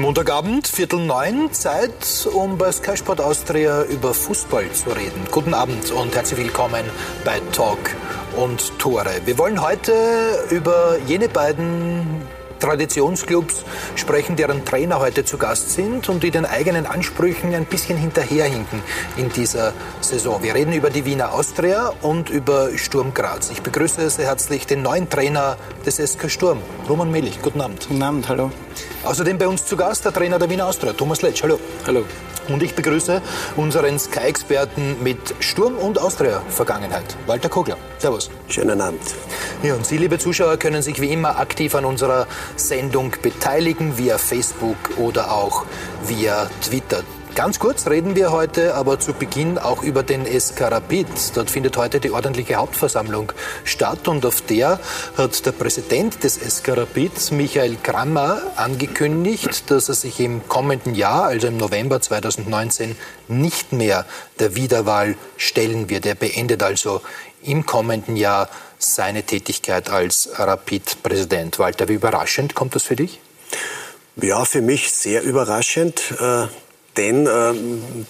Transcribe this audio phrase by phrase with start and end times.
[0.00, 5.26] Montagabend, Viertel neun, Zeit, um bei Sky Sport Austria über Fußball zu reden.
[5.30, 6.84] Guten Abend und herzlich willkommen
[7.22, 7.78] bei Talk
[8.34, 9.20] und Tore.
[9.26, 9.92] Wir wollen heute
[10.50, 12.22] über jene beiden
[12.60, 13.64] Traditionsclubs
[13.96, 18.82] sprechen, deren Trainer heute zu Gast sind und die den eigenen Ansprüchen ein bisschen hinterherhinken
[19.16, 20.42] in dieser Saison.
[20.42, 23.50] Wir reden über die Wiener Austria und über Sturm Graz.
[23.50, 26.58] Ich begrüße sehr herzlich den neuen Trainer des SK Sturm,
[26.88, 27.42] Roman Melich.
[27.42, 27.88] Guten Abend.
[27.88, 28.52] Guten Abend, hallo.
[29.04, 31.42] Außerdem bei uns zu Gast der Trainer der Wiener Austria, Thomas Letsch.
[31.42, 31.58] Hallo.
[31.86, 32.04] Hallo.
[32.48, 33.22] Und ich begrüße
[33.56, 37.76] unseren Sky-Experten mit Sturm- und Austria-Vergangenheit, Walter Kogler.
[37.98, 38.30] Servus.
[38.48, 39.02] Schönen Abend.
[39.62, 42.26] Ja, und Sie, liebe Zuschauer, können sich wie immer aktiv an unserer
[42.56, 45.66] Sendung beteiligen, via Facebook oder auch
[46.06, 47.02] via Twitter.
[47.40, 51.06] Ganz kurz reden wir heute aber zu Beginn auch über den SK Rapid.
[51.32, 53.32] Dort findet heute die ordentliche Hauptversammlung
[53.64, 54.78] statt und auf der
[55.16, 61.24] hat der Präsident des SK Rapid, Michael Krammer, angekündigt, dass er sich im kommenden Jahr,
[61.28, 62.94] also im November 2019,
[63.28, 64.04] nicht mehr
[64.38, 66.04] der Wiederwahl stellen wird.
[66.04, 67.00] Er beendet also
[67.42, 71.58] im kommenden Jahr seine Tätigkeit als Rapid-Präsident.
[71.58, 73.18] Walter, wie überraschend kommt das für dich?
[74.16, 76.02] Ja, für mich sehr überraschend.
[77.00, 77.54] Denn, äh,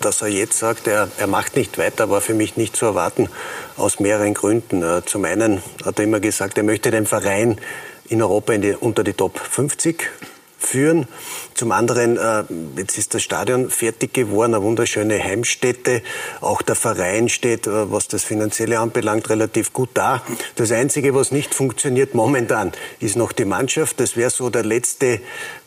[0.00, 3.28] dass er jetzt sagt, er, er macht nicht weiter, war für mich nicht zu erwarten,
[3.77, 4.83] aus mehreren Gründen.
[4.83, 7.61] Äh, zum einen hat er immer gesagt, er möchte den Verein
[8.08, 10.11] in Europa in die, unter die Top 50
[10.58, 11.06] führen.
[11.55, 12.42] Zum anderen, äh,
[12.77, 16.02] jetzt ist das Stadion fertig geworden, eine wunderschöne Heimstätte.
[16.41, 20.20] Auch der Verein steht, äh, was das Finanzielle anbelangt, relativ gut da.
[20.56, 24.00] Das Einzige, was nicht funktioniert momentan, ist noch die Mannschaft.
[24.00, 25.20] Das wäre so der letzte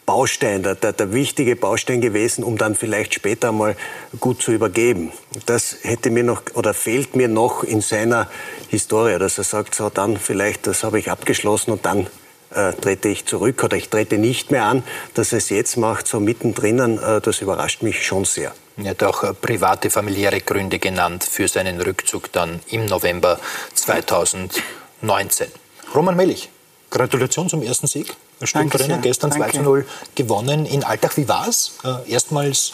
[0.05, 3.75] Baustein, der, der, der, wichtige Baustein gewesen, um dann vielleicht später mal
[4.19, 5.11] gut zu übergeben.
[5.45, 8.29] Das hätte mir noch oder fehlt mir noch in seiner
[8.69, 12.07] Historie, dass er sagt, so dann vielleicht, das habe ich abgeschlossen und dann
[12.53, 14.83] äh, trete ich zurück oder ich trete nicht mehr an.
[15.13, 18.53] Dass er es jetzt macht, so mittendrin, äh, das überrascht mich schon sehr.
[18.77, 23.39] Er hat auch äh, private, familiäre Gründe genannt für seinen Rückzug dann im November
[23.73, 25.47] 2019.
[25.95, 26.49] Roman Mellich,
[26.89, 28.15] Gratulation zum ersten Sieg.
[28.47, 31.17] Sturmtrainer gestern 2 zu 0 gewonnen in Alltag.
[31.17, 32.73] Wie war es, äh, erstmals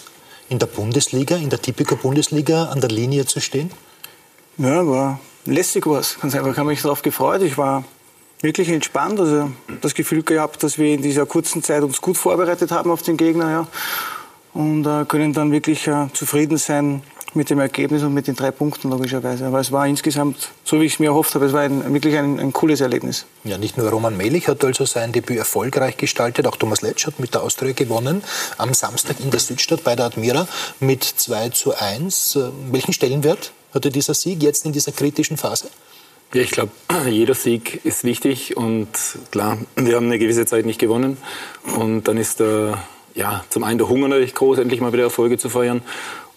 [0.49, 3.71] in der Bundesliga, in der Typico-Bundesliga an der Linie zu stehen?
[4.57, 6.19] Ja, war lässig was.
[6.19, 7.41] Ganz einfach, ich habe mich darauf gefreut.
[7.41, 7.83] Ich war
[8.41, 9.19] wirklich entspannt.
[9.19, 13.01] Also das Gefühl gehabt, dass wir in dieser kurzen Zeit uns gut vorbereitet haben auf
[13.01, 13.49] den Gegner.
[13.49, 13.67] Ja.
[14.53, 17.03] Und äh, können dann wirklich äh, zufrieden sein
[17.35, 19.45] mit dem Ergebnis und mit den drei Punkten logischerweise.
[19.45, 22.17] Aber es war insgesamt, so wie ich es mir erhofft habe, es war ein, wirklich
[22.17, 23.25] ein, ein, cooles Erlebnis.
[23.43, 27.19] Ja, nicht nur Roman Melich hat also sein Debüt erfolgreich gestaltet, auch Thomas Letsch hat
[27.19, 28.23] mit der Austria gewonnen
[28.57, 30.47] am Samstag in der Südstadt bei der Admira
[30.79, 32.35] mit 2 zu 1.
[32.35, 35.67] Äh, welchen Stellenwert hatte dieser Sieg jetzt in dieser kritischen Phase?
[36.33, 36.71] Ja, ich glaube,
[37.09, 38.89] jeder Sieg ist wichtig und
[39.31, 41.17] klar, wir haben eine gewisse Zeit nicht gewonnen
[41.77, 42.83] und dann ist der,
[43.15, 45.81] ja, zum einen der Hunger natürlich groß, endlich mal wieder Erfolge zu feiern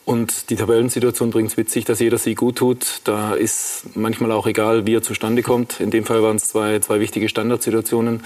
[0.04, 3.02] und die Tabellensituation bringt es sich, dass jeder Sieg gut tut.
[3.04, 5.80] Da ist manchmal auch egal, wie er zustande kommt.
[5.80, 8.22] In dem Fall waren es zwei, zwei wichtige Standardsituationen.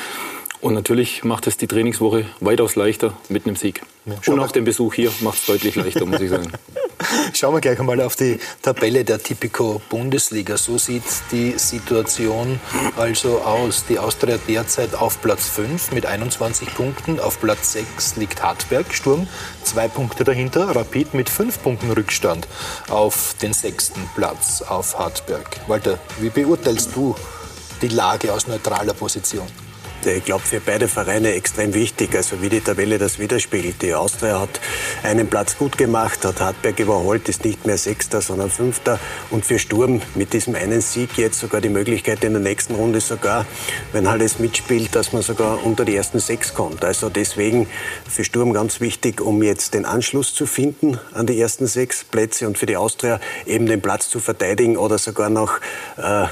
[0.60, 3.82] Und natürlich macht es die Trainingswoche weitaus leichter mit einem Sieg.
[4.06, 6.52] Ja, und auch den Besuch hier macht es deutlich leichter, muss ich sagen.
[7.34, 10.56] Schauen wir gleich einmal auf die Tabelle der Typico Bundesliga.
[10.56, 12.58] So sieht die Situation
[12.96, 13.84] also aus.
[13.88, 17.20] Die Austria derzeit auf Platz 5 mit 21 Punkten.
[17.20, 19.26] Auf Platz 6 liegt Hartberg, Sturm,
[19.62, 20.74] zwei Punkte dahinter.
[20.74, 22.48] Rapid mit fünf Punkten Rückstand
[22.88, 25.60] auf den sechsten Platz auf Hartberg.
[25.66, 27.14] Walter, wie beurteilst du
[27.82, 29.46] die Lage aus neutraler Position?
[30.04, 33.82] Ich glaube, für beide Vereine extrem wichtig, also wie die Tabelle das widerspiegelt.
[33.82, 34.60] Die Austria hat
[35.02, 38.98] einen Platz gut gemacht, hat Hartberg überholt, ist nicht mehr Sechster, sondern Fünfter.
[39.30, 43.00] Und für Sturm mit diesem einen Sieg jetzt sogar die Möglichkeit in der nächsten Runde
[43.00, 43.46] sogar,
[43.92, 46.84] wenn alles mitspielt, dass man sogar unter die ersten sechs kommt.
[46.84, 47.68] Also deswegen
[48.08, 52.46] für Sturm ganz wichtig, um jetzt den Anschluss zu finden an die ersten sechs Plätze
[52.46, 55.58] und für die Austria eben den Platz zu verteidigen oder sogar noch
[55.96, 56.26] äh,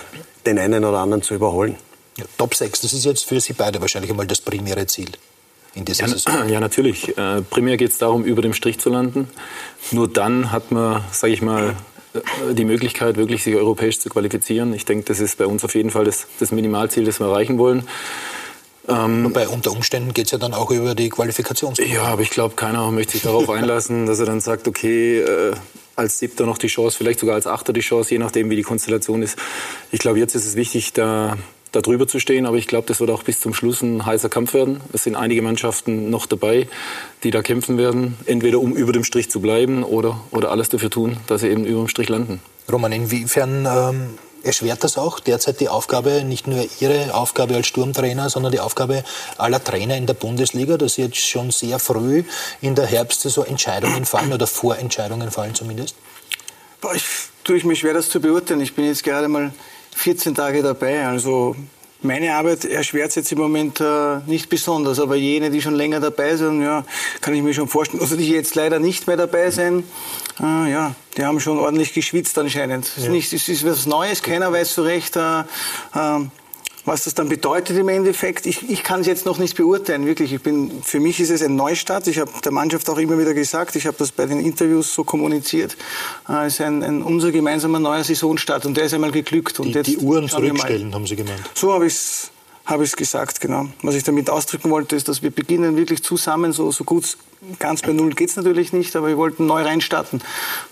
[0.46, 1.76] den einen oder anderen zu überholen.
[2.16, 5.10] Ja, Top 6, das ist jetzt für Sie beide wahrscheinlich einmal das primäre Ziel.
[5.74, 6.48] In dieser ja, Saison.
[6.48, 7.16] ja, natürlich.
[7.18, 9.28] Äh, primär geht es darum, über dem Strich zu landen.
[9.90, 11.74] Nur dann hat man, sage ich mal,
[12.14, 14.72] äh, die Möglichkeit, wirklich sich europäisch zu qualifizieren.
[14.72, 17.58] Ich denke, das ist bei uns auf jeden Fall das, das Minimalziel, das wir erreichen
[17.58, 17.88] wollen.
[18.86, 21.74] Ähm, Wobei unter Umständen geht es ja dann auch über die Qualifikation.
[21.78, 25.54] Ja, aber ich glaube, keiner möchte sich darauf einlassen, dass er dann sagt, okay, äh,
[25.96, 28.62] als Siebter noch die Chance, vielleicht sogar als Achter die Chance, je nachdem, wie die
[28.62, 29.38] Konstellation ist.
[29.90, 31.38] Ich glaube, jetzt ist es wichtig, da
[31.74, 32.46] da drüber zu stehen.
[32.46, 34.80] Aber ich glaube, das wird auch bis zum Schluss ein heißer Kampf werden.
[34.92, 36.68] Es sind einige Mannschaften noch dabei,
[37.22, 40.90] die da kämpfen werden, entweder um über dem Strich zu bleiben oder, oder alles dafür
[40.90, 42.40] tun, dass sie eben über dem Strich landen.
[42.70, 48.28] Roman, inwiefern ähm, Erschwert das auch derzeit die Aufgabe, nicht nur Ihre Aufgabe als Sturmtrainer,
[48.28, 49.02] sondern die Aufgabe
[49.38, 52.24] aller Trainer in der Bundesliga, dass jetzt schon sehr früh
[52.60, 55.96] in der Herbstsaison Entscheidungen fallen oder Vorentscheidungen fallen zumindest?
[56.82, 57.04] Boah, ich
[57.42, 58.60] tue ich mir schwer, das zu beurteilen.
[58.60, 59.54] Ich bin jetzt gerade mal
[59.94, 61.06] 14 Tage dabei.
[61.06, 61.56] Also
[62.02, 66.00] meine Arbeit erschwert es jetzt im Moment äh, nicht besonders, aber jene, die schon länger
[66.00, 66.84] dabei sind, ja,
[67.22, 68.02] kann ich mir schon vorstellen.
[68.02, 69.84] Also die jetzt leider nicht mehr dabei sind,
[70.40, 72.84] äh, ja, die haben schon ordentlich geschwitzt anscheinend.
[72.84, 75.16] Es, ist, nicht, es ist was Neues, keiner weiß so recht.
[75.16, 76.20] Äh, äh
[76.84, 80.32] was das dann bedeutet im Endeffekt, ich, ich kann es jetzt noch nicht beurteilen, wirklich.
[80.32, 82.06] Ich bin, für mich ist es ein Neustart.
[82.06, 85.02] Ich habe der Mannschaft auch immer wieder gesagt, ich habe das bei den Interviews so
[85.02, 85.76] kommuniziert.
[86.28, 89.60] Äh, es ist ein, ein, unser gemeinsamer neuer Saisonstart und der ist einmal geglückt.
[89.60, 91.42] Und die, jetzt die Uhren zurückstellen, haben Sie gemeint.
[91.54, 92.30] So habe ich es
[92.66, 93.68] habe ich es gesagt, genau.
[93.82, 97.18] Was ich damit ausdrücken wollte, ist, dass wir beginnen wirklich zusammen, so, so gut,
[97.58, 100.22] ganz bei Null geht es natürlich nicht, aber wir wollten neu reinstarten.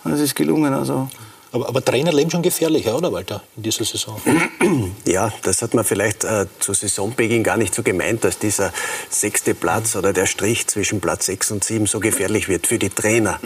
[0.03, 0.73] Und das ist gelungen.
[0.73, 1.11] Also
[1.53, 4.21] aber, aber Trainer leben schon gefährlicher, oder Walter, in dieser Saison?
[5.05, 8.73] Ja, das hat man vielleicht äh, zu Saisonbeginn gar nicht so gemeint, dass dieser
[9.11, 12.89] sechste Platz oder der Strich zwischen Platz sechs und sieben so gefährlich wird für die
[12.89, 13.39] Trainer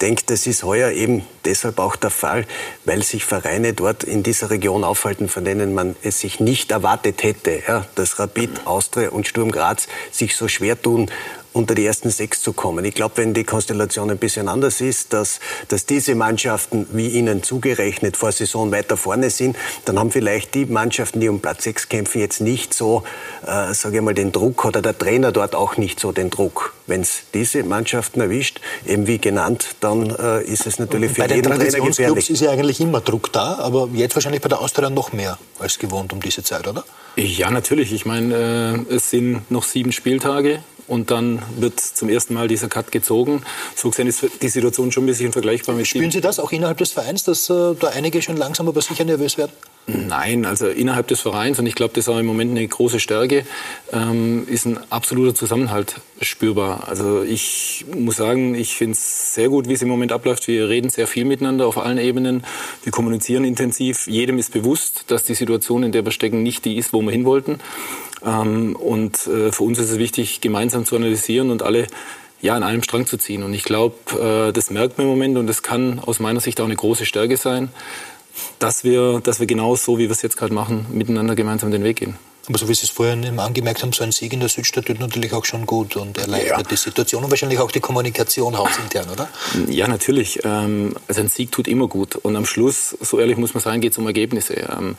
[0.00, 2.46] denke, das ist heuer eben deshalb auch der Fall,
[2.84, 7.22] weil sich Vereine dort in dieser Region aufhalten, von denen man es sich nicht erwartet
[7.22, 11.10] hätte, ja, dass Rapid, Austria und Sturm Graz sich so schwer tun,
[11.58, 12.84] unter die ersten sechs zu kommen.
[12.84, 17.42] Ich glaube, wenn die Konstellation ein bisschen anders ist, dass, dass diese Mannschaften, wie ihnen
[17.42, 21.88] zugerechnet, vor Saison weiter vorne sind, dann haben vielleicht die Mannschaften, die um Platz sechs
[21.88, 23.02] kämpfen, jetzt nicht so,
[23.44, 26.74] äh, sage ich mal, den Druck oder der Trainer dort auch nicht so den Druck.
[26.86, 31.34] Wenn es diese Mannschaften erwischt, eben wie genannt, dann äh, ist es natürlich für bei
[31.34, 32.30] jeden den Trainer gefährlich.
[32.30, 35.78] ist ja eigentlich immer Druck da, aber jetzt wahrscheinlich bei der Austria noch mehr als
[35.78, 36.84] gewohnt um diese Zeit, oder?
[37.16, 37.92] Ja, natürlich.
[37.92, 42.68] Ich meine, äh, es sind noch sieben Spieltage und dann wird zum ersten Mal dieser
[42.68, 43.42] Cut gezogen.
[43.76, 46.78] So gesehen ist die Situation schon ein bisschen vergleichbar mit Spüren Sie das auch innerhalb
[46.78, 49.52] des Vereins, dass äh, da einige schon langsam aber sicher nervös werden?
[49.90, 53.00] Nein, also innerhalb des Vereins, und ich glaube, das ist auch im Moment eine große
[53.00, 53.46] Stärke,
[53.90, 56.88] ähm, ist ein absoluter Zusammenhalt spürbar.
[56.88, 60.46] Also ich muss sagen, ich finde es sehr gut, wie es im Moment abläuft.
[60.46, 62.44] Wir reden sehr viel miteinander auf allen Ebenen.
[62.82, 64.06] Wir kommunizieren intensiv.
[64.06, 67.10] Jedem ist bewusst, dass die Situation, in der wir stecken, nicht die ist, wo wir
[67.10, 67.58] hin wollten.
[68.22, 71.86] Ähm, und äh, für uns ist es wichtig, gemeinsam zu analysieren und alle
[72.42, 73.42] ja, an einem Strang zu ziehen.
[73.42, 73.96] Und ich glaube,
[74.48, 77.06] äh, das merkt man im Moment und das kann aus meiner Sicht auch eine große
[77.06, 77.70] Stärke sein,
[78.58, 81.84] dass wir, dass wir genau so, wie wir es jetzt gerade machen, miteinander gemeinsam den
[81.84, 82.16] Weg gehen.
[82.48, 85.00] Aber so wie Sie es vorhin angemerkt haben, so ein Sieg in der Südstadt tut
[85.00, 86.62] natürlich auch schon gut und erleichtert ja.
[86.62, 89.28] die Situation und wahrscheinlich auch die Kommunikation hausintern, oder?
[89.68, 90.40] Ja, natürlich.
[90.44, 92.16] Ähm, also ein Sieg tut immer gut.
[92.16, 94.54] Und am Schluss, so ehrlich muss man sein, geht es um Ergebnisse.
[94.54, 94.96] Ähm,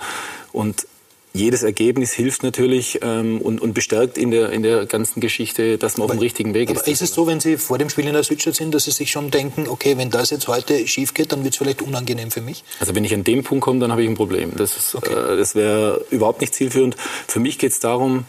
[0.52, 0.86] und
[1.34, 5.98] jedes Ergebnis hilft natürlich ähm, und, und, bestärkt in der, in der ganzen Geschichte, dass
[5.98, 6.82] man aber, auf dem richtigen Weg ist.
[6.82, 8.92] Aber ist es so, wenn Sie vor dem Spiel in der Südstadt sind, dass Sie
[8.92, 12.32] sich schon denken, okay, wenn das jetzt heute schief geht, dann wird es vielleicht unangenehm
[12.32, 12.64] für mich?
[12.80, 14.54] Also wenn ich an dem Punkt komme, dann habe ich ein Problem.
[14.56, 15.14] Das, okay.
[15.14, 16.96] äh, das wäre überhaupt nicht zielführend.
[17.28, 18.26] Für mich geht es darum,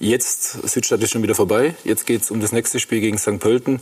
[0.00, 1.74] Jetzt, Südstadt ist schon wieder vorbei.
[1.82, 3.40] Jetzt geht es um das nächste Spiel gegen St.
[3.40, 3.80] Pölten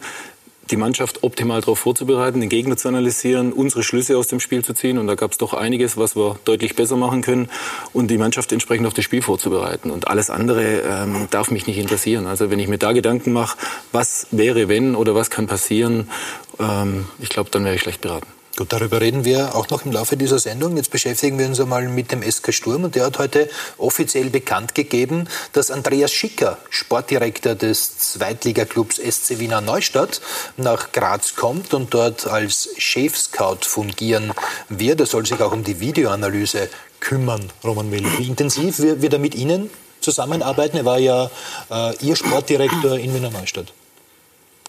[0.70, 4.74] die Mannschaft optimal darauf vorzubereiten, den Gegner zu analysieren, unsere Schlüsse aus dem Spiel zu
[4.74, 4.98] ziehen.
[4.98, 7.48] Und da gab es doch einiges, was wir deutlich besser machen können
[7.92, 9.90] und die Mannschaft entsprechend auf das Spiel vorzubereiten.
[9.90, 12.26] Und alles andere ähm, darf mich nicht interessieren.
[12.26, 13.56] Also wenn ich mir da Gedanken mache,
[13.92, 16.10] was wäre, wenn oder was kann passieren,
[16.58, 18.35] ähm, ich glaube, dann wäre ich schlecht beraten.
[18.56, 20.78] Gut, darüber reden wir auch noch im Laufe dieser Sendung.
[20.78, 24.74] Jetzt beschäftigen wir uns einmal mit dem SK Sturm und der hat heute offiziell bekannt
[24.74, 30.22] gegeben, dass Andreas Schicker, Sportdirektor des Zweitligaclubs SC Wiener Neustadt,
[30.56, 34.32] nach Graz kommt und dort als Chef-Scout fungieren
[34.70, 35.00] wird.
[35.00, 36.70] Er soll sich auch um die Videoanalyse
[37.00, 38.06] kümmern, Roman Will.
[38.16, 39.68] Wie intensiv wird er mit Ihnen
[40.00, 40.78] zusammenarbeiten?
[40.78, 41.30] Er war ja
[41.70, 43.74] äh, Ihr Sportdirektor in Wiener Neustadt.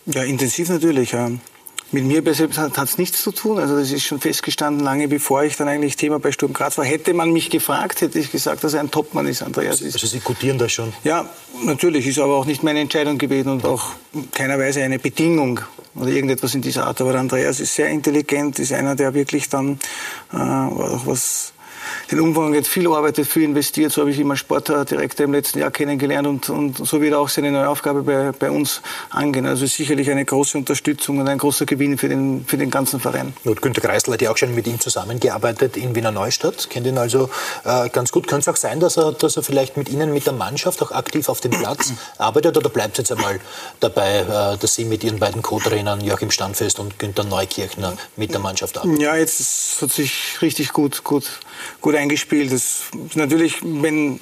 [0.08, 1.14] Ja, intensiv natürlich.
[1.14, 1.32] Ja.
[1.92, 3.60] Mit mir selbst hat es nichts zu tun.
[3.60, 6.84] Also das ist schon festgestanden, lange bevor ich dann eigentlich Thema bei Sturm Graz war.
[6.84, 9.82] Hätte man mich gefragt, hätte ich gesagt, dass er ein Topmann ist, Andreas.
[9.82, 10.92] Also Sie gutieren das schon?
[11.06, 11.30] Ja,
[11.64, 12.06] natürlich.
[12.06, 13.92] Ist aber auch nicht meine Entscheidung gewesen und auch
[14.34, 15.62] keiner Weise eine Bedingung
[15.96, 17.00] oder irgendetwas in dieser Art.
[17.00, 19.80] Aber Andreas ist sehr intelligent, ist einer, der wirklich dann
[20.34, 21.54] äh, auch was
[22.12, 23.92] den Umfang jetzt viel arbeitet, viel investiert.
[23.92, 27.30] So habe ich immer Sportdirektor im letzten Jahr kennengelernt und, und so wird er auch
[27.30, 29.46] seine neue Aufgabe bei, bei uns angehen.
[29.46, 33.34] Also sicherlich eine große Unterstützung und ein großer Gewinn für den, für den ganzen Verein.
[33.44, 36.98] Und Günter Kreisler hat ja auch schon mit ihm zusammengearbeitet in Wiener Neustadt, kennt ihn
[36.98, 37.30] also
[37.64, 38.28] äh, ganz gut.
[38.28, 40.92] Könnte es auch sein, dass er, dass er vielleicht mit Ihnen, mit der Mannschaft auch
[40.92, 43.40] aktiv auf dem Platz arbeitet oder bleibt es jetzt einmal
[43.80, 48.40] dabei, äh, dass Sie mit Ihren beiden Co-Trainern Joachim Standfest und Günter Neukirchner mit der
[48.40, 49.00] Mannschaft arbeiten?
[49.00, 51.26] Ja, jetzt hat sich richtig gut, gut,
[51.82, 52.52] gut eingespielt.
[52.52, 54.20] Das ist natürlich, wenn,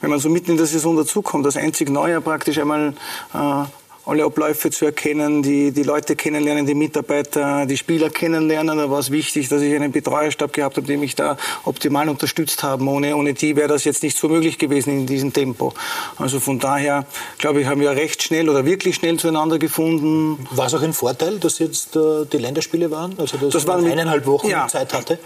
[0.00, 2.94] wenn man so mitten in der Saison dazukommt, das einzig Neue praktisch einmal
[3.34, 3.64] äh,
[4.04, 8.78] alle Abläufe zu erkennen, die, die Leute kennenlernen, die Mitarbeiter, die Spieler kennenlernen.
[8.78, 12.62] Da war es wichtig, dass ich einen Betreuerstab gehabt habe, die mich da optimal unterstützt
[12.62, 12.88] haben.
[12.88, 15.72] Ohne, ohne die wäre das jetzt nicht so möglich gewesen in diesem Tempo.
[16.18, 17.06] Also von daher,
[17.38, 20.46] glaube ich, haben wir recht schnell oder wirklich schnell zueinander gefunden.
[20.50, 23.14] War es auch ein Vorteil, dass jetzt äh, die Länderspiele waren?
[23.18, 25.18] Also dass das man eineinhalb Wochen ja, Zeit hatte?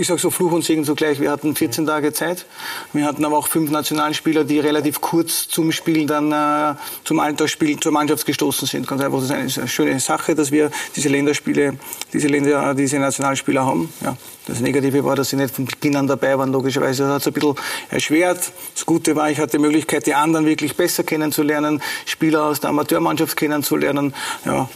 [0.00, 1.20] Ich sage so Fluch und Segen zugleich.
[1.20, 2.46] Wir hatten 14 Tage Zeit.
[2.94, 7.78] Wir hatten aber auch fünf Nationalspieler, die relativ kurz zum Spiel dann äh, zum Alltagsspiel
[7.78, 8.86] zur Mannschaft gestoßen sind.
[8.86, 11.74] Ganz einfach, das ist eine schöne Sache, dass wir diese Länderspiele,
[12.12, 13.92] diese Länder, diese Nationalspieler haben.
[14.00, 14.16] Ja.
[14.46, 17.02] Das Negative war, dass sie nicht von Beginn an dabei waren, logischerweise.
[17.02, 17.54] Das hat es ein bisschen
[17.90, 18.52] erschwert.
[18.74, 22.70] Das Gute war, ich hatte die Möglichkeit, die anderen wirklich besser kennenzulernen, Spieler aus der
[22.70, 24.14] Amateurmannschaft kennenzulernen.
[24.46, 24.68] Ja.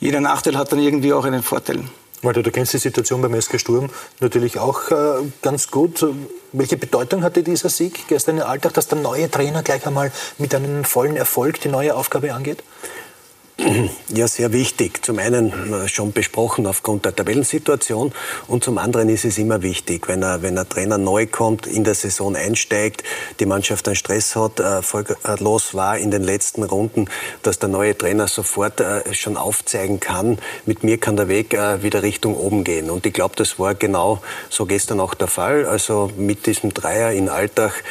[0.00, 1.84] Jeder Nachteil hat dann irgendwie auch einen Vorteil.
[2.22, 6.04] Walter, du kennst die Situation beim SK Sturm natürlich auch äh, ganz gut.
[6.52, 10.54] Welche Bedeutung hatte dieser Sieg gestern im Alltag, dass der neue Trainer gleich einmal mit
[10.54, 12.62] einem vollen Erfolg die neue Aufgabe angeht?
[13.58, 15.04] Ja, sehr wichtig.
[15.04, 18.12] Zum einen äh, schon besprochen aufgrund der Tabellensituation
[18.48, 21.82] und zum anderen ist es immer wichtig, wenn ein, wenn ein Trainer neu kommt, in
[21.82, 23.02] der Saison einsteigt,
[23.40, 27.06] die Mannschaft einen Stress hat, erfolglos äh, war in den letzten Runden,
[27.42, 32.02] dass der neue Trainer sofort äh, schon aufzeigen kann, mit mir kann der Weg wieder
[32.02, 32.90] Richtung oben gehen.
[32.90, 34.20] Und ich glaube, das war genau
[34.50, 35.64] so gestern auch der Fall.
[35.64, 37.82] Also mit diesem Dreier in Alltag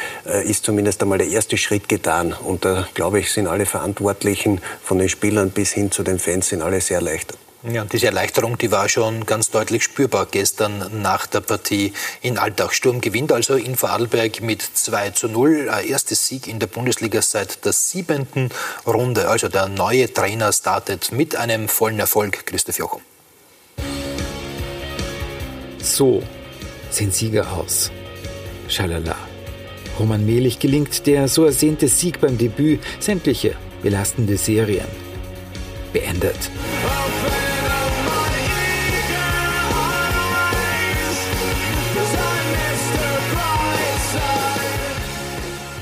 [0.44, 2.32] ist zumindest einmal der erste Schritt getan.
[2.32, 6.50] Und da, glaube ich, sind alle Verantwortlichen von den Spielern bis hin zu den Fans
[6.50, 7.38] sind alle sehr erleichtert.
[7.62, 12.72] Ja, diese Erleichterung, die war schon ganz deutlich spürbar gestern nach der Partie in Altach.
[12.72, 15.70] Sturm gewinnt also in Vorarlberg mit 2 zu 0.
[15.88, 18.50] Erstes Sieg in der Bundesliga seit der siebenten
[18.86, 19.28] Runde.
[19.28, 22.44] Also der neue Trainer startet mit einem vollen Erfolg.
[22.46, 23.00] Christoph Jochum.
[25.78, 26.22] So
[26.90, 27.90] sehen Sieger aus.
[28.68, 29.16] Schalala.
[29.98, 32.80] Roman Mehlich gelingt der so ersehnte Sieg beim Debüt.
[33.00, 35.05] Sämtliche belastende Serien
[35.96, 36.50] beendet.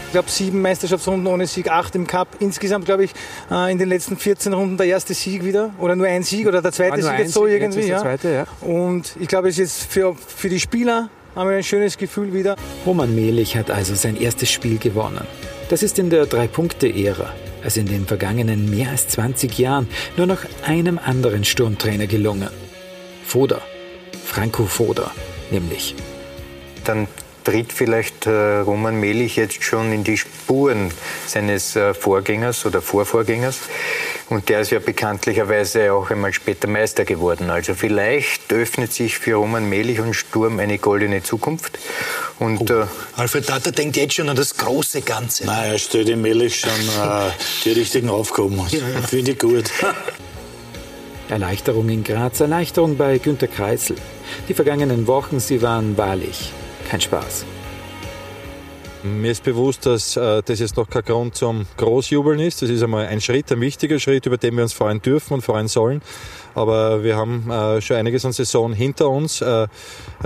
[0.07, 2.29] Ich glaube, sieben Meisterschaftsrunden ohne Sieg, acht im Cup.
[2.39, 3.11] Insgesamt, glaube ich,
[3.51, 5.71] äh, in den letzten 14 Runden der erste Sieg wieder.
[5.81, 7.81] Oder nur ein Sieg oder der zweite Sieg jetzt so irgendwie.
[7.81, 8.01] Jetzt ja.
[8.01, 8.47] Zweite, ja.
[8.61, 12.55] Und ich glaube, es ist für, für die Spieler haben wir ein schönes Gefühl wieder.
[12.87, 15.27] Roman Mehlich hat also sein erstes Spiel gewonnen.
[15.69, 17.33] Das ist in der Drei-Punkte-Ära
[17.65, 22.51] als in den vergangenen mehr als 20 Jahren nur noch einem anderen Sturmtrainer gelungen.
[23.25, 23.61] Foda,
[24.25, 25.11] Franco Foda,
[25.51, 25.95] nämlich.
[26.85, 27.09] Dann
[27.45, 30.91] tritt vielleicht äh, Roman Melich jetzt schon in die Spuren
[31.27, 33.59] seines äh, Vorgängers oder Vorvorgängers.
[34.31, 37.51] Und der ist ja bekanntlicherweise auch einmal später Meister geworden.
[37.51, 41.79] Also vielleicht öffnet sich für Roman Melich und Sturm eine goldene Zukunft.
[42.39, 42.83] Und, oh.
[42.83, 42.87] äh,
[43.17, 45.45] Alfred Tata denkt jetzt schon an das große Ganze.
[45.45, 47.31] Nein, er stellt dem Melich schon äh,
[47.65, 48.57] die richtigen Aufgaben.
[48.71, 49.03] Ja, ja.
[49.07, 49.71] Finde ich gut.
[51.29, 53.97] Erleichterung in Graz, Erleichterung bei Günter Kreisel.
[54.49, 56.53] Die vergangenen Wochen, sie waren wahrlich
[56.85, 57.45] kein Spaß.
[59.05, 62.63] Mir ist bewusst, dass äh, das jetzt noch kein Grund zum Großjubeln ist.
[62.63, 65.43] Das ist einmal ein Schritt, ein wichtiger Schritt, über den wir uns freuen dürfen und
[65.43, 66.01] freuen sollen.
[66.55, 69.69] Aber wir haben äh, schon einiges an Saison hinter uns, äh,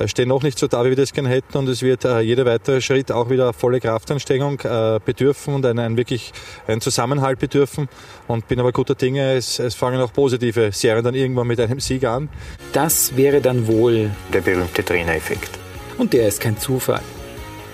[0.06, 1.58] stehen noch nicht so da, wie wir das gerne hätten.
[1.58, 5.80] Und es wird äh, jeder weitere Schritt auch wieder volle Kraftanstrengung äh, bedürfen und einen,
[5.80, 6.32] einen wirklich
[6.68, 7.88] einen Zusammenhalt bedürfen.
[8.28, 11.80] Und bin aber guter Dinge, es, es fangen auch positive Serien dann irgendwann mit einem
[11.80, 12.28] Sieg an.
[12.72, 15.58] Das wäre dann wohl der berühmte Trainereffekt.
[15.98, 17.02] Und der ist kein Zufall.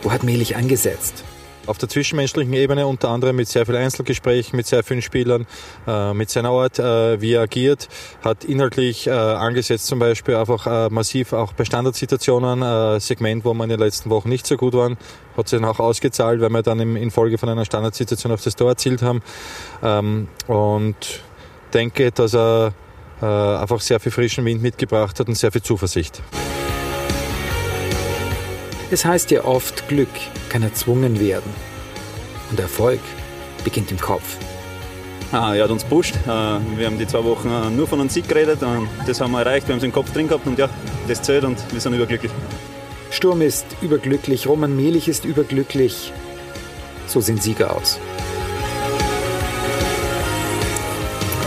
[0.02, 1.24] Wo hat Melich angesetzt?
[1.66, 5.46] Auf der zwischenmenschlichen Ebene unter anderem mit sehr vielen Einzelgesprächen, mit sehr vielen Spielern,
[5.86, 7.88] äh, mit seiner Art, äh, wie er agiert,
[8.22, 13.54] hat inhaltlich äh, angesetzt zum Beispiel einfach äh, massiv auch bei Standardsituationen, äh, Segment, wo
[13.54, 14.98] man in den letzten Wochen nicht so gut waren,
[15.38, 18.42] hat sich dann auch ausgezahlt, weil wir dann im, in Folge von einer Standardsituation auf
[18.42, 19.22] das Tor erzielt haben.
[19.82, 20.96] Ähm, und
[21.72, 22.74] denke, dass er
[23.22, 26.22] äh, einfach sehr viel frischen Wind mitgebracht hat und sehr viel Zuversicht.
[28.90, 30.08] Es heißt ja oft, Glück
[30.50, 31.50] kann erzwungen werden.
[32.50, 33.00] Und Erfolg
[33.64, 34.36] beginnt im Kopf.
[35.32, 36.14] Ah, er hat uns pusht.
[36.14, 39.32] Äh, wir haben die zwei Wochen äh, nur von einem Sieg geredet und das haben
[39.32, 39.66] wir erreicht.
[39.66, 40.68] Wir haben es im Kopf drin gehabt und ja,
[41.08, 42.30] das zählt und wir sind überglücklich.
[43.10, 46.12] Sturm ist überglücklich, Roman Mehlich ist überglücklich.
[47.06, 47.98] So sehen Sieger aus.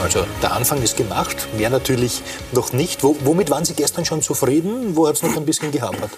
[0.01, 3.03] Also der Anfang ist gemacht, mehr natürlich noch nicht.
[3.03, 4.95] womit waren Sie gestern schon zufrieden?
[4.95, 6.11] Wo hat es noch ein bisschen gehapert?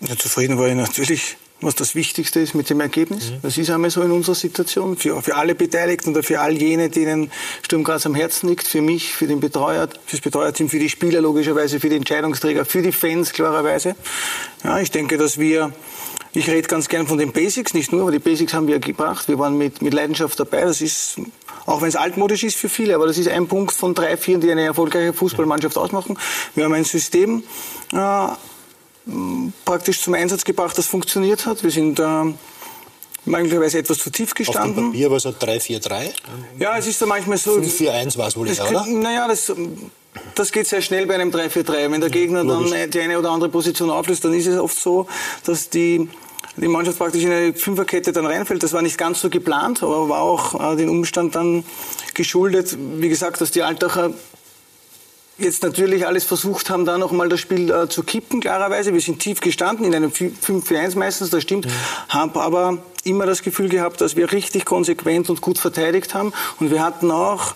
[0.00, 3.30] Ja, zufrieden war ich natürlich was das Wichtigste ist mit dem Ergebnis.
[3.30, 3.38] Mhm.
[3.42, 4.96] Das ist einmal so in unserer Situation.
[4.96, 8.68] Für, für alle Beteiligten oder für all jene, denen Sturm Graz am Herzen liegt.
[8.68, 12.82] Für mich, für den Betreuer, fürs Betreuerteam, für die Spieler logischerweise, für die Entscheidungsträger, für
[12.82, 13.96] die Fans klarerweise.
[14.62, 15.72] Ja, ich denke, dass wir
[16.34, 19.28] ich rede ganz gern von den Basics, nicht nur, aber die Basics haben wir gebracht.
[19.28, 20.60] Wir waren mit, mit Leidenschaft dabei.
[20.60, 21.16] Das ist,
[21.64, 24.38] auch wenn es altmodisch ist für viele, aber das ist ein Punkt von drei, vier,
[24.38, 26.18] die eine erfolgreiche Fußballmannschaft ausmachen.
[26.54, 27.42] Wir haben ein System,
[27.92, 28.28] äh,
[29.64, 31.62] praktisch zum Einsatz gebracht, das funktioniert hat.
[31.62, 32.00] Wir sind
[33.24, 34.70] möglicherweise etwas zu tief gestanden.
[34.70, 36.10] Auf dem Papier war es 3-4-3.
[36.58, 37.52] Ja, es ist da manchmal so.
[37.56, 38.86] 5-4-1 war es wohl, das, oder?
[38.86, 39.52] Naja, das,
[40.34, 41.90] das geht sehr schnell bei einem 3-4-3.
[41.90, 42.70] Wenn der Gegner Logisch.
[42.70, 45.06] dann die eine oder andere Position auflöst, dann ist es oft so,
[45.44, 46.08] dass die
[46.60, 48.62] die Mannschaft praktisch in eine Fünferkette dann reinfällt.
[48.62, 51.64] Das war nicht ganz so geplant, aber war auch äh, den Umstand dann
[52.14, 54.12] geschuldet, wie gesagt, dass die Altacher
[55.38, 58.92] jetzt natürlich alles versucht haben, da nochmal das Spiel äh, zu kippen, klarerweise.
[58.92, 61.70] Wir sind tief gestanden, in einem 5-4-1 meistens, das stimmt, mhm.
[62.08, 66.32] haben aber immer das Gefühl gehabt, dass wir richtig konsequent und gut verteidigt haben.
[66.60, 67.54] Und wir hatten auch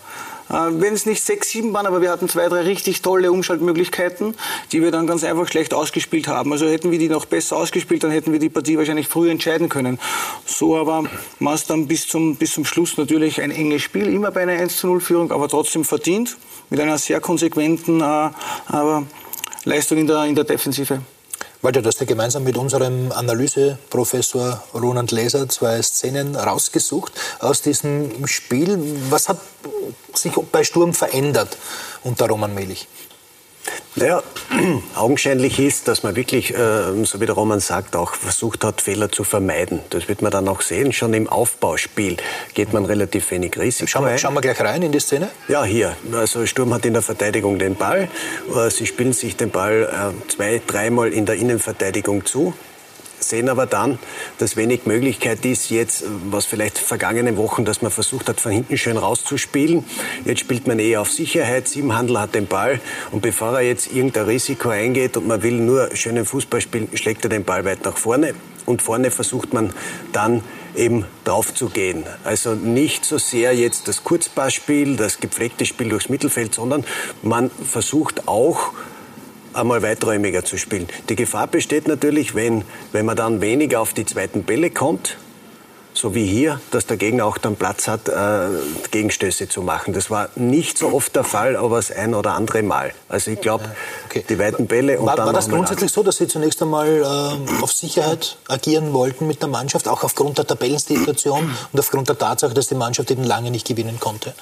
[0.53, 4.35] wenn es nicht sechs, sieben waren, aber wir hatten zwei, drei richtig tolle Umschaltmöglichkeiten,
[4.71, 6.51] die wir dann ganz einfach schlecht ausgespielt haben.
[6.51, 9.69] Also hätten wir die noch besser ausgespielt, dann hätten wir die Partie wahrscheinlich früher entscheiden
[9.69, 9.99] können.
[10.45, 11.05] So aber
[11.39, 14.53] war es dann bis zum, bis zum Schluss natürlich ein enges Spiel, immer bei einer
[14.53, 16.37] 1 0 Führung, aber trotzdem verdient,
[16.69, 18.29] mit einer sehr konsequenten äh,
[19.65, 21.01] Leistung in der, in der Defensive.
[21.63, 28.27] Walter, du hast ja gemeinsam mit unserem Analyseprofessor Roland Leser zwei Szenen rausgesucht aus diesem
[28.27, 28.77] Spiel.
[29.09, 29.37] Was hat
[30.13, 31.57] sich bei Sturm verändert
[32.03, 32.89] unter Roman Melich?
[33.95, 34.23] Naja,
[34.95, 39.11] augenscheinlich ist, dass man wirklich, äh, so wie der Roman sagt, auch versucht hat, Fehler
[39.11, 39.79] zu vermeiden.
[39.91, 40.93] Das wird man dann auch sehen.
[40.93, 42.17] Schon im Aufbauspiel
[42.53, 45.29] geht man relativ wenig Risiko schauen wir, schauen wir gleich rein in die Szene.
[45.47, 45.95] Ja, hier.
[46.13, 48.09] Also Sturm hat in der Verteidigung den Ball.
[48.55, 52.53] Äh, sie spielen sich den Ball äh, zwei, dreimal in der Innenverteidigung zu
[53.29, 53.99] sehen aber dann,
[54.37, 58.77] dass wenig Möglichkeit ist, jetzt, was vielleicht vergangene Wochen, dass man versucht hat, von hinten
[58.77, 59.85] schön rauszuspielen.
[60.25, 61.67] Jetzt spielt man eher auf Sicherheit.
[61.67, 62.79] Siebenhandel hat den Ball
[63.11, 67.23] und bevor er jetzt irgendein Risiko eingeht und man will nur schönen Fußball spielen, schlägt
[67.25, 68.33] er den Ball weit nach vorne
[68.65, 69.73] und vorne versucht man
[70.11, 70.43] dann
[70.75, 72.03] eben drauf zu gehen.
[72.23, 76.83] Also nicht so sehr jetzt das Kurzpassspiel, das gepflegte Spiel durchs Mittelfeld, sondern
[77.21, 78.73] man versucht auch
[79.53, 80.87] einmal weiträumiger zu spielen.
[81.09, 85.17] Die Gefahr besteht natürlich, wenn, wenn man dann weniger auf die zweiten Bälle kommt,
[85.93, 88.49] so wie hier, dass der Gegner auch dann Platz hat, äh,
[88.91, 89.93] Gegenstöße zu machen.
[89.93, 92.93] Das war nicht so oft der Fall, aber das ein oder andere Mal.
[93.09, 93.65] Also ich glaube,
[94.05, 94.25] okay.
[94.27, 97.61] die weiten Bälle und war, dann War das grundsätzlich so, dass Sie zunächst einmal äh,
[97.61, 102.53] auf Sicherheit agieren wollten mit der Mannschaft, auch aufgrund der Tabellensituation und aufgrund der Tatsache,
[102.53, 104.33] dass die Mannschaft eben lange nicht gewinnen konnte?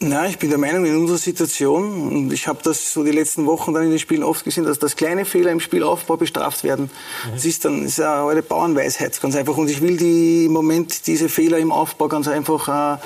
[0.00, 3.46] Na, ich bin der Meinung, in unserer Situation, und ich habe das so die letzten
[3.46, 6.88] Wochen dann in den Spielen oft gesehen, dass das kleine Fehler im Spielaufbau bestraft werden.
[7.26, 7.32] Mhm.
[7.32, 9.56] Das ist dann ist eine Bauernweisheit, ganz einfach.
[9.56, 13.00] Und ich will die, im Moment diese Fehler im Aufbau ganz einfach äh,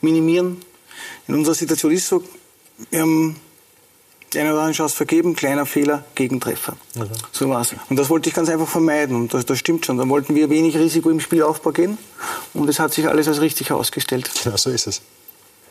[0.00, 0.62] minimieren.
[1.26, 2.24] In unserer Situation ist es so,
[2.90, 3.36] wir haben
[4.32, 6.78] die eine oder andere Chance vergeben, kleiner Fehler, Gegentreffer.
[6.94, 7.08] Mhm.
[7.30, 7.74] So war's.
[7.90, 9.16] Und das wollte ich ganz einfach vermeiden.
[9.16, 9.98] Und das, das stimmt schon.
[9.98, 11.98] Dann wollten wir wenig Risiko im Spielaufbau gehen.
[12.54, 14.30] Und es hat sich alles als richtig herausgestellt.
[14.46, 15.02] Ja, so ist es.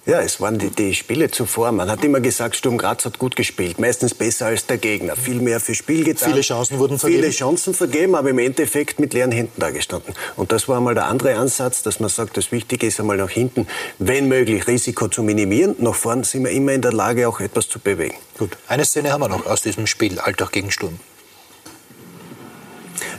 [0.08, 1.74] Ja, es waren die, die Spiele zuvor.
[1.74, 5.18] Man hat immer gesagt, Sturm Graz hat gut gespielt, meistens besser als der Gegner.
[5.18, 6.30] Viel mehr für Spiel getan.
[6.30, 7.24] Viele Chancen wurden vergeben.
[7.24, 10.16] Viele Chancen vergeben, aber im Endeffekt mit leeren Händen dagestanden.
[10.38, 13.30] Und das war einmal der andere Ansatz, dass man sagt, das Wichtige ist einmal nach
[13.30, 13.68] hinten,
[14.00, 15.76] wenn möglich, Risiko zu minimieren.
[15.80, 18.16] Nach vorn sind wir immer in der Lage, auch etwas zu bewegen.
[18.38, 20.98] Gut, eine Szene haben wir noch aus diesem Spiel, Alltag gegen Sturm.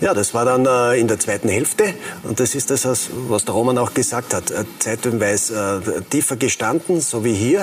[0.00, 2.86] Ja, das war dann äh, in der zweiten Hälfte und das ist das,
[3.28, 4.50] was der Roman auch gesagt hat.
[4.50, 7.62] Äh, zeitweise äh, tiefer gestanden, so wie hier.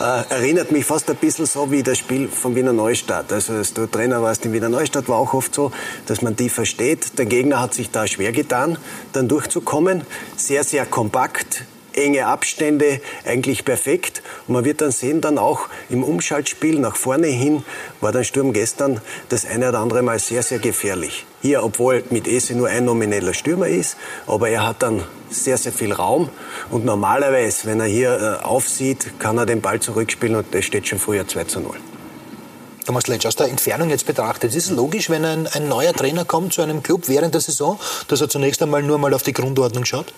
[0.00, 3.32] Äh, erinnert mich fast ein bisschen so wie das Spiel von Wiener Neustadt.
[3.32, 5.72] Also als du Trainer warst in Wiener Neustadt, war auch oft so,
[6.06, 7.18] dass man die versteht.
[7.18, 8.78] Der Gegner hat sich da schwer getan,
[9.12, 10.02] dann durchzukommen.
[10.36, 11.64] Sehr, sehr kompakt,
[11.96, 14.22] enge Abstände, eigentlich perfekt.
[14.46, 17.64] Und man wird dann sehen, dann auch im Umschaltspiel nach vorne hin
[18.00, 21.26] war der Sturm gestern das eine oder andere Mal sehr, sehr gefährlich.
[21.42, 25.72] Hier, obwohl mit Ese nur ein nomineller Stürmer ist, aber er hat dann sehr, sehr
[25.72, 26.28] viel Raum.
[26.70, 30.88] Und normalerweise, wenn er hier äh, aufsieht, kann er den Ball zurückspielen und es steht
[30.88, 31.76] schon früher 2 zu 0.
[32.86, 36.24] Thomas Letsch, aus der Entfernung jetzt betrachtet, ist es logisch, wenn ein, ein neuer Trainer
[36.24, 39.32] kommt zu einem Club während der Saison, dass er zunächst einmal nur mal auf die
[39.32, 40.12] Grundordnung schaut?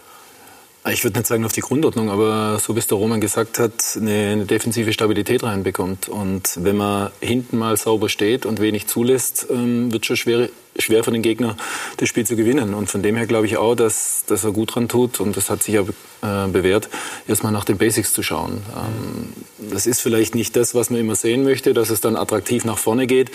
[0.86, 3.72] Ich würde nicht sagen auf die Grundordnung, aber so wie es der Roman gesagt hat,
[3.96, 6.08] eine, eine, defensive Stabilität reinbekommt.
[6.08, 10.48] Und wenn man hinten mal sauber steht und wenig zulässt, ähm, wird es schon schwer,
[10.78, 11.56] schwer für den Gegner,
[11.98, 12.72] das Spiel zu gewinnen.
[12.74, 15.50] Und von dem her glaube ich auch, dass, dass er gut dran tut und das
[15.50, 16.88] hat sich ja äh, bewährt,
[17.26, 18.62] erstmal nach den Basics zu schauen.
[18.74, 22.64] Ähm, das ist vielleicht nicht das, was man immer sehen möchte, dass es dann attraktiv
[22.64, 23.30] nach vorne geht.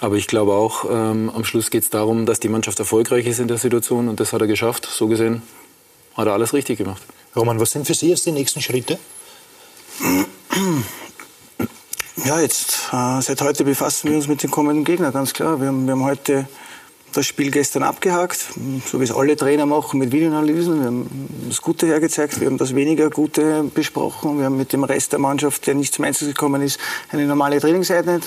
[0.00, 3.40] Aber ich glaube auch, ähm, am Schluss geht es darum, dass die Mannschaft erfolgreich ist
[3.40, 4.86] in der Situation und das hat er geschafft.
[4.86, 5.42] So gesehen
[6.14, 7.02] hat er alles richtig gemacht.
[7.34, 8.98] Roman, was sind für Sie jetzt die nächsten Schritte?
[12.24, 15.60] Ja, jetzt, äh, seit heute befassen wir uns mit dem kommenden Gegner, ganz klar.
[15.60, 16.46] Wir haben, wir haben heute
[17.12, 18.38] das Spiel gestern abgehakt,
[18.86, 20.78] so wie es alle Trainer machen, mit Videoanalysen.
[20.78, 24.38] Wir haben das Gute hergezeigt, wir haben das weniger Gute besprochen.
[24.38, 26.78] Wir haben mit dem Rest der Mannschaft, der nicht zum Einsatz gekommen ist,
[27.10, 28.22] eine normale Trainingseinheit.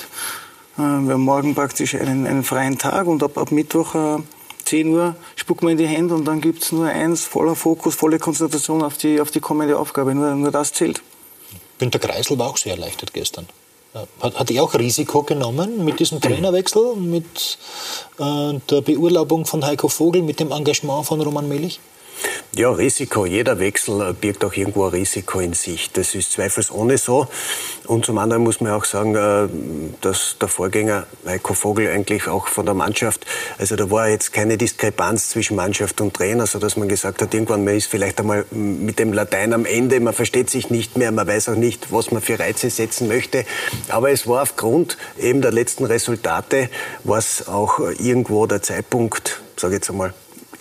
[0.78, 4.18] Äh, wir haben morgen praktisch einen, einen freien Tag und ab, ab Mittwoch äh,
[4.66, 7.96] 10 Uhr spucken wir in die Hände und dann gibt es nur eins, voller Fokus,
[7.96, 10.14] volle Konzentration auf die, auf die kommende Aufgabe.
[10.14, 11.02] Nur, nur das zählt.
[11.78, 13.48] Günter Kreisel war auch sehr erleichtert gestern.
[14.20, 17.58] Hat, hat er auch Risiko genommen mit diesem Trainerwechsel, mit
[18.20, 21.80] äh, der Beurlaubung von Heiko Vogel, mit dem Engagement von Roman Melich?
[22.58, 23.26] Ja, Risiko.
[23.26, 25.92] Jeder Wechsel birgt auch irgendwo ein Risiko in sich.
[25.92, 27.28] Das ist zweifelsohne so.
[27.86, 29.50] Und zum anderen muss man auch sagen, äh,
[30.00, 33.26] dass der Vorgänger Heiko Vogel eigentlich auch von der Mannschaft,
[33.58, 37.34] also da war jetzt keine Diskrepanz zwischen Mannschaft und Trainer, so dass man gesagt hat,
[37.34, 41.12] irgendwann man ist vielleicht einmal mit dem Latein am Ende, man versteht sich nicht mehr,
[41.12, 43.44] man weiß auch nicht, was man für Reize setzen möchte.
[43.90, 46.70] Aber es war aufgrund eben der letzten Resultate,
[47.04, 50.14] was auch irgendwo der Zeitpunkt, sage ich jetzt einmal,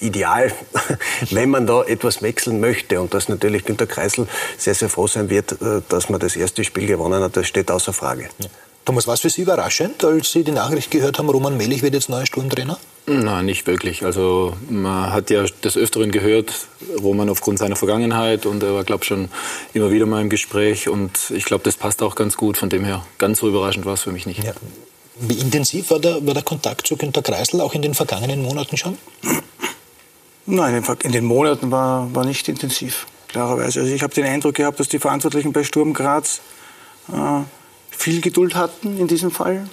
[0.04, 0.52] ideal,
[1.30, 3.00] wenn man da etwas wechseln möchte.
[3.00, 4.26] Und dass natürlich Günter Kreisel
[4.58, 7.70] sehr, sehr froh sein wird, äh, dass man das erste Spiel gewonnen hat, das steht
[7.70, 8.28] außer Frage.
[8.38, 8.48] Ja.
[8.84, 11.94] Thomas, war es für Sie überraschend, als Sie die Nachricht gehört haben, Roman Melich wird
[11.94, 12.78] jetzt neuer Sturmtrainer?
[13.06, 14.04] Nein, nicht wirklich.
[14.04, 16.52] Also man hat ja des Öfteren gehört,
[17.02, 19.30] Roman aufgrund seiner Vergangenheit und er war, glaube ich, schon
[19.72, 22.58] immer wieder mal im Gespräch und ich glaube, das passt auch ganz gut.
[22.58, 24.44] Von dem her, ganz so überraschend war es für mich nicht.
[24.44, 24.52] Ja.
[25.16, 28.76] Wie intensiv war der, war der Kontakt zu Günter Kreisel auch in den vergangenen Monaten
[28.76, 28.98] schon?
[30.46, 33.80] Nein, in den Monaten war, war nicht intensiv, klarerweise.
[33.80, 36.40] Also ich habe den Eindruck gehabt, dass die Verantwortlichen bei Sturm Graz
[37.09, 37.42] äh,
[37.90, 39.66] viel Geduld hatten in diesem Fall,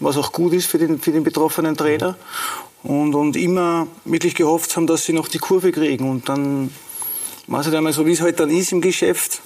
[0.00, 2.16] was auch gut ist für den, für den betroffenen Trainer.
[2.82, 6.08] Und, und immer wirklich gehofft haben, dass sie noch die Kurve kriegen.
[6.08, 6.72] Und dann
[7.46, 9.42] war es halt einmal so, wie es halt dann ist im Geschäft,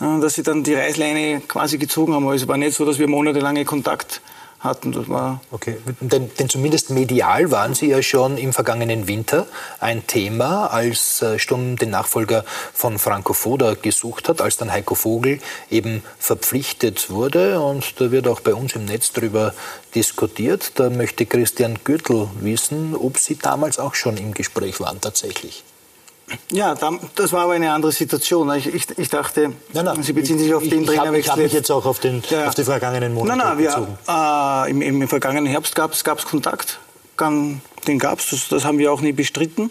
[0.00, 2.26] äh, dass sie dann die Reißleine quasi gezogen haben.
[2.28, 4.39] Also es war nicht so, dass wir monatelange Kontakt hatten.
[4.62, 9.46] Das war okay, denn, denn, zumindest medial waren Sie ja schon im vergangenen Winter
[9.78, 12.44] ein Thema, als äh, Sturm den Nachfolger
[12.74, 15.38] von Franco Foda gesucht hat, als dann Heiko Vogel
[15.70, 17.58] eben verpflichtet wurde.
[17.60, 19.54] Und da wird auch bei uns im Netz darüber
[19.94, 20.72] diskutiert.
[20.74, 25.64] Da möchte Christian Gürtel wissen, ob Sie damals auch schon im Gespräch waren tatsächlich.
[26.52, 26.74] Ja,
[27.14, 28.52] das war aber eine andere Situation.
[28.54, 31.18] Ich, ich, ich dachte, nein, nein, Sie beziehen sich auf den Trainerwechsel.
[31.18, 32.46] Ich habe mich jetzt auch auf, den, ja.
[32.46, 33.98] auf die vergangenen Monate nein, nein, bezogen.
[34.06, 36.78] Wir, äh, im, im, vergangenen Herbst gab es Kontakt.
[37.86, 39.70] Den gab es, das, das haben wir auch nie bestritten.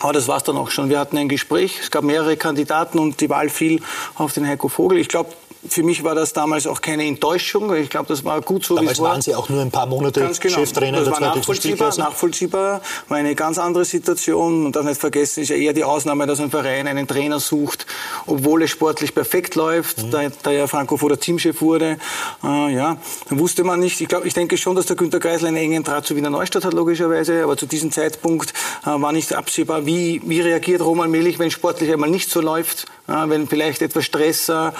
[0.00, 0.90] Aber das war es dann auch schon.
[0.90, 3.82] Wir hatten ein Gespräch, es gab mehrere Kandidaten und die Wahl fiel
[4.14, 4.98] auf den Heiko Vogel.
[4.98, 5.30] Ich glaube,
[5.72, 7.74] für mich war das damals auch keine Enttäuschung.
[7.74, 9.10] Ich glaube, das war gut so, wie es war.
[9.10, 10.56] waren Sie auch nur ein paar Monate ganz genau.
[10.56, 12.80] Cheftrainer das war nachvollziehbar, nachvollziehbar.
[13.08, 14.66] War eine ganz andere Situation.
[14.66, 17.86] Und darf nicht vergessen, ist ja eher die Ausnahme, dass ein Verein einen Trainer sucht,
[18.26, 20.10] obwohl es sportlich perfekt läuft, mhm.
[20.10, 21.98] da, da ja Franco vor der Teamchef wurde.
[22.42, 22.96] Äh, ja,
[23.28, 24.00] dann wusste man nicht.
[24.00, 26.64] Ich glaube, ich denke schon, dass der Günter Geisler einen engen Draht zu Wiener Neustadt
[26.64, 27.42] hat, logischerweise.
[27.42, 28.52] Aber zu diesem Zeitpunkt
[28.82, 32.86] äh, war nicht absehbar, wie, wie reagiert Roman Melich, wenn sportlich einmal nicht so läuft,
[33.08, 34.70] wenn vielleicht etwas Stress äh,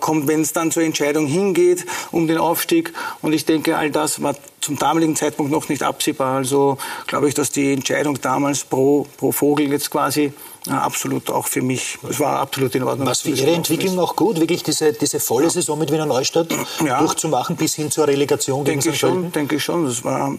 [0.00, 2.92] kommt, wenn es dann zur Entscheidung hingeht um den Aufstieg.
[3.22, 6.36] Und ich denke, all das war zum damaligen Zeitpunkt noch nicht absehbar.
[6.36, 10.32] Also glaube ich, dass die Entscheidung damals pro, pro Vogel jetzt quasi
[10.66, 13.06] ja, äh, absolut auch für mich, es war absolut in Ordnung.
[13.06, 15.50] Was für Ihre Entwicklung auch gut, wirklich diese, diese volle ja.
[15.50, 16.48] Saison mit Wiener Neustadt
[16.84, 16.98] ja.
[16.98, 19.86] durchzumachen bis hin zur Relegation denke gegen ich schon, Denke ich schon.
[19.86, 20.36] Das war,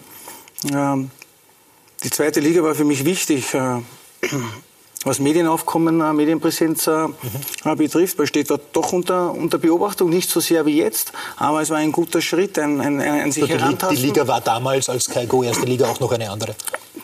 [2.03, 3.45] die zweite Liga war für mich wichtig.
[5.05, 7.77] Was Medienaufkommen, äh, Medienpräsenz äh, mhm.
[7.77, 11.69] betrifft, weil steht dort doch unter, unter Beobachtung, nicht so sehr wie jetzt, aber es
[11.69, 15.41] war ein guter Schritt, ein, ein, ein sich die, die Liga war damals als Kaigo
[15.43, 16.53] erste Liga auch noch eine andere.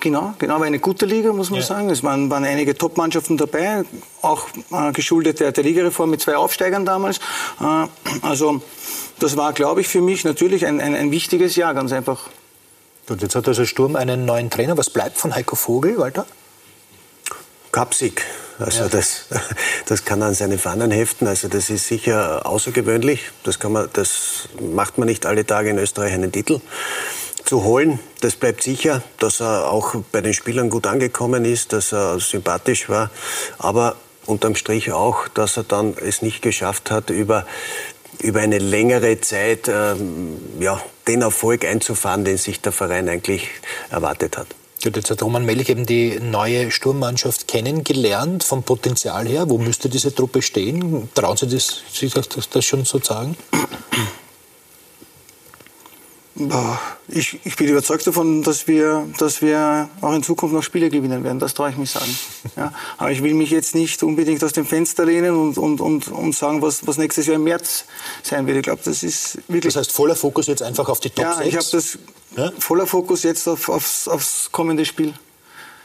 [0.01, 1.65] Genau, genau, war eine gute Liga, muss man ja.
[1.65, 1.89] sagen.
[1.89, 3.84] Es waren, waren einige Top-Mannschaften dabei,
[4.21, 7.19] auch äh, geschuldet der, der Ligareform mit zwei Aufsteigern damals.
[7.62, 7.88] Äh,
[8.21, 8.62] also
[9.19, 12.29] das war, glaube ich, für mich natürlich ein, ein, ein wichtiges Jahr, ganz einfach.
[13.08, 14.77] Gut, jetzt hat also Sturm einen neuen Trainer.
[14.77, 16.25] Was bleibt von Heiko Vogel, Walter?
[17.75, 18.21] Kapsig.
[18.57, 18.88] Also ja.
[18.88, 19.25] das,
[19.85, 21.27] das kann an seine Fahnen heften.
[21.27, 23.31] Also das ist sicher außergewöhnlich.
[23.43, 26.61] Das, kann man, das macht man nicht alle Tage in Österreich einen Titel
[27.43, 27.99] zu holen.
[28.21, 32.88] Das bleibt sicher, dass er auch bei den Spielern gut angekommen ist, dass er sympathisch
[32.88, 33.11] war.
[33.57, 37.45] Aber unterm Strich auch, dass er dann es nicht geschafft hat, über,
[38.21, 43.49] über eine längere Zeit ähm, ja, den Erfolg einzufahren, den sich der Verein eigentlich
[43.91, 44.47] erwartet hat.
[44.93, 49.50] Jetzt hat Roman Melch eben die neue Sturmmannschaft kennengelernt, vom Potenzial her.
[49.50, 51.10] Wo müsste diese Truppe stehen?
[51.15, 51.82] Trauen Sie das,
[52.13, 53.36] das, das schon so sagen?
[57.08, 61.24] Ich, ich, bin überzeugt davon, dass wir, dass wir auch in Zukunft noch Spiele gewinnen
[61.24, 61.39] werden.
[61.39, 62.13] Das traue ich mich sagen.
[62.58, 66.08] Ja, aber ich will mich jetzt nicht unbedingt aus dem Fenster lehnen und, und, und,
[66.08, 67.84] und sagen, was, was nächstes Jahr im März
[68.24, 68.58] sein wird.
[68.58, 69.74] Ich glaube, das ist wirklich.
[69.74, 71.48] Das heißt, voller Fokus jetzt einfach auf die Top ja, 6?
[71.48, 71.98] ich habe das
[72.38, 72.52] ja?
[72.58, 75.13] voller Fokus jetzt auf, aufs, aufs kommende Spiel.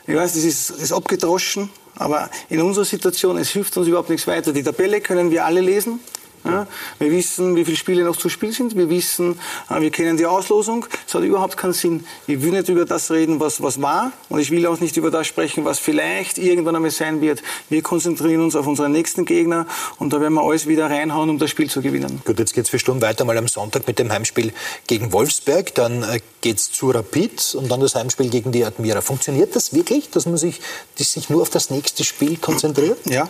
[0.07, 4.27] Ich weiß, das ist, ist abgedroschen, aber in unserer Situation, es hilft uns überhaupt nichts
[4.27, 4.53] weiter.
[4.53, 5.99] Die Tabelle können wir alle lesen.
[6.45, 6.67] Ja,
[6.99, 8.77] wir wissen, wie viele Spiele noch zu spielen sind.
[8.77, 10.87] Wir wissen, äh, wir kennen die Auslosung.
[11.07, 12.07] Es hat überhaupt keinen Sinn.
[12.27, 14.13] Ich will nicht über das reden, was, was war.
[14.31, 17.43] Und ich will auch nicht über das sprechen, was vielleicht irgendwann einmal sein wird.
[17.69, 19.67] Wir konzentrieren uns auf unseren nächsten Gegner.
[19.99, 22.23] Und da werden wir alles wieder reinhauen, um das Spiel zu gewinnen.
[22.25, 24.53] Gut, jetzt geht es für Stunden weiter mal am Sonntag mit dem Heimspiel
[24.87, 25.75] gegen Wolfsberg.
[25.75, 29.03] Dann äh, geht es zu Rapid und dann das Heimspiel gegen die Admira.
[29.03, 30.61] Funktioniert das wirklich, dass man sich,
[30.99, 32.99] dass sich nur auf das nächste Spiel konzentriert?
[33.05, 33.29] Ja.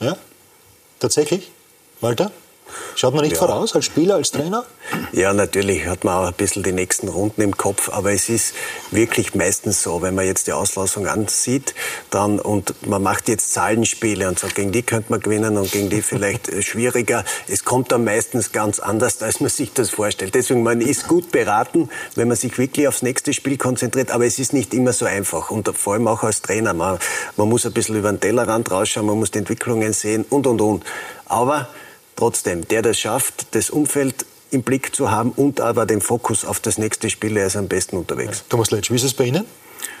[0.00, 0.16] Ja?
[0.98, 1.50] Tatsächlich?
[2.00, 2.30] Walter?
[2.94, 3.38] Schaut man nicht ja.
[3.38, 4.64] voraus als Spieler, als Trainer?
[5.12, 8.54] Ja, natürlich hat man auch ein bisschen die nächsten Runden im Kopf, aber es ist
[8.90, 11.74] wirklich meistens so, wenn man jetzt die Auslosung ansieht
[12.10, 15.90] dann, und man macht jetzt Zahlenspiele und so, gegen die könnte man gewinnen und gegen
[15.90, 17.24] die vielleicht schwieriger.
[17.48, 20.34] Es kommt dann meistens ganz anders, als man sich das vorstellt.
[20.34, 24.38] Deswegen, man ist gut beraten, wenn man sich wirklich aufs nächste Spiel konzentriert, aber es
[24.38, 26.72] ist nicht immer so einfach und vor allem auch als Trainer.
[26.72, 26.98] Man,
[27.36, 30.60] man muss ein bisschen über den Tellerrand rausschauen, man muss die Entwicklungen sehen und, und,
[30.60, 30.84] und.
[31.26, 31.68] Aber
[32.16, 36.60] trotzdem, der das schafft, das Umfeld im Blick zu haben und aber den Fokus auf
[36.60, 38.44] das nächste Spiel, er ist am besten unterwegs.
[38.48, 39.44] Thomas Leitsch, wie ist es bei Ihnen?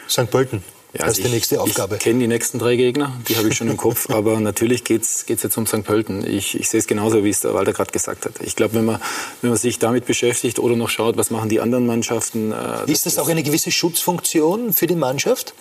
[0.08, 0.30] St.
[0.30, 0.62] Pölten.
[0.92, 1.96] Ja, das ist die nächste Aufgabe.
[1.96, 5.02] Ich kenne die nächsten drei Gegner, die habe ich schon im Kopf, aber natürlich geht
[5.02, 5.82] es jetzt um St.
[5.84, 6.26] Pölten.
[6.26, 8.34] Ich, ich sehe es genauso, wie es der Walter gerade gesagt hat.
[8.40, 9.00] Ich glaube, wenn man,
[9.42, 12.52] wenn man sich damit beschäftigt oder noch schaut, was machen die anderen Mannschaften.
[12.52, 15.54] Äh, ist das, das auch eine gewisse Schutzfunktion für die Mannschaft?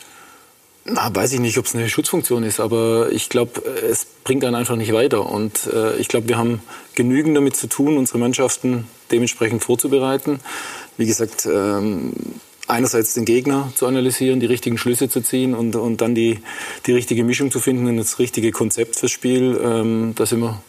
[0.88, 4.54] Na, weiß ich nicht, ob es eine Schutzfunktion ist, aber ich glaube, es bringt einen
[4.54, 5.28] einfach nicht weiter.
[5.28, 6.62] Und äh, ich glaube, wir haben
[6.94, 10.40] genügend damit zu tun, unsere Mannschaften dementsprechend vorzubereiten.
[10.98, 12.14] Wie gesagt, ähm,
[12.68, 16.40] einerseits den Gegner zu analysieren, die richtigen Schlüsse zu ziehen und, und dann die,
[16.86, 19.60] die richtige Mischung zu finden und das richtige Konzept fürs Spiel.
[19.64, 20.62] Ähm, da sind wir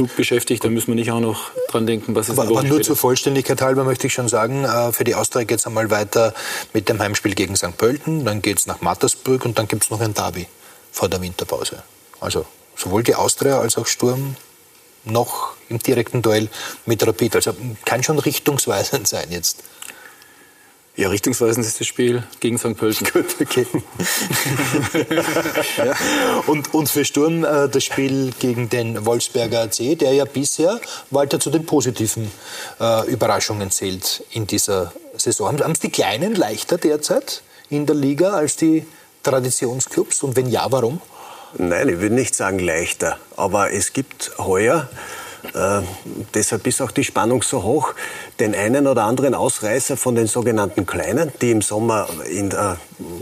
[0.00, 2.80] genug beschäftigt, da müssen wir nicht auch noch dran denken, was ist Aber, aber nur
[2.80, 6.32] zur Vollständigkeit halber möchte ich schon sagen, äh, für die Austria geht es einmal weiter
[6.72, 7.76] mit dem Heimspiel gegen St.
[7.76, 10.46] Pölten, dann geht es nach Mattersburg und dann gibt es noch ein Derby
[10.90, 11.82] vor der Winterpause.
[12.18, 14.36] Also sowohl die Austria als auch Sturm
[15.04, 16.48] noch im direkten Duell
[16.86, 17.36] mit Rapid.
[17.36, 19.62] Also kann schon richtungsweisend sein jetzt.
[20.96, 22.76] Ja, richtungsweisend ist das Spiel gegen St.
[22.76, 23.06] Pölten.
[23.12, 23.66] Gut, okay.
[25.76, 25.94] ja.
[26.46, 31.38] und, und für Sturm äh, das Spiel gegen den Wolfsberger AC, der ja bisher weiter
[31.38, 32.30] zu den positiven
[32.80, 35.60] äh, Überraschungen zählt in dieser Saison.
[35.60, 38.84] Haben es die Kleinen leichter derzeit in der Liga als die
[39.22, 40.24] Traditionsclubs?
[40.24, 41.00] Und wenn ja, warum?
[41.56, 43.18] Nein, ich würde nicht sagen leichter.
[43.36, 44.88] Aber es gibt heuer
[45.54, 45.82] äh,
[46.34, 47.94] deshalb ist auch die Spannung so hoch.
[48.38, 52.74] Den einen oder anderen Ausreißer von den sogenannten Kleinen, die im Sommer, in, äh,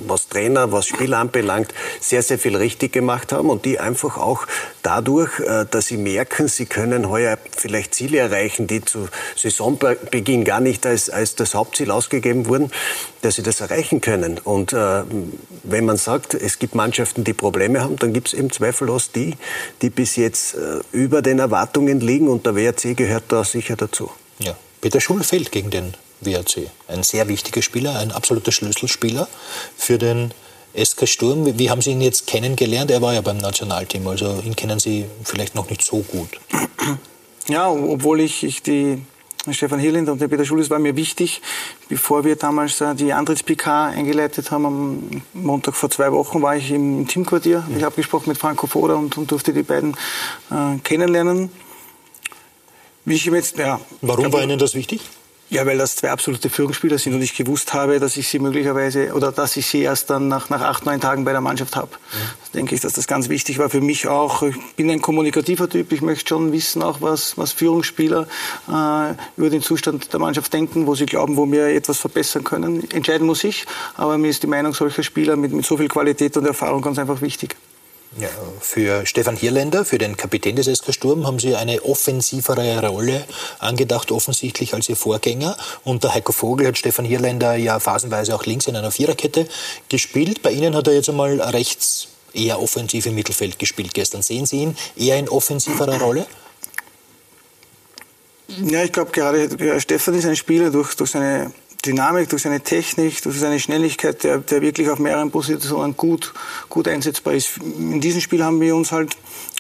[0.07, 4.47] was Trainer, was Spiel anbelangt, sehr, sehr viel richtig gemacht haben und die einfach auch
[4.83, 10.61] dadurch, äh, dass sie merken, sie können heuer vielleicht Ziele erreichen, die zu Saisonbeginn gar
[10.61, 12.71] nicht als, als das Hauptziel ausgegeben wurden,
[13.23, 14.39] dass sie das erreichen können.
[14.39, 15.03] Und äh,
[15.65, 19.37] wenn man sagt, es gibt Mannschaften, die Probleme haben, dann gibt es eben zweifellos die,
[19.83, 24.11] die bis jetzt äh, über den Erwartungen liegen und der WRC gehört da sicher dazu.
[24.39, 24.57] Ja.
[24.81, 26.71] Peter Schul fällt gegen den WRC.
[26.89, 29.29] Ein sehr wichtiger Spieler, ein absoluter Schlüsselspieler
[29.77, 30.33] für den
[30.77, 31.59] SK Sturm.
[31.59, 32.91] Wie haben Sie ihn jetzt kennengelernt?
[32.91, 36.29] Er war ja beim Nationalteam, also ihn kennen Sie vielleicht noch nicht so gut.
[37.49, 39.03] Ja, obwohl ich, ich die
[39.51, 41.41] Stefan Hirlind und der Peter Schulis war mir wichtig,
[41.89, 44.67] bevor wir damals äh, die Antritts-PK eingeleitet haben.
[44.67, 47.65] Am Montag vor zwei Wochen war ich im, Teamquartier.
[47.77, 49.97] Ich habe gesprochen mit Franco Foda und, und durfte die beiden
[50.51, 51.51] äh, kennenlernen.
[53.05, 55.01] Wie ich ihm jetzt, ja, Warum war Ihnen das wichtig?
[55.51, 59.15] Ja, weil das zwei absolute Führungsspieler sind und ich gewusst habe, dass ich sie möglicherweise
[59.15, 61.89] oder dass ich sie erst dann nach, nach acht, neun Tagen bei der Mannschaft habe.
[61.91, 62.19] Ja.
[62.41, 64.43] Das denke ich, dass das ganz wichtig war für mich auch.
[64.43, 65.91] Ich bin ein kommunikativer Typ.
[65.93, 68.27] Ich möchte schon wissen, auch was, was Führungsspieler
[68.69, 72.91] äh, über den Zustand der Mannschaft denken, wo sie glauben, wo wir etwas verbessern können.
[72.91, 73.65] Entscheiden muss ich,
[73.97, 76.99] aber mir ist die Meinung solcher Spieler mit, mit so viel Qualität und Erfahrung ganz
[76.99, 77.57] einfach wichtig.
[78.17, 83.25] Ja, für Stefan Hirländer, für den Kapitän des SK Sturm, haben Sie eine offensivere Rolle
[83.59, 85.57] angedacht, offensichtlich als Ihr Vorgänger.
[85.85, 89.47] Unter Heiko Vogel hat Stefan Hirländer ja phasenweise auch links in einer Viererkette
[89.91, 90.43] gespielt.
[90.43, 94.23] Bei Ihnen hat er jetzt einmal rechts eher offensiv im Mittelfeld gespielt gestern.
[94.23, 96.27] Sehen Sie ihn eher in offensiverer Rolle?
[98.49, 101.53] Ja, ich glaube gerade Stefan ist ein Spieler durch, durch seine
[101.89, 106.35] Dynamik, durch seine Technik, durch seine Schnelligkeit, der, der wirklich auf mehreren Positionen gut,
[106.69, 107.57] gut einsetzbar ist.
[107.57, 109.17] In diesem Spiel haben wir uns halt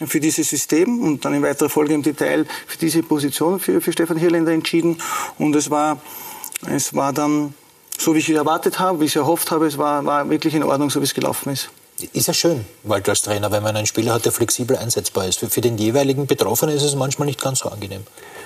[0.07, 3.93] für dieses System und dann in weiterer Folge im Detail für diese Position für, für
[3.93, 5.01] Stefan Hirländer entschieden.
[5.39, 6.01] Und es war,
[6.67, 7.55] es war dann
[7.99, 10.55] so, wie ich es erwartet habe, wie ich es erhofft habe, es war, war wirklich
[10.55, 11.71] in Ordnung, so wie es gelaufen ist.
[12.13, 15.41] Ist ja schön, Walter als Trainer, wenn man einen Spieler hat, der flexibel einsetzbar ist.
[15.41, 18.05] Für, für den jeweiligen Betroffenen ist es manchmal nicht ganz so angenehm.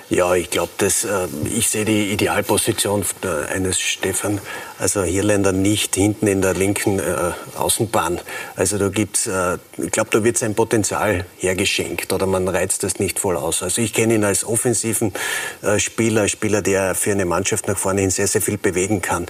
[0.09, 3.05] Ja, ich glaube, dass äh, ich sehe die Idealposition
[3.49, 4.41] eines Stefan,
[4.77, 8.19] also Hirländer nicht hinten in der linken äh, Außenbahn.
[8.55, 12.99] Also da gibt's, äh, ich glaube, da wird sein Potenzial hergeschenkt oder man reizt das
[12.99, 13.63] nicht voll aus.
[13.63, 15.13] Also ich kenne ihn als offensiven
[15.61, 19.25] äh, Spieler, Spieler, der für eine Mannschaft nach vorne hin sehr, sehr viel bewegen kann.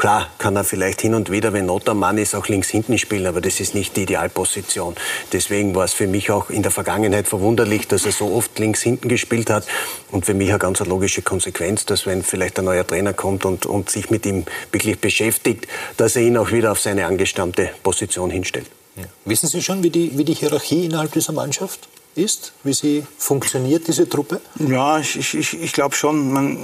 [0.00, 2.96] Klar kann er vielleicht hin und wieder, wenn Not am Mann ist, auch links hinten
[2.96, 4.94] spielen, aber das ist nicht die Idealposition.
[5.30, 8.80] Deswegen war es für mich auch in der Vergangenheit verwunderlich, dass er so oft links
[8.80, 9.66] hinten gespielt hat.
[10.10, 13.66] Und für mich eine ganz logische Konsequenz, dass wenn vielleicht ein neuer Trainer kommt und,
[13.66, 15.66] und sich mit ihm wirklich beschäftigt,
[15.98, 18.70] dass er ihn auch wieder auf seine angestammte Position hinstellt.
[18.96, 19.04] Ja.
[19.26, 22.54] Wissen Sie schon, wie die, wie die Hierarchie innerhalb dieser Mannschaft ist?
[22.64, 24.40] Wie sie funktioniert, diese Truppe?
[24.66, 26.32] Ja, ich, ich, ich glaube schon.
[26.32, 26.56] Man,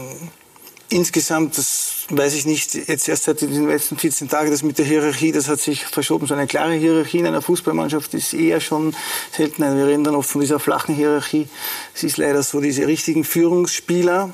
[0.88, 4.84] insgesamt, das weiß ich nicht, jetzt erst seit den letzten 14 Tagen, das mit der
[4.84, 6.26] Hierarchie, das hat sich verschoben.
[6.26, 8.94] So eine klare Hierarchie in einer Fußballmannschaft ist eher schon
[9.32, 9.62] selten.
[9.62, 11.48] Wir reden dann oft von dieser flachen Hierarchie.
[11.94, 14.32] Es ist leider so, diese richtigen Führungsspieler,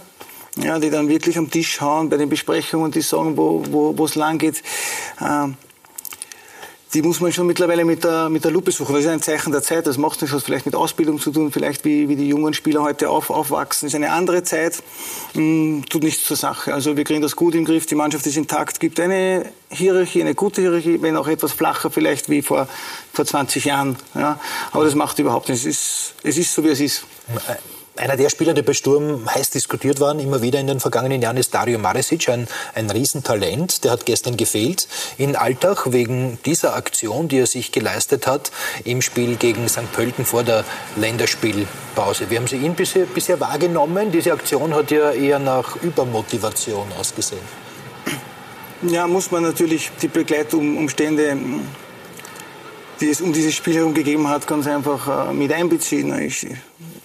[0.56, 3.64] ja, die dann wirklich am Tisch hauen bei den Besprechungen, die sagen, wo
[3.96, 4.62] wo es lang geht.
[5.20, 5.48] Äh,
[6.94, 8.94] die muss man schon mittlerweile mit der, mit der Lupe suchen.
[8.94, 9.86] Das ist ein Zeichen der Zeit.
[9.86, 12.82] Das macht nichts, was vielleicht mit Ausbildung zu tun, vielleicht wie, wie die jungen Spieler
[12.82, 13.86] heute auf, aufwachsen.
[13.86, 14.82] Das ist eine andere Zeit,
[15.34, 16.74] mh, hm, tut nichts zur Sache.
[16.74, 20.34] Also wir kriegen das gut im Griff, die Mannschaft ist intakt, gibt eine Hierarchie, eine
[20.34, 22.68] gute Hierarchie, wenn auch etwas flacher vielleicht wie vor,
[23.12, 23.96] vor 20 Jahren.
[24.14, 24.38] Ja.
[24.72, 25.64] Aber das macht überhaupt nichts.
[25.64, 27.04] Es ist, es ist so, wie es ist.
[27.94, 31.36] Einer der Spieler, die bei Sturm heiß diskutiert waren, immer wieder in den vergangenen Jahren,
[31.36, 33.84] ist Dario Maresic, ein, ein Riesentalent.
[33.84, 38.50] Der hat gestern gefehlt in Alltag wegen dieser Aktion, die er sich geleistet hat
[38.84, 39.92] im Spiel gegen St.
[39.92, 40.64] Pölten vor der
[40.96, 42.30] Länderspielpause.
[42.30, 44.10] Wie haben Sie ihn bisher, bisher wahrgenommen?
[44.10, 47.42] Diese Aktion hat ja eher nach Übermotivation ausgesehen.
[48.82, 51.36] Ja, muss man natürlich die Begleitumstände
[53.00, 56.16] die es um dieses Spiel herum gegeben hat, ganz einfach äh, mit einbeziehen.
[56.20, 56.46] Ich,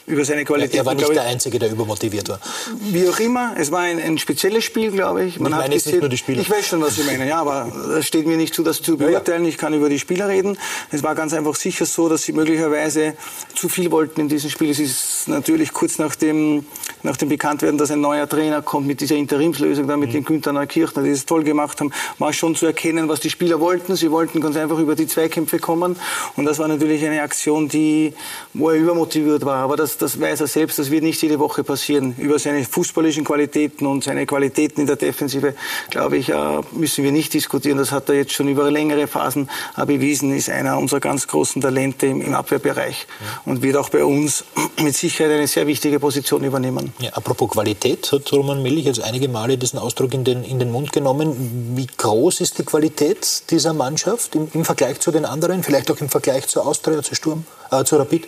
[0.07, 0.75] über seine Qualität.
[0.75, 2.39] Er war nicht der Einzige, der übermotiviert war.
[2.79, 5.37] Wie auch immer, es war ein, ein spezielles Spiel, glaube ich.
[5.37, 6.41] Man ich meine gesehen, nicht nur die Spieler.
[6.41, 8.95] Ich weiß schon, was Sie meinen, ja, aber es steht mir nicht zu, das zu
[8.95, 9.43] beurteilen.
[9.43, 10.57] Ich kann über die Spieler reden.
[10.91, 13.15] Es war ganz einfach sicher so, dass sie möglicherweise
[13.53, 14.69] zu viel wollten in diesem Spiel.
[14.69, 16.65] Es ist natürlich kurz nach dem,
[17.03, 20.13] nach dem Bekanntwerden, dass ein neuer Trainer kommt mit dieser Interimslösung, da mit mhm.
[20.13, 23.59] den Günther Neukirchner, die das toll gemacht haben, war schon zu erkennen, was die Spieler
[23.59, 23.97] wollten.
[23.97, 25.97] Sie wollten ganz einfach über die Zweikämpfe kommen.
[26.37, 28.13] Und das war natürlich eine Aktion, die,
[28.53, 29.57] wo er übermotiviert war.
[29.57, 32.15] Aber das das, weiß er selbst, das wird nicht jede Woche passieren.
[32.17, 35.53] Über seine fußballischen Qualitäten und seine Qualitäten in der Defensive,
[35.89, 37.77] glaube ich, äh, müssen wir nicht diskutieren.
[37.77, 39.49] Das hat er jetzt schon über längere Phasen
[39.85, 43.07] bewiesen, ist einer unserer ganz großen Talente im, Abwehrbereich
[43.45, 44.43] und wird auch bei uns
[44.83, 46.93] mit Sicherheit eine sehr wichtige Position übernehmen.
[46.99, 50.71] Ja, apropos Qualität, hat Roman Millich jetzt einige Male diesen Ausdruck in den, in den
[50.71, 51.75] Mund genommen.
[51.75, 55.99] Wie groß ist die Qualität dieser Mannschaft im, im Vergleich zu den anderen, vielleicht auch
[55.99, 58.27] im Vergleich zur Austria, zu Sturm, äh, zu Rapid?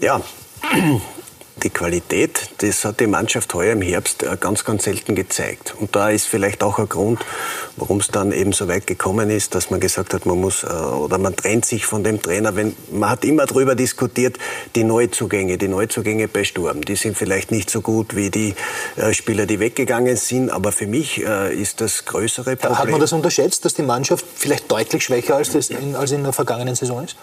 [0.00, 0.20] Ja,
[1.62, 5.74] die Qualität, das hat die Mannschaft heuer im Herbst äh, ganz, ganz selten gezeigt.
[5.80, 7.24] Und da ist vielleicht auch ein Grund,
[7.76, 10.66] warum es dann eben so weit gekommen ist, dass man gesagt hat, man muss äh,
[10.66, 12.54] oder man trennt sich von dem Trainer.
[12.56, 14.36] Wenn, man hat immer darüber diskutiert,
[14.74, 18.54] die Neuzugänge, die Neuzugänge bei Sturm, die sind vielleicht nicht so gut wie die
[18.96, 20.50] äh, Spieler, die weggegangen sind.
[20.50, 22.78] Aber für mich ist das größere Problem.
[22.78, 26.22] Hat man das unterschätzt, dass die Mannschaft vielleicht deutlich schwächer als, das in, als in
[26.22, 27.16] der vergangenen Saison ist?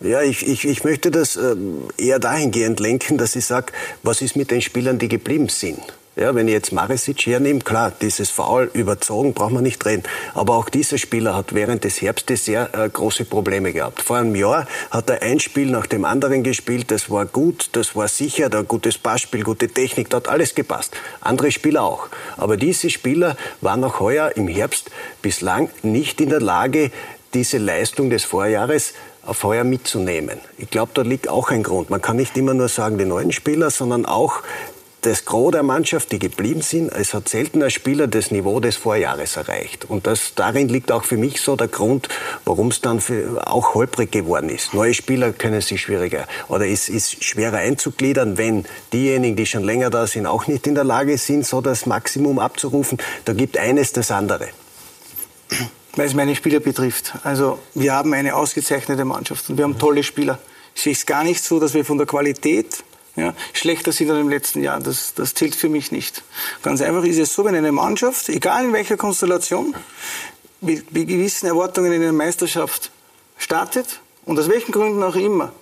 [0.00, 4.34] Ja, ich, ich, ich möchte das ähm, eher dahingehend lenken, dass ich sage, was ist
[4.34, 5.78] mit den Spielern, die geblieben sind?
[6.16, 10.02] Ja, wenn ich jetzt Maresic hernehme, klar, dieses Foul überzogen, braucht man nicht reden.
[10.34, 14.00] Aber auch dieser Spieler hat während des Herbstes sehr äh, große Probleme gehabt.
[14.00, 16.90] Vor einem Jahr hat er ein Spiel nach dem anderen gespielt.
[16.90, 20.96] Das war gut, das war sicher, da gutes Passspiel, gute Technik, da hat alles gepasst.
[21.20, 22.08] Andere Spieler auch.
[22.38, 26.90] Aber diese Spieler waren auch heuer im Herbst bislang nicht in der Lage,
[27.34, 30.38] diese Leistung des Vorjahres auf heuer mitzunehmen.
[30.58, 31.90] Ich glaube, da liegt auch ein Grund.
[31.90, 34.42] Man kann nicht immer nur sagen, die neuen Spieler, sondern auch
[35.02, 38.76] das Gros der Mannschaft, die geblieben sind, es hat selten ein Spieler das Niveau des
[38.76, 39.86] Vorjahres erreicht.
[39.86, 42.08] Und das, darin liegt auch für mich so der Grund,
[42.44, 44.74] warum es dann für, auch holprig geworden ist.
[44.74, 49.90] Neue Spieler können sich schwieriger oder es ist schwerer einzugliedern, wenn diejenigen, die schon länger
[49.90, 52.98] da sind, auch nicht in der Lage sind, so das Maximum abzurufen.
[53.24, 54.48] Da gibt eines das andere.
[55.96, 57.14] Weil es meine Spieler betrifft.
[57.24, 60.38] Also wir haben eine ausgezeichnete Mannschaft und wir haben tolle Spieler.
[60.74, 62.84] Ich sehe es gar nicht so, dass wir von der Qualität
[63.16, 64.80] ja, schlechter sind als im letzten Jahr.
[64.80, 66.22] Das, das zählt für mich nicht.
[66.62, 69.74] Ganz einfach ist es so, wenn eine Mannschaft, egal in welcher Konstellation,
[70.60, 72.90] mit, mit gewissen Erwartungen in der Meisterschaft
[73.38, 75.52] startet und aus welchen Gründen auch immer.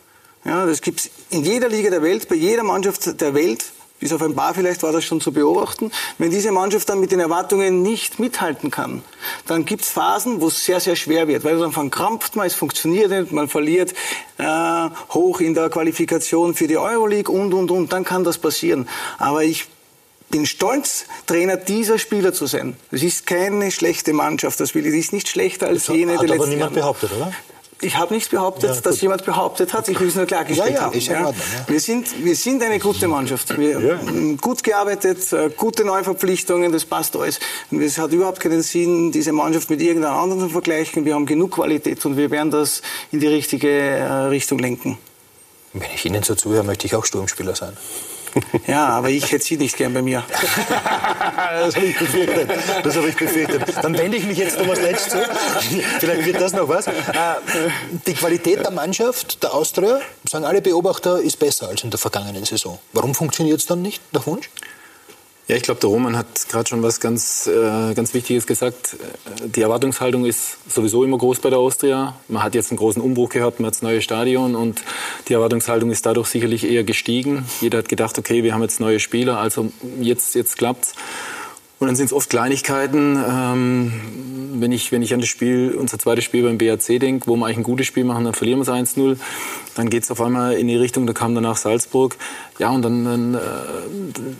[0.44, 3.64] Ja, das gibt es in jeder Liga der Welt, bei jeder Mannschaft der Welt
[4.00, 5.90] bis auf ein paar vielleicht war das schon zu beobachten.
[6.18, 9.02] Wenn diese Mannschaft dann mit den Erwartungen nicht mithalten kann,
[9.46, 12.54] dann gibt es Phasen, wo es sehr, sehr schwer wird, weil dann verkrampft man, es
[12.54, 13.92] funktioniert nicht, man verliert
[14.38, 18.88] äh, hoch in der Qualifikation für die Euroleague und, und, und, dann kann das passieren.
[19.18, 19.66] Aber ich
[20.30, 22.76] bin stolz, Trainer dieser Spieler zu sein.
[22.90, 26.12] Das ist keine schlechte Mannschaft, das will ich, die ist nicht schlechter als das jene
[26.12, 26.80] hat der aber letzten niemand Jahre.
[26.80, 27.32] behauptet, oder?
[27.80, 29.88] Ich habe nichts behauptet, Ja, dass jemand behauptet hat.
[29.88, 31.26] Ich will es nur klargestellt Ja, ja, haben.
[31.26, 31.64] Ordnung, ja.
[31.68, 33.56] Wir, sind, wir sind eine gute Mannschaft.
[33.56, 37.38] Wir haben gut gearbeitet, äh, gute Neuverpflichtungen, das passt alles.
[37.70, 41.04] Und es hat überhaupt keinen Sinn, diese Mannschaft mit irgendeiner anderen zu vergleichen.
[41.04, 44.98] Wir haben genug Qualität und wir werden das in die richtige äh, Richtung lenken.
[45.72, 47.76] Wenn ich Ihnen so zuhöre, möchte ich auch Sturmspieler sein.
[48.66, 50.22] Ja, aber ich hätte Sie nicht gern bei mir.
[51.60, 52.50] das habe ich befürchtet.
[52.82, 53.62] Das habe ich befürchtet.
[53.82, 55.18] Dann wende ich mich jetzt Thomas Letsch zu.
[56.00, 56.86] Vielleicht wird das noch was.
[56.86, 56.92] Äh,
[58.06, 62.44] Die Qualität der Mannschaft, der Austria, sagen alle Beobachter, ist besser als in der vergangenen
[62.44, 62.78] Saison.
[62.92, 64.50] Warum funktioniert es dann nicht nach Wunsch?
[65.48, 68.96] Ja, ich glaube, der Roman hat gerade schon was ganz, äh, ganz Wichtiges gesagt.
[69.46, 72.14] Die Erwartungshaltung ist sowieso immer groß bei der Austria.
[72.28, 74.82] Man hat jetzt einen großen Umbruch gehabt, man hat das neue Stadion und
[75.26, 77.46] die Erwartungshaltung ist dadurch sicherlich eher gestiegen.
[77.62, 80.92] Jeder hat gedacht, okay, wir haben jetzt neue Spieler, also jetzt, jetzt klappt's.
[81.78, 83.16] Und dann sind es oft Kleinigkeiten.
[83.16, 83.92] Ähm,
[84.60, 87.46] wenn, ich, wenn ich an das Spiel, unser zweites Spiel beim BAC denke, wo wir
[87.46, 89.16] eigentlich ein gutes Spiel machen, dann verlieren wir es 1-0.
[89.74, 92.16] Dann geht es auf einmal in die Richtung, da kam danach Salzburg.
[92.58, 93.38] Ja, und dann, dann, äh,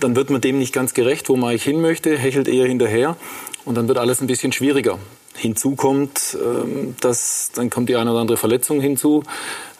[0.00, 3.16] dann wird man dem nicht ganz gerecht, wo man eigentlich hin möchte, hechelt eher hinterher.
[3.64, 4.98] Und dann wird alles ein bisschen schwieriger.
[5.36, 9.22] Hinzu kommt, ähm, dass dann kommt die eine oder andere Verletzung hinzu.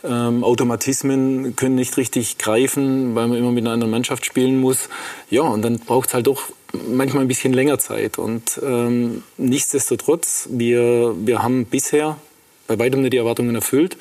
[0.05, 4.89] Ähm, Automatismen können nicht richtig greifen, weil man immer mit einer anderen Mannschaft spielen muss.
[5.31, 8.19] Ja, und dann braucht es halt doch manchmal ein bisschen länger Zeit.
[8.19, 12.19] Und ähm, nichtsdestotrotz, wir, wir haben bisher
[12.67, 13.97] bei weitem nicht die Erwartungen erfüllt.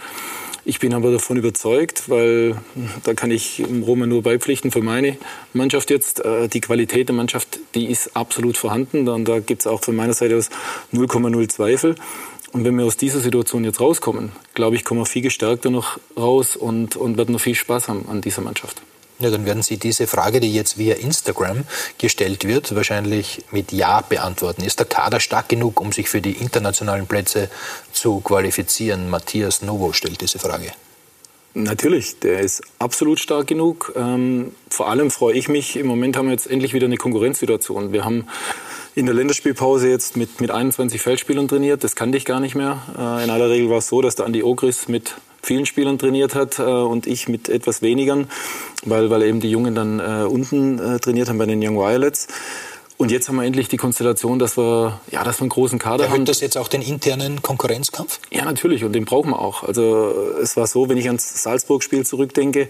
[0.65, 2.57] Ich bin aber davon überzeugt, weil
[3.05, 5.15] da kann ich im Roman nur beipflichten für meine
[5.53, 6.25] Mannschaft jetzt.
[6.25, 9.07] äh, Die Qualität der Mannschaft, die ist absolut vorhanden.
[9.07, 10.49] Und da gibt es auch von meiner Seite aus
[10.93, 11.95] 0,0 Zweifel.
[12.51, 15.99] Und wenn wir aus dieser Situation jetzt rauskommen, glaube ich, kommen wir viel gestärkter noch
[16.17, 18.81] raus und, und werden noch viel Spaß haben an dieser Mannschaft.
[19.19, 21.63] Ja, dann werden Sie diese Frage, die jetzt via Instagram
[21.97, 24.63] gestellt wird, wahrscheinlich mit Ja beantworten.
[24.63, 27.49] Ist der Kader stark genug, um sich für die internationalen Plätze
[27.91, 29.09] zu qualifizieren?
[29.09, 30.71] Matthias Novo stellt diese Frage.
[31.55, 33.91] Natürlich, der ist absolut stark genug.
[33.95, 37.91] Ähm, vor allem freue ich mich, im Moment haben wir jetzt endlich wieder eine Konkurrenzsituation.
[37.93, 38.27] Wir haben
[38.93, 41.83] in der Länderspielpause jetzt mit, mit 21 Feldspielern trainiert.
[41.83, 42.83] Das kannte ich gar nicht mehr.
[42.95, 45.15] Äh, in aller Regel war es so, dass der Andi Ogris mit
[45.47, 48.29] vielen Spielern trainiert hat äh, und ich mit etwas wenigern,
[48.85, 52.27] weil, weil eben die Jungen dann äh, unten äh, trainiert haben bei den Young Violets.
[52.97, 56.05] Und jetzt haben wir endlich die Konstellation, dass wir, ja, dass wir einen großen Kader
[56.05, 56.13] haben.
[56.13, 58.19] Erhöht das jetzt auch den internen Konkurrenzkampf?
[58.31, 59.61] Ja, natürlich, und den brauchen wir auch.
[59.63, 62.69] Also es war so, wenn ich ans Salzburg-Spiel zurückdenke,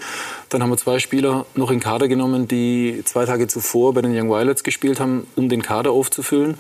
[0.50, 4.14] dann haben wir zwei Spieler noch in Kader genommen, die zwei Tage zuvor bei den
[4.18, 6.58] Young Violets gespielt haben, um den Kader aufzufüllen.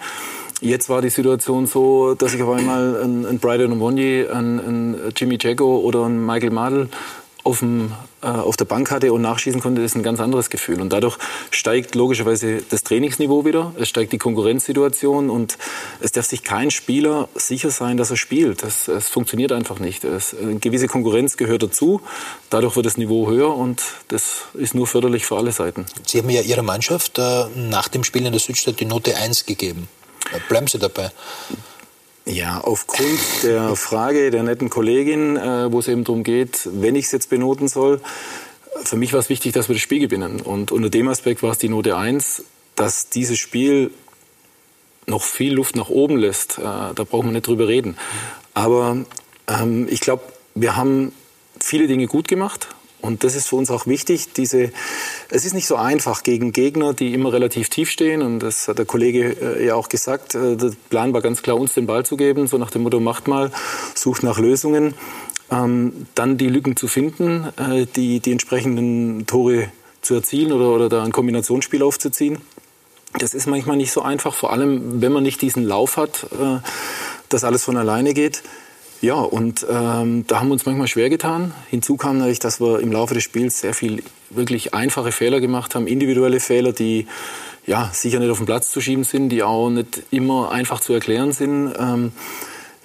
[0.60, 5.38] Jetzt war die Situation so, dass ich auf einmal einen, einen Brydon Omonye, einen, Jimmy
[5.39, 6.89] Jago oder einen Michael Madel
[7.43, 7.93] auf, dem,
[8.24, 10.82] äh, auf der Bank hatte und nachschießen konnte, das ist ein ganz anderes Gefühl.
[10.82, 11.18] Und dadurch
[11.51, 15.58] steigt logischerweise das Trainingsniveau wieder, es steigt die Konkurrenzsituation und
[16.01, 18.64] es darf sich kein Spieler sicher sein, dass er spielt.
[18.64, 20.03] Das, es funktioniert einfach nicht.
[20.03, 22.01] Es, eine gewisse Konkurrenz gehört dazu,
[22.49, 25.86] dadurch wird das Niveau höher und das ist nur förderlich für alle Seiten.
[26.05, 29.45] Sie haben ja Ihrer Mannschaft äh, nach dem Spiel in der Südstadt die Note 1
[29.45, 29.88] gegeben.
[30.34, 31.11] Äh, Bleiben Sie dabei.
[32.25, 37.05] Ja, aufgrund der Frage der netten Kollegin, äh, wo es eben darum geht, wenn ich
[37.05, 38.01] es jetzt benoten soll,
[38.84, 40.41] für mich war es wichtig, dass wir das Spiel gewinnen.
[40.41, 42.43] Und unter dem Aspekt war es die Note 1,
[42.75, 43.91] dass dieses Spiel
[45.05, 46.57] noch viel Luft nach oben lässt.
[46.57, 47.97] Äh, da brauchen wir nicht drüber reden.
[48.53, 48.97] Aber
[49.47, 50.23] ähm, ich glaube,
[50.53, 51.13] wir haben
[51.59, 52.67] viele Dinge gut gemacht.
[53.01, 54.33] Und das ist für uns auch wichtig.
[54.33, 54.71] Diese,
[55.29, 58.21] es ist nicht so einfach gegen Gegner, die immer relativ tief stehen.
[58.21, 60.35] Und das hat der Kollege äh, ja auch gesagt.
[60.35, 62.47] Äh, der Plan war ganz klar, uns den Ball zu geben.
[62.47, 63.51] So nach dem Motto, macht mal,
[63.93, 64.95] sucht nach Lösungen.
[65.51, 69.71] Ähm, dann die Lücken zu finden, äh, die, die entsprechenden Tore
[70.01, 72.39] zu erzielen oder, oder da ein Kombinationsspiel aufzuziehen.
[73.19, 76.59] Das ist manchmal nicht so einfach, vor allem wenn man nicht diesen Lauf hat, äh,
[77.29, 78.43] dass alles von alleine geht.
[79.01, 81.53] Ja, und ähm, da haben wir uns manchmal schwer getan.
[81.69, 85.75] Hinzu kam natürlich, dass wir im Laufe des Spiels sehr viel wirklich einfache Fehler gemacht
[85.75, 87.07] haben, individuelle Fehler, die
[87.65, 90.93] ja sicher nicht auf den Platz zu schieben sind, die auch nicht immer einfach zu
[90.93, 91.73] erklären sind.
[91.77, 92.11] Ähm,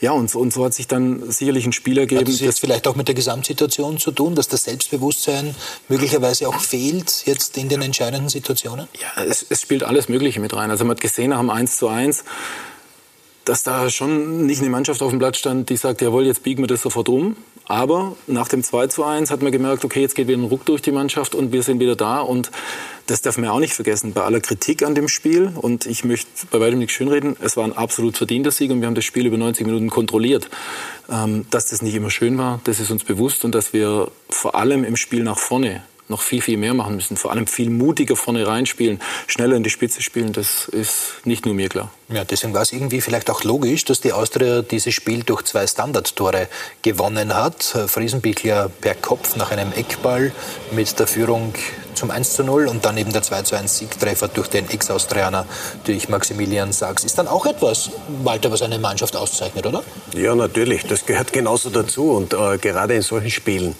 [0.02, 2.22] Ja, und so, und so hat sich dann sicherlich ein Spiel ergeben.
[2.22, 5.54] Hat das jetzt vielleicht auch mit der Gesamtsituation zu tun, dass das Selbstbewusstsein
[5.88, 8.88] möglicherweise auch fehlt jetzt in den entscheidenden Situationen?
[9.00, 10.72] Ja, es, es spielt alles Mögliche mit rein.
[10.72, 12.24] Also man hat gesehen nach dem 1 zu 1,
[13.44, 16.62] dass da schon nicht eine Mannschaft auf dem Platz stand, die sagt, jawohl, jetzt biegen
[16.62, 17.36] wir das sofort um.
[17.66, 20.64] Aber nach dem 2 zu 1 hat man gemerkt, okay, jetzt geht wieder ein Ruck
[20.66, 22.20] durch die Mannschaft und wir sind wieder da.
[22.20, 22.50] Und
[23.06, 24.12] das darf man auch nicht vergessen.
[24.12, 27.64] Bei aller Kritik an dem Spiel, und ich möchte bei weitem nicht schönreden, es war
[27.64, 30.48] ein absolut verdienter Sieg und wir haben das Spiel über 90 Minuten kontrolliert.
[31.10, 34.54] Ähm, dass das nicht immer schön war, das ist uns bewusst und dass wir vor
[34.54, 37.16] allem im Spiel nach vorne noch viel, viel mehr machen müssen.
[37.16, 41.54] Vor allem viel mutiger vorne reinspielen, schneller in die Spitze spielen, das ist nicht nur
[41.54, 41.90] mir klar.
[42.12, 45.66] Ja, deswegen war es irgendwie vielleicht auch logisch, dass die Austria dieses Spiel durch zwei
[45.66, 46.48] Standardtore
[46.82, 47.62] gewonnen hat.
[47.62, 50.30] Friesenbichler per Kopf nach einem Eckball
[50.72, 51.54] mit der Führung
[51.94, 55.46] zum 1 zu 0 und dann eben der 2 zu 1 Siegtreffer durch den Ex-Austrianer,
[55.84, 57.04] durch Maximilian Sachs.
[57.04, 57.90] Ist dann auch etwas,
[58.24, 59.82] Walter, was eine Mannschaft auszeichnet, oder?
[60.14, 60.84] Ja, natürlich.
[60.86, 62.10] Das gehört genauso dazu.
[62.10, 63.74] Und äh, gerade in solchen Spielen,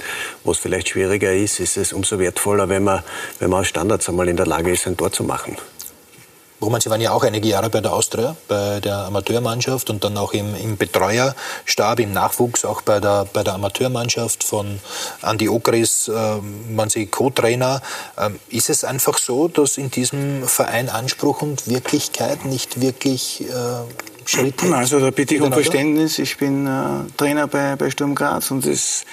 [0.45, 3.03] wo es vielleicht schwieriger ist, ist es umso wertvoller, wenn man,
[3.41, 5.59] wenn man aus Standards einmal in der Lage ist, ein Tor zu machen.
[6.63, 10.17] Roman, Sie waren ja auch einige Jahre bei der Austria, bei der Amateurmannschaft und dann
[10.17, 14.79] auch im, im Betreuerstab, im Nachwuchs, auch bei der, bei der Amateurmannschaft von
[15.21, 17.83] Andi Okris, äh, waren Sie Co-Trainer.
[18.17, 23.53] Ähm, ist es einfach so, dass in diesem Verein Anspruch und Wirklichkeit nicht wirklich äh,
[24.25, 26.19] Schritte Also da bitte ich um Verständnis.
[26.19, 29.05] Ich bin äh, Trainer bei, bei Sturm Graz und das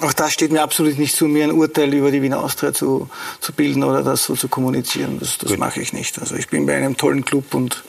[0.00, 3.08] auch das steht mir absolut nicht zu, mir ein Urteil über die Wiener Austria zu,
[3.40, 5.18] zu bilden oder das so zu kommunizieren.
[5.20, 6.18] Das, das mache ich nicht.
[6.18, 7.84] Also ich bin bei einem tollen Club und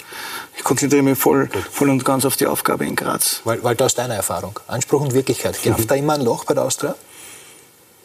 [0.57, 3.41] ich konzentriere mich voll, voll und ganz auf die Aufgabe in Graz.
[3.43, 5.87] Walter, aus deiner Erfahrung, Anspruch und Wirklichkeit, greift mhm.
[5.87, 6.95] da immer ein Loch bei der Austria?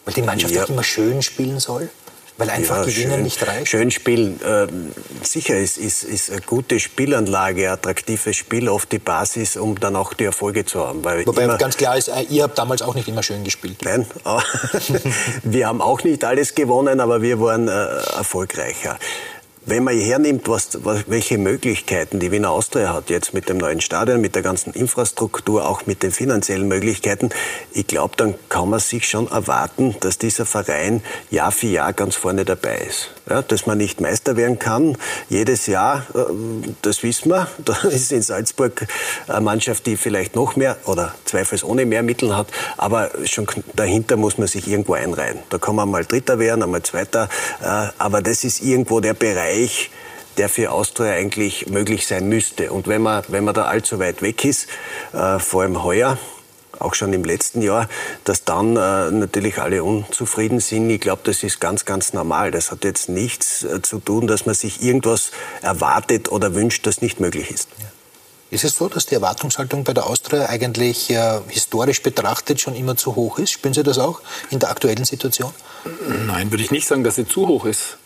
[0.05, 0.65] Weil die Mannschaft ja.
[0.65, 1.89] immer schön spielen soll?
[2.37, 3.67] Weil einfach ja, Gewinnen schön, nicht reicht?
[3.67, 4.39] Schön spielen.
[4.45, 9.95] Ähm, sicher ist, ist, ist eine gute Spielanlage, attraktives Spiel oft die Basis, um dann
[9.95, 11.03] auch die Erfolge zu haben.
[11.03, 13.77] Weil Wobei ganz klar ist, äh, ihr habt damals auch nicht immer schön gespielt.
[13.83, 14.05] Nein,
[15.43, 18.97] wir haben auch nicht alles gewonnen, aber wir waren äh, erfolgreicher.
[19.63, 23.79] Wenn man hernimmt, was, was, welche Möglichkeiten die Wiener Austria hat, jetzt mit dem neuen
[23.79, 27.29] Stadion, mit der ganzen Infrastruktur, auch mit den finanziellen Möglichkeiten,
[27.71, 32.15] ich glaube, dann kann man sich schon erwarten, dass dieser Verein Jahr für Jahr ganz
[32.15, 33.11] vorne dabei ist.
[33.29, 34.97] Ja, dass man nicht Meister werden kann,
[35.29, 36.19] jedes Jahr, äh,
[36.81, 37.47] das wissen wir.
[37.63, 38.87] Da ist in Salzburg
[39.27, 42.47] eine Mannschaft, die vielleicht noch mehr oder zweifelsohne mehr Mittel hat,
[42.77, 43.45] aber schon
[43.75, 45.39] dahinter muss man sich irgendwo einreihen.
[45.49, 47.29] Da kann man mal Dritter werden, einmal Zweiter,
[47.61, 49.89] äh, aber das ist irgendwo der Bereich, Bereich,
[50.37, 52.71] der für Austria eigentlich möglich sein müsste.
[52.71, 54.67] Und wenn man, wenn man da allzu weit weg ist,
[55.13, 56.17] äh, vor allem heuer,
[56.79, 57.87] auch schon im letzten Jahr,
[58.23, 60.89] dass dann äh, natürlich alle unzufrieden sind.
[60.89, 62.49] Ich glaube, das ist ganz, ganz normal.
[62.49, 65.31] Das hat jetzt nichts äh, zu tun, dass man sich irgendwas
[65.61, 67.69] erwartet oder wünscht, das nicht möglich ist.
[67.77, 67.85] Ja.
[68.49, 72.97] Ist es so, dass die Erwartungshaltung bei der Austria eigentlich äh, historisch betrachtet schon immer
[72.97, 73.51] zu hoch ist?
[73.51, 75.53] Spüren Sie das auch in der aktuellen Situation?
[76.25, 77.97] Nein, würde ich nicht sagen, dass sie zu hoch ist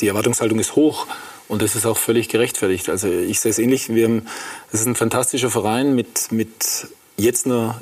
[0.00, 1.06] die Erwartungshaltung ist hoch
[1.48, 2.88] und das ist auch völlig gerechtfertigt.
[2.88, 3.88] Also ich sehe es ähnlich.
[3.88, 4.26] Wir haben,
[4.72, 7.80] es ist ein fantastischer Verein mit, mit jetzt einer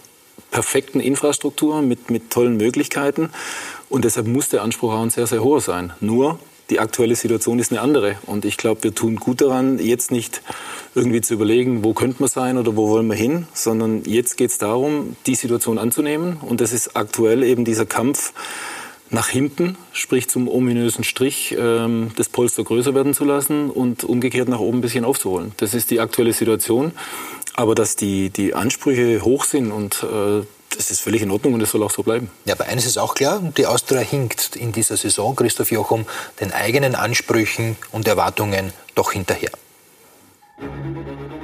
[0.51, 3.31] perfekten Infrastruktur, mit, mit tollen Möglichkeiten
[3.89, 5.93] und deshalb muss der Anspruch auch ein sehr, sehr hoher sein.
[6.01, 6.39] Nur
[6.71, 8.17] die aktuelle Situation ist eine andere.
[8.25, 10.41] Und ich glaube, wir tun gut daran, jetzt nicht
[10.95, 14.51] irgendwie zu überlegen, wo könnte man sein oder wo wollen wir hin, sondern jetzt geht
[14.51, 16.39] es darum, die Situation anzunehmen.
[16.41, 18.33] Und das ist aktuell eben dieser Kampf
[19.13, 24.49] nach hinten, sprich zum ominösen Strich, ähm, das Polster größer werden zu lassen und umgekehrt
[24.49, 25.53] nach oben ein bisschen aufzuholen.
[25.59, 26.93] Das ist die aktuelle Situation.
[27.55, 31.61] Aber dass die, die Ansprüche hoch sind und äh, das ist völlig in Ordnung und
[31.61, 32.31] das soll auch so bleiben.
[32.47, 36.07] Ja, aber eines ist auch klar, die Austria hinkt in dieser Saison, Christoph Jochum,
[36.41, 39.51] den eigenen Ansprüchen und Erwartungen doch hinterher.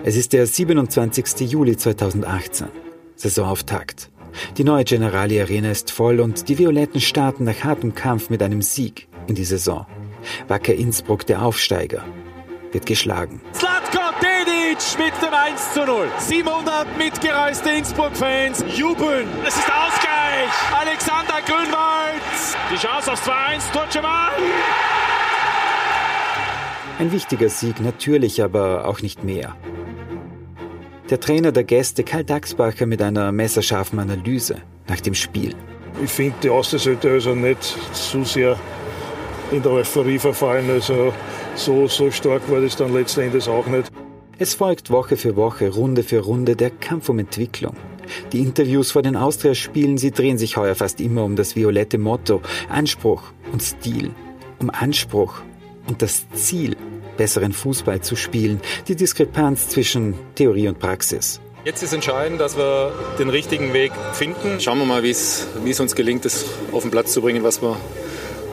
[0.04, 1.40] Es ist der 27.
[1.40, 2.68] Juli 2018,
[3.16, 4.08] Saisonauftakt.
[4.56, 8.62] Die neue Generali Arena ist voll und die Violetten starten nach hartem Kampf mit einem
[8.62, 9.86] Sieg in die Saison.
[10.48, 12.04] Wacker Innsbruck, der Aufsteiger,
[12.72, 13.40] wird geschlagen.
[13.54, 16.08] Slatko Dedic mit dem 1 zu 0.
[16.18, 19.28] 700 mitgereiste Innsbruck-Fans jubeln.
[19.46, 20.50] Es ist Ausgleich.
[20.78, 22.22] Alexander Grünwald.
[22.72, 23.72] Die Chance auf 2-1.
[23.72, 24.32] Turceman.
[26.98, 29.54] Ein wichtiger Sieg natürlich, aber auch nicht mehr.
[31.10, 34.56] Der Trainer der Gäste Karl Daxbacher mit einer messerscharfen Analyse
[34.88, 35.54] nach dem Spiel.
[36.04, 37.62] Ich finde, die Austria sollte also nicht
[37.94, 38.58] zu sehr
[39.50, 40.68] in der Euphorie verfallen.
[40.68, 41.14] Also
[41.54, 43.90] so, so stark war das dann letzten Endes auch nicht.
[44.38, 47.74] Es folgt Woche für Woche, Runde für Runde der Kampf um Entwicklung.
[48.32, 52.42] Die Interviews vor den Austria-Spielen, sie drehen sich heuer fast immer um das violette Motto
[52.68, 54.10] Anspruch und Stil.
[54.58, 55.40] Um Anspruch
[55.86, 56.76] und das Ziel
[57.18, 61.42] besseren Fußball zu spielen, die Diskrepanz zwischen Theorie und Praxis.
[61.64, 64.58] Jetzt ist entscheidend, dass wir den richtigen Weg finden.
[64.60, 65.46] Schauen wir mal, wie es
[65.80, 67.76] uns gelingt, das auf den Platz zu bringen, was wir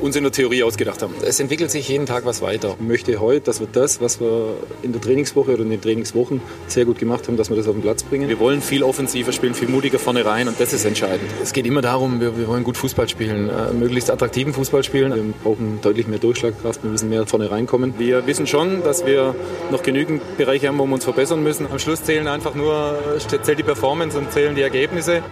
[0.05, 1.13] uns in der Theorie ausgedacht haben.
[1.25, 2.75] Es entwickelt sich jeden Tag was weiter.
[2.79, 6.41] Ich möchte heute, dass wir das, was wir in der Trainingswoche oder in den Trainingswochen
[6.67, 8.29] sehr gut gemacht haben, dass wir das auf den Platz bringen.
[8.29, 11.29] Wir wollen viel offensiver spielen, viel mutiger vorne rein und das ist entscheidend.
[11.41, 15.13] Es geht immer darum, wir, wir wollen gut Fußball spielen, äh, möglichst attraktiven Fußball spielen.
[15.15, 17.95] Wir brauchen deutlich mehr Durchschlagkraft, wir müssen mehr vorne reinkommen.
[17.97, 19.35] Wir wissen schon, dass wir
[19.71, 21.65] noch genügend Bereiche haben, wo wir uns verbessern müssen.
[21.71, 25.23] Am Schluss zählen einfach nur, zählt die Performance und zählen die Ergebnisse.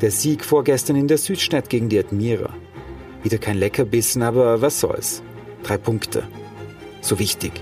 [0.00, 2.50] Der Sieg vorgestern in der Südstadt gegen die Admira.
[3.22, 5.22] Wieder kein Leckerbissen, aber was soll's.
[5.62, 6.24] Drei Punkte.
[7.00, 7.52] So wichtig.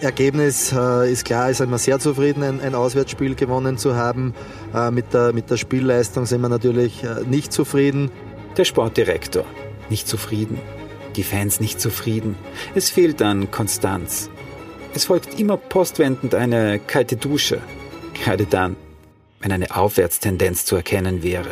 [0.00, 4.34] Ergebnis äh, ist klar, ist wir sehr zufrieden, ein, ein Auswärtsspiel gewonnen zu haben.
[4.74, 8.10] Äh, mit, der, mit der Spielleistung sind wir natürlich äh, nicht zufrieden.
[8.56, 9.44] Der Sportdirektor
[9.90, 10.58] nicht zufrieden.
[11.16, 12.36] Die Fans nicht zufrieden.
[12.74, 14.30] Es fehlt an Konstanz.
[14.94, 17.60] Es folgt immer postwendend eine kalte Dusche.
[18.14, 18.76] Gerade dann,
[19.40, 21.50] wenn eine Aufwärtstendenz zu erkennen wäre.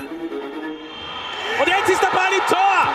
[1.61, 2.93] Und jetzt ist der Ball im Tor.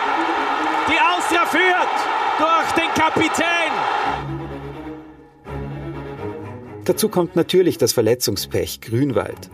[0.88, 1.94] Die Austria führt
[2.38, 3.72] durch den Kapitän.
[6.84, 9.50] Dazu kommt natürlich das Verletzungspech Grünwald.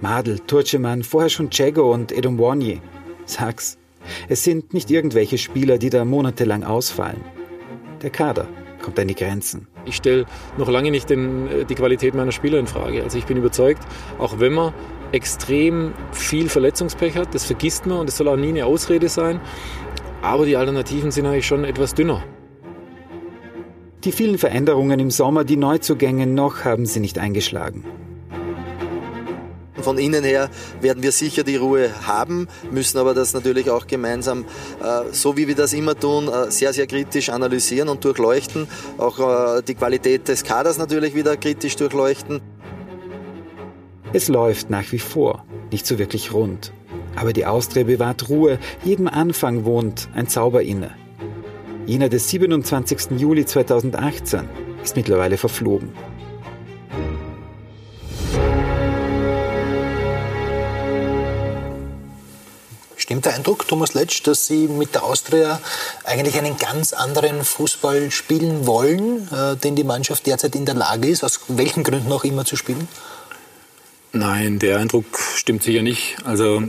[0.00, 2.80] Madel, Turceman, vorher schon Cego und Edomwonyi.
[3.24, 3.78] Sag's,
[4.28, 7.24] es sind nicht irgendwelche Spieler, die da monatelang ausfallen.
[8.02, 8.48] Der Kader
[8.82, 9.66] kommt an die Grenzen.
[9.86, 10.26] Ich stelle
[10.56, 13.02] noch lange nicht den, äh, die Qualität meiner Spieler in Frage.
[13.02, 13.82] Also ich bin überzeugt,
[14.18, 14.72] auch wenn man
[15.12, 19.40] extrem viel Verletzungspech hat, das vergisst man und das soll auch nie eine Ausrede sein.
[20.22, 22.22] Aber die Alternativen sind eigentlich schon etwas dünner.
[24.04, 27.84] Die vielen Veränderungen im Sommer, die Neuzugänge noch, haben sie nicht eingeschlagen.
[29.84, 30.48] Von innen her
[30.80, 34.46] werden wir sicher die Ruhe haben, müssen aber das natürlich auch gemeinsam,
[34.82, 38.66] äh, so wie wir das immer tun, äh, sehr, sehr kritisch analysieren und durchleuchten.
[38.96, 42.40] Auch äh, die Qualität des Kaders natürlich wieder kritisch durchleuchten.
[44.14, 46.72] Es läuft nach wie vor, nicht so wirklich rund.
[47.14, 50.92] Aber die Austria bewahrt Ruhe, jedem Anfang wohnt ein Zauber inne.
[51.84, 53.18] Jener des 27.
[53.18, 54.48] Juli 2018
[54.82, 55.92] ist mittlerweile verflogen.
[63.14, 65.60] Stimmt der Eindruck, Thomas Letsch, dass Sie mit der Austria
[66.02, 71.06] eigentlich einen ganz anderen Fußball spielen wollen, äh, den die Mannschaft derzeit in der Lage
[71.06, 72.88] ist, aus welchen Gründen auch immer zu spielen?
[74.10, 75.04] Nein, der Eindruck
[75.36, 76.16] stimmt sicher nicht.
[76.24, 76.64] Also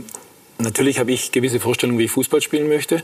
[0.58, 3.02] natürlich habe ich gewisse Vorstellungen, wie ich Fußball spielen möchte.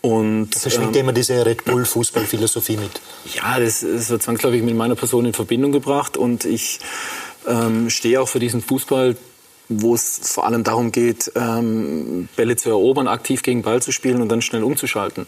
[0.00, 3.00] Und, da schwingt ähm, immer diese Red Bull Fußballphilosophie mit.
[3.36, 6.80] Ja, das ist so zwangsläufig mit meiner Person in Verbindung gebracht und ich
[7.46, 9.16] ähm, stehe auch für diesen Fußball,
[9.68, 14.20] wo es vor allem darum geht, ähm, Bälle zu erobern, aktiv gegen Ball zu spielen
[14.20, 15.26] und dann schnell umzuschalten.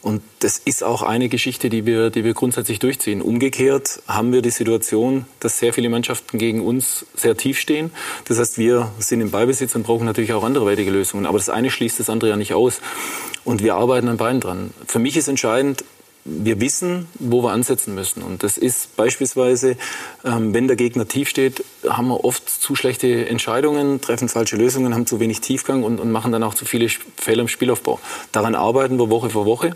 [0.00, 3.20] Und das ist auch eine Geschichte, die wir, die wir grundsätzlich durchziehen.
[3.20, 7.90] Umgekehrt haben wir die Situation, dass sehr viele Mannschaften gegen uns sehr tief stehen.
[8.26, 11.26] Das heißt, wir sind im Ballbesitz und brauchen natürlich auch anderweitige Lösungen.
[11.26, 12.80] Aber das eine schließt das andere ja nicht aus.
[13.44, 14.70] Und wir arbeiten an beiden dran.
[14.86, 15.84] Für mich ist entscheidend,
[16.24, 18.22] wir wissen, wo wir ansetzen müssen.
[18.22, 19.76] Und das ist beispielsweise,
[20.24, 24.94] ähm, wenn der Gegner tief steht, haben wir oft zu schlechte Entscheidungen, treffen falsche Lösungen,
[24.94, 27.98] haben zu wenig Tiefgang und, und machen dann auch zu viele Fehler im Spielaufbau.
[28.32, 29.72] Daran arbeiten wir Woche für Woche.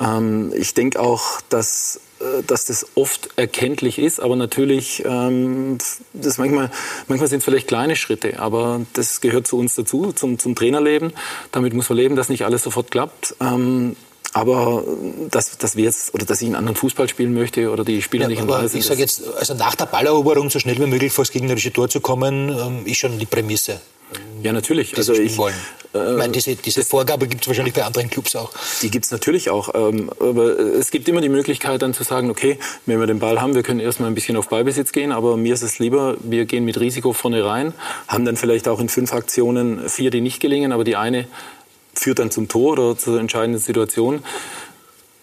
[0.00, 5.78] Ähm, ich denke auch, dass äh, dass das oft erkenntlich ist, aber natürlich, ähm,
[6.12, 6.70] das manchmal,
[7.06, 11.12] manchmal sind es vielleicht kleine Schritte, aber das gehört zu uns dazu, zum, zum Trainerleben.
[11.52, 13.36] Damit muss man leben, dass nicht alles sofort klappt.
[13.40, 13.96] Ähm,
[14.32, 14.84] aber
[15.30, 18.24] dass, dass wir jetzt oder dass ich einen anderen Fußball spielen möchte oder die Spieler
[18.24, 18.78] ja, nicht in Weise.
[18.78, 21.88] Ich sage jetzt, also nach der Balleroberung so schnell wie möglich vor das gegnerische Tor
[21.88, 23.80] zu kommen, ähm, ist schon die Prämisse.
[24.42, 24.96] Ja, natürlich.
[24.96, 25.54] also ich, wollen.
[25.94, 28.52] Äh, ich meine, diese, diese Vorgabe gibt es wahrscheinlich bei anderen Clubs auch.
[28.82, 29.74] Die gibt es natürlich auch.
[29.74, 33.40] Ähm, aber es gibt immer die Möglichkeit dann zu sagen, okay, wenn wir den Ball
[33.40, 36.44] haben, wir können erstmal ein bisschen auf Ballbesitz gehen, aber mir ist es lieber, wir
[36.46, 37.74] gehen mit Risiko vorne rein,
[38.06, 41.26] haben dann vielleicht auch in fünf Aktionen vier, die nicht gelingen, aber die eine
[41.98, 44.22] führt dann zum Tor oder zur entscheidenden Situation.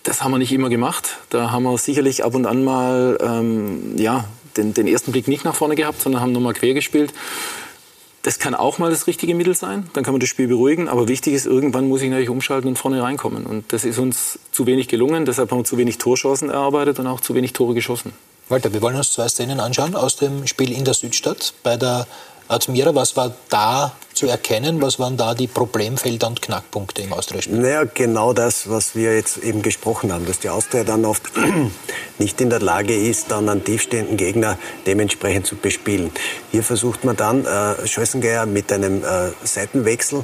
[0.03, 1.17] Das haben wir nicht immer gemacht.
[1.29, 5.45] Da haben wir sicherlich ab und an mal ähm, ja, den, den, ersten Blick nicht
[5.45, 7.13] nach vorne gehabt, sondern haben nochmal quer gespielt.
[8.21, 9.87] Das kann auch mal das richtige Mittel sein.
[9.93, 10.87] Dann kann man das Spiel beruhigen.
[10.87, 13.45] Aber wichtig ist, irgendwann muss ich natürlich umschalten und vorne reinkommen.
[13.45, 15.25] Und das ist uns zu wenig gelungen.
[15.25, 18.13] Deshalb haben wir zu wenig Torchancen erarbeitet und auch zu wenig Tore geschossen.
[18.49, 22.07] Walter, wir wollen uns zwei Szenen anschauen aus dem Spiel in der Südstadt bei der
[22.47, 24.81] Admira, was war da zu erkennen?
[24.81, 27.57] Was waren da die Problemfelder und Knackpunkte im Austria-Spiel?
[27.57, 31.23] Naja, genau das, was wir jetzt eben gesprochen haben, dass die Austria dann oft
[32.19, 36.11] nicht in der Lage ist, dann einen tiefstehenden Gegner dementsprechend zu bespielen.
[36.51, 40.23] Hier versucht man dann, äh, Schössengeier mit einem äh, Seitenwechsel,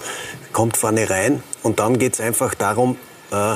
[0.53, 2.97] kommt vorne rein und dann geht es einfach darum,
[3.31, 3.55] äh,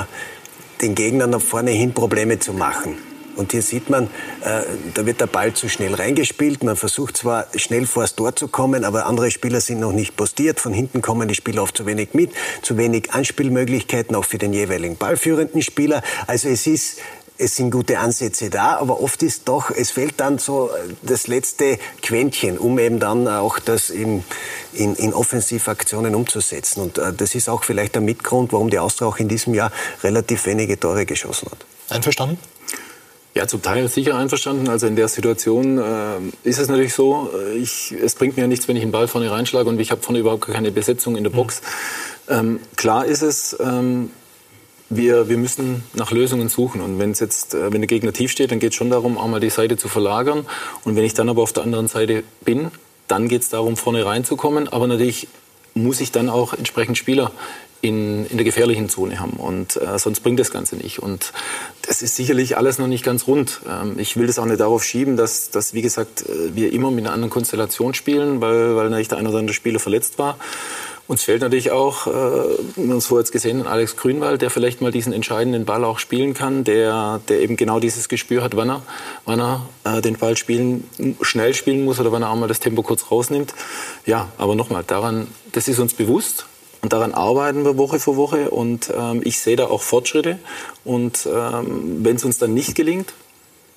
[0.82, 2.98] den Gegnern nach vorne hin Probleme zu machen.
[3.36, 4.04] Und hier sieht man,
[4.42, 4.62] äh,
[4.94, 6.62] da wird der Ball zu schnell reingespielt.
[6.62, 10.16] Man versucht zwar schnell vor das Tor zu kommen, aber andere Spieler sind noch nicht
[10.16, 10.60] postiert.
[10.60, 12.32] Von hinten kommen die Spieler oft zu wenig mit,
[12.62, 16.02] zu wenig Anspielmöglichkeiten auch für den jeweiligen ballführenden Spieler.
[16.26, 16.98] Also es ist
[17.38, 20.70] es sind gute Ansätze da, aber oft ist doch, es fehlt dann so
[21.02, 24.24] das letzte Quäntchen, um eben dann auch das in,
[24.72, 26.80] in, in Offensivaktionen umzusetzen.
[26.80, 29.70] Und äh, das ist auch vielleicht der Mitgrund, warum die Austria auch in diesem Jahr
[30.02, 31.58] relativ wenige Tore geschossen hat.
[31.90, 32.38] Einverstanden?
[33.36, 34.66] Ja, zum Teil sicher einverstanden.
[34.66, 38.46] Also in der Situation äh, ist es natürlich so, äh, ich, es bringt mir ja
[38.46, 41.22] nichts, wenn ich einen Ball vorne reinschlage und ich habe vorne überhaupt keine Besetzung in
[41.22, 41.60] der Box.
[42.30, 42.34] Mhm.
[42.34, 44.10] Ähm, klar ist es, ähm,
[44.88, 46.80] wir, wir müssen nach Lösungen suchen.
[46.80, 49.18] Und wenn es jetzt, äh, wenn der Gegner tief steht, dann geht es schon darum,
[49.18, 50.46] auch mal die Seite zu verlagern.
[50.84, 52.70] Und wenn ich dann aber auf der anderen Seite bin,
[53.06, 54.66] dann geht es darum, vorne reinzukommen.
[54.66, 55.28] Aber natürlich
[55.74, 57.32] muss ich dann auch entsprechend Spieler
[57.80, 59.34] in, in der gefährlichen Zone haben.
[59.34, 60.98] Und äh, sonst bringt das Ganze nicht.
[60.98, 61.32] Und
[61.86, 63.60] das ist sicherlich alles noch nicht ganz rund.
[63.68, 66.90] Ähm, ich will das auch nicht darauf schieben, dass, dass wie gesagt, äh, wir immer
[66.90, 70.38] mit einer anderen Konstellation spielen, weil, weil natürlich der eine oder andere Spieler verletzt war.
[71.08, 75.12] Uns fehlt natürlich auch, äh, es vorher jetzt gesehen, Alex Grünwald, der vielleicht mal diesen
[75.12, 78.82] entscheidenden Ball auch spielen kann, der, der eben genau dieses Gespür hat, wann er,
[79.24, 80.88] wann er äh, den Ball spielen,
[81.20, 83.54] schnell spielen muss oder wann er auch mal das Tempo kurz rausnimmt.
[84.04, 86.46] Ja, aber nochmal, daran, das ist uns bewusst.
[86.86, 90.38] Und daran arbeiten wir Woche für Woche und ähm, ich sehe da auch Fortschritte.
[90.84, 93.12] Und ähm, wenn es uns dann nicht gelingt,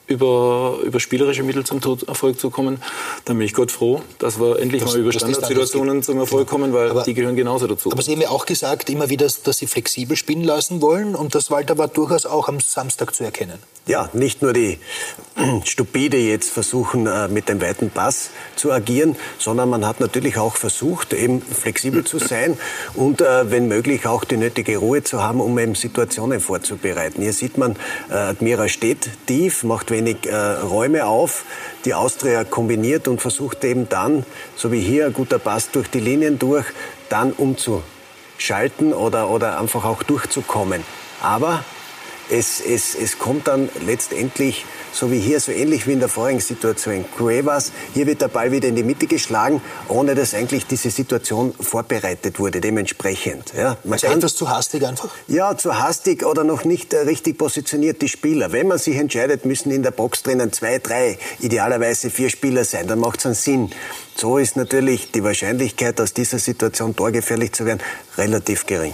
[0.05, 2.80] über, über spielerische Mittel zum Erfolg zu kommen,
[3.26, 6.51] dann bin ich Gott froh, dass wir endlich das, mal über Standardsituationen zum Erfolg genau.
[6.51, 7.91] kommen, weil aber, die gehören genauso dazu.
[7.91, 11.34] Aber Sie haben ja auch gesagt, immer wieder, dass Sie flexibel spielen lassen wollen und
[11.34, 13.57] das Walter war durchaus auch am Samstag zu erkennen
[13.89, 14.78] ja, nicht nur die
[15.63, 20.55] Stupide jetzt versuchen, äh, mit dem weiten Pass zu agieren, sondern man hat natürlich auch
[20.55, 22.57] versucht, eben flexibel zu sein
[22.95, 27.22] und äh, wenn möglich auch die nötige Ruhe zu haben, um eben Situationen vorzubereiten.
[27.22, 27.76] Hier sieht man,
[28.09, 31.45] äh, Admira steht tief, macht wenig Räume auf.
[31.86, 35.99] Die Austria kombiniert und versucht eben dann, so wie hier, ein guter Pass durch die
[35.99, 36.65] Linien durch,
[37.09, 40.84] dann umzuschalten oder, oder einfach auch durchzukommen.
[41.22, 41.63] Aber
[42.30, 46.39] es, es, es kommt dann letztendlich, so wie hier, so ähnlich wie in der vorigen
[46.39, 50.89] Situation, Cuevas, hier wird der Ball wieder in die Mitte geschlagen, ohne dass eigentlich diese
[50.89, 53.53] Situation vorbereitet wurde, dementsprechend.
[53.55, 55.09] Ja, man also kann, etwas zu hastig einfach?
[55.27, 58.51] Ja, zu hastig oder noch nicht äh, richtig positioniert die Spieler.
[58.51, 62.87] Wenn man sich entscheidet, müssen in der Box drinnen zwei, drei, idealerweise vier Spieler sein,
[62.87, 63.69] dann macht es einen Sinn.
[64.15, 67.79] So ist natürlich die Wahrscheinlichkeit, aus dieser Situation torgefährlich zu werden,
[68.17, 68.93] relativ gering.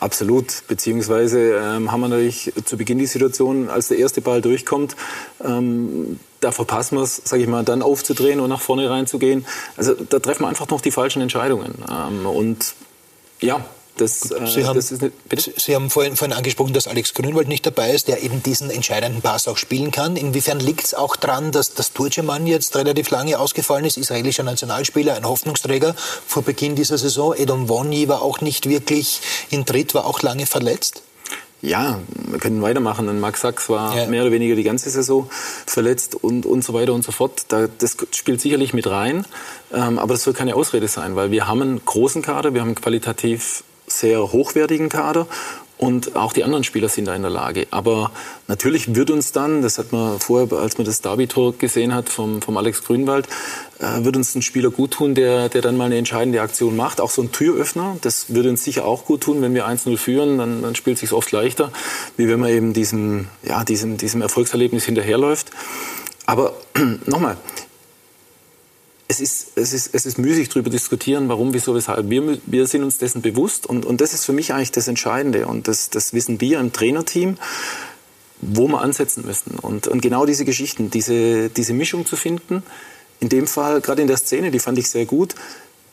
[0.00, 0.62] Absolut.
[0.68, 4.94] Beziehungsweise ähm, haben wir natürlich zu Beginn die Situation, als der erste Ball durchkommt,
[5.44, 9.46] ähm, da verpassen wir es, sage ich mal, dann aufzudrehen und nach vorne reinzugehen.
[9.76, 11.74] Also da treffen wir einfach noch die falschen Entscheidungen.
[11.90, 12.74] Ähm, und
[13.40, 13.64] ja,
[13.96, 17.92] das, äh, Sie, haben, nicht, Sie haben vorhin, vorhin, angesprochen, dass Alex Grünwald nicht dabei
[17.92, 20.16] ist, der eben diesen entscheidenden Pass auch spielen kann.
[20.16, 25.14] Inwiefern liegt es auch daran, dass das Turceman jetzt relativ lange ausgefallen ist, israelischer Nationalspieler,
[25.16, 25.94] ein Hoffnungsträger
[26.26, 27.34] vor Beginn dieser Saison.
[27.34, 29.20] Edom Wonyi war auch nicht wirklich
[29.50, 31.02] in Tritt, war auch lange verletzt.
[31.62, 33.08] Ja, wir können weitermachen.
[33.08, 34.06] Und Max Sachs war ja.
[34.06, 35.28] mehr oder weniger die ganze Saison
[35.66, 37.46] verletzt und, und so weiter und so fort.
[37.48, 39.24] Da, das spielt sicherlich mit rein.
[39.72, 42.74] Ähm, aber das soll keine Ausrede sein, weil wir haben einen großen Kader, wir haben
[42.74, 45.26] qualitativ sehr hochwertigen Kader
[45.78, 47.66] und auch die anderen Spieler sind da in der Lage.
[47.70, 48.10] Aber
[48.48, 52.40] natürlich wird uns dann, das hat man vorher, als man das Derby-Tor gesehen hat vom,
[52.40, 53.28] vom Alex Grünwald,
[53.78, 57.00] äh, wird uns ein Spieler gut tun, der, der dann mal eine entscheidende Aktion macht.
[57.00, 60.38] Auch so ein Türöffner, das würde uns sicher auch gut tun, wenn wir 1-0 führen,
[60.38, 61.72] dann, dann spielt es sich oft leichter,
[62.16, 65.50] wie wenn man eben diesem, ja, diesem, diesem Erfolgserlebnis hinterherläuft.
[66.24, 66.54] Aber
[67.06, 67.36] nochmal,
[69.08, 72.10] es ist, es, ist, es ist müßig darüber diskutieren, warum, wieso, weshalb.
[72.10, 75.46] Wir, wir sind uns dessen bewusst und, und das ist für mich eigentlich das Entscheidende
[75.46, 77.36] und das, das wissen wir im Trainerteam,
[78.40, 79.58] wo wir ansetzen müssen.
[79.58, 82.62] Und, und genau diese Geschichten, diese, diese Mischung zu finden,
[83.20, 85.34] in dem Fall, gerade in der Szene, die fand ich sehr gut,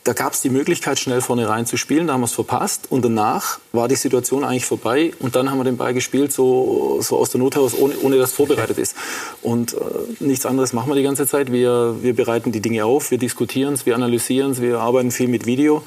[0.03, 2.07] da gab es die Möglichkeit, schnell vorne rein zu spielen.
[2.07, 2.87] Da haben wir es verpasst.
[2.89, 5.13] Und danach war die Situation eigentlich vorbei.
[5.19, 8.17] Und dann haben wir den Ball gespielt, so, so aus der Not heraus, ohne, ohne
[8.17, 8.95] dass vorbereitet ist.
[9.41, 9.77] Und äh,
[10.19, 11.53] nichts anderes machen wir die ganze Zeit.
[11.53, 15.29] Wir, wir bereiten die Dinge auf, wir diskutieren es, wir analysieren es, wir arbeiten viel
[15.29, 15.83] mit Video.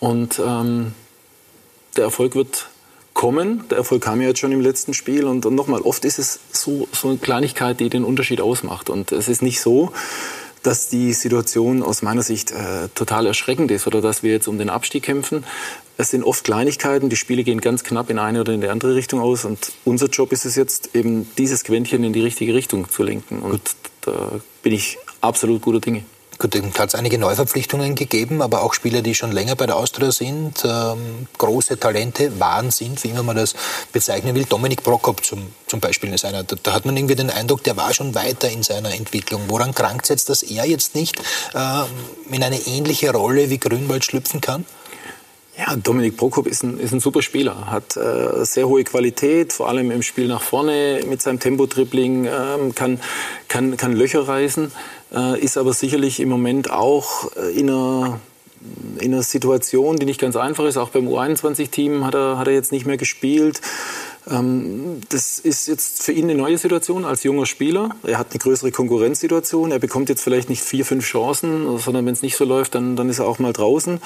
[0.00, 0.92] Und ähm,
[1.96, 2.68] der Erfolg wird
[3.14, 3.64] kommen.
[3.70, 5.24] Der Erfolg kam ja jetzt schon im letzten Spiel.
[5.24, 8.90] Und, und nochmal, oft ist es so, so eine Kleinigkeit, die den Unterschied ausmacht.
[8.90, 9.92] Und es ist nicht so,
[10.66, 14.58] dass die Situation aus meiner Sicht äh, total erschreckend ist oder dass wir jetzt um
[14.58, 15.44] den Abstieg kämpfen.
[15.96, 18.96] Es sind oft Kleinigkeiten, die Spiele gehen ganz knapp in eine oder in die andere
[18.96, 22.90] Richtung aus und unser Job ist es jetzt eben dieses Quäntchen in die richtige Richtung
[22.90, 23.62] zu lenken und
[24.00, 26.04] da bin ich absolut guter Dinge.
[26.38, 29.76] Gut, dann hat es einige Neuverpflichtungen gegeben, aber auch Spieler, die schon länger bei der
[29.76, 33.54] Austria sind, ähm, große Talente, waren sind, wie immer man das
[33.90, 34.44] bezeichnen will.
[34.44, 36.44] Dominik Prokop zum, zum Beispiel ist einer.
[36.44, 39.44] Da, da, hat man irgendwie den Eindruck, der war schon weiter in seiner Entwicklung.
[39.48, 41.18] Woran krankt es jetzt, dass er jetzt nicht
[41.54, 41.84] äh,
[42.30, 44.66] in eine ähnliche Rolle wie Grünwald schlüpfen kann?
[45.58, 49.70] Ja, Dominik Prokop ist ein, ist ein super Spieler, hat äh, sehr hohe Qualität, vor
[49.70, 52.30] allem im Spiel nach vorne mit seinem Tempo-Dribbling, äh,
[52.74, 53.00] kann,
[53.48, 54.70] kann, kann Löcher reißen,
[55.14, 58.20] äh, ist aber sicherlich im Moment auch äh, in einer
[58.98, 60.76] in einer Situation, die nicht ganz einfach ist.
[60.76, 63.60] Auch beim U21-Team hat er, hat er jetzt nicht mehr gespielt.
[64.28, 67.90] Ähm, das ist jetzt für ihn eine neue Situation als junger Spieler.
[68.02, 69.70] Er hat eine größere Konkurrenzsituation.
[69.70, 72.96] Er bekommt jetzt vielleicht nicht vier, fünf Chancen, sondern wenn es nicht so läuft, dann,
[72.96, 74.00] dann ist er auch mal draußen.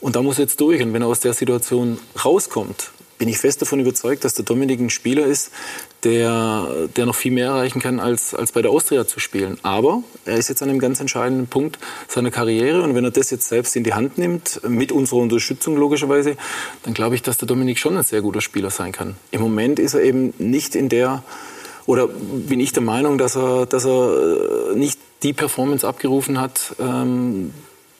[0.00, 0.82] Und da muss er jetzt durch.
[0.82, 2.90] Und wenn er aus der Situation rauskommt,
[3.20, 5.50] bin ich fest davon überzeugt, dass der Dominik ein Spieler ist,
[6.04, 9.58] der, der noch viel mehr erreichen kann, als, als bei der Austria zu spielen.
[9.62, 13.28] Aber er ist jetzt an einem ganz entscheidenden Punkt seiner Karriere und wenn er das
[13.28, 16.38] jetzt selbst in die Hand nimmt, mit unserer Unterstützung logischerweise,
[16.82, 19.16] dann glaube ich, dass der Dominik schon ein sehr guter Spieler sein kann.
[19.32, 21.22] Im Moment ist er eben nicht in der,
[21.84, 26.74] oder bin ich der Meinung, dass er, dass er äh, nicht die Performance abgerufen hat,
[26.80, 27.52] ähm,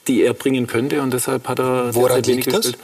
[0.07, 2.71] die er bringen könnte und deshalb hat er Woran liegt das?
[2.71, 2.79] Gespielt.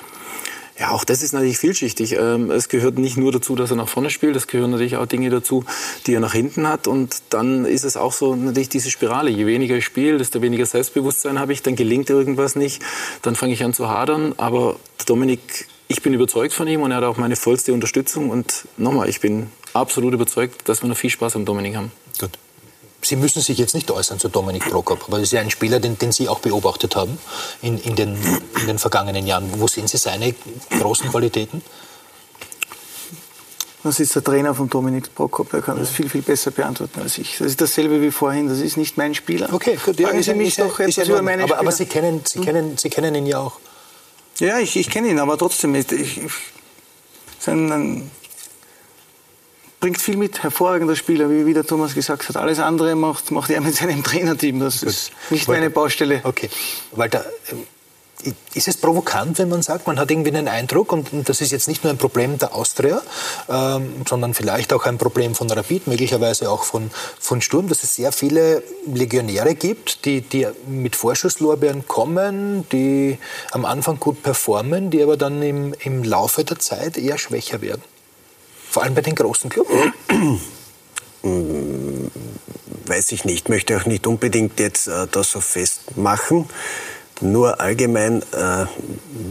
[0.80, 2.14] Ja, auch das ist natürlich vielschichtig.
[2.20, 5.08] Ähm, es gehört nicht nur dazu, dass er nach vorne spielt, es gehören natürlich auch
[5.08, 5.66] Dinge dazu,
[6.06, 6.88] die er nach hinten hat.
[6.88, 9.32] Und dann ist es auch so natürlich diese Spirale.
[9.32, 12.84] Je weniger ich spiele, desto weniger Selbstbewusstsein habe ich, dann gelingt irgendwas nicht,
[13.24, 14.36] dann fange ich an zu hadern.
[14.38, 14.76] Aber
[15.08, 18.30] Dominik, ich bin überzeugt von ihm und er hat auch meine vollste Unterstützung.
[18.30, 21.92] Und nochmal, ich bin absolut überzeugt, dass wir noch viel Spaß am Dominik haben.
[22.20, 22.38] Gut.
[23.02, 25.80] Sie müssen sich jetzt nicht äußern zu Dominik Prokop, aber das ist ja ein Spieler,
[25.80, 27.18] den, den Sie auch beobachtet haben
[27.62, 28.18] in, in, den,
[28.60, 29.50] in den vergangenen Jahren.
[29.60, 30.34] Wo sehen Sie seine
[30.80, 31.62] großen Qualitäten?
[33.84, 37.18] Das ist der Trainer von Dominik Prokop, der kann das viel, viel besser beantworten als
[37.18, 37.38] ich.
[37.38, 39.54] Das ist dasselbe wie vorhin, das ist nicht mein Spieler.
[39.54, 40.00] Okay, gut.
[40.00, 43.16] Ja, Sie mich doch etwas über meine aber, aber Sie, kennen, Sie, kennen, Sie kennen
[43.16, 43.60] ihn ja auch.
[44.40, 46.22] Ja, ich, ich kenne ihn, aber trotzdem, ich, ich,
[47.46, 48.12] ein,
[49.80, 52.38] bringt viel mit, hervorragender Spieler, wie, wie der Thomas gesagt hat.
[52.38, 54.60] Alles andere macht, macht er mit seinem Trainerteam.
[54.60, 54.90] Das Gut.
[54.90, 56.22] ist nicht meine Baustelle.
[56.24, 56.50] Okay,
[56.92, 57.66] Walter, ähm,
[58.56, 61.68] ist es provokant, wenn man sagt, man hat irgendwie einen Eindruck, und das ist jetzt
[61.68, 63.02] nicht nur ein Problem der Austria,
[63.48, 67.94] ähm, sondern vielleicht auch ein Problem von Rapid, möglicherweise auch von, von Sturm, dass es
[67.94, 73.20] sehr viele Legionäre gibt, die, die mit Vorschusslorbeeren kommen, die
[73.52, 77.84] am Anfang gut performen, die aber dann im, im Laufe der Zeit eher schwächer werden?
[78.70, 79.70] Vor allem bei den großen Clubs?
[82.86, 83.50] Weiß ich nicht.
[83.50, 86.48] Möchte auch nicht unbedingt jetzt äh, das so festmachen.
[87.20, 88.66] Nur allgemein, äh,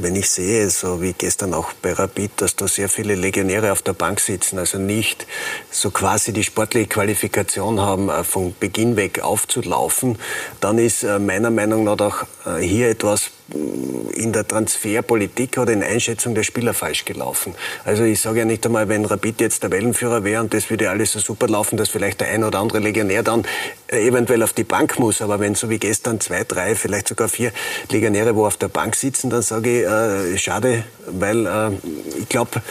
[0.00, 3.80] wenn ich sehe, so wie gestern auch bei Rapid, dass da sehr viele Legionäre auf
[3.82, 5.24] der Bank sitzen, also nicht
[5.70, 10.18] so quasi die sportliche Qualifikation haben, äh, von Beginn weg aufzulaufen,
[10.60, 15.82] dann ist äh, meiner Meinung nach auch äh, hier etwas in der Transferpolitik oder in
[15.82, 17.54] Einschätzung der Spieler falsch gelaufen.
[17.84, 20.90] Also ich sage ja nicht einmal, wenn Rapid jetzt der Wellenführer wäre und das würde
[20.90, 23.44] alles so super laufen, dass vielleicht der ein oder andere Legionär dann
[23.86, 25.22] äh, eventuell auf die Bank muss.
[25.22, 27.52] Aber wenn so wie gestern zwei, drei, vielleicht sogar vier
[27.90, 31.70] Legionäre wo auf der Bank sitzen, dann sage ich, äh, schade, weil äh,
[32.18, 32.62] ich glaube,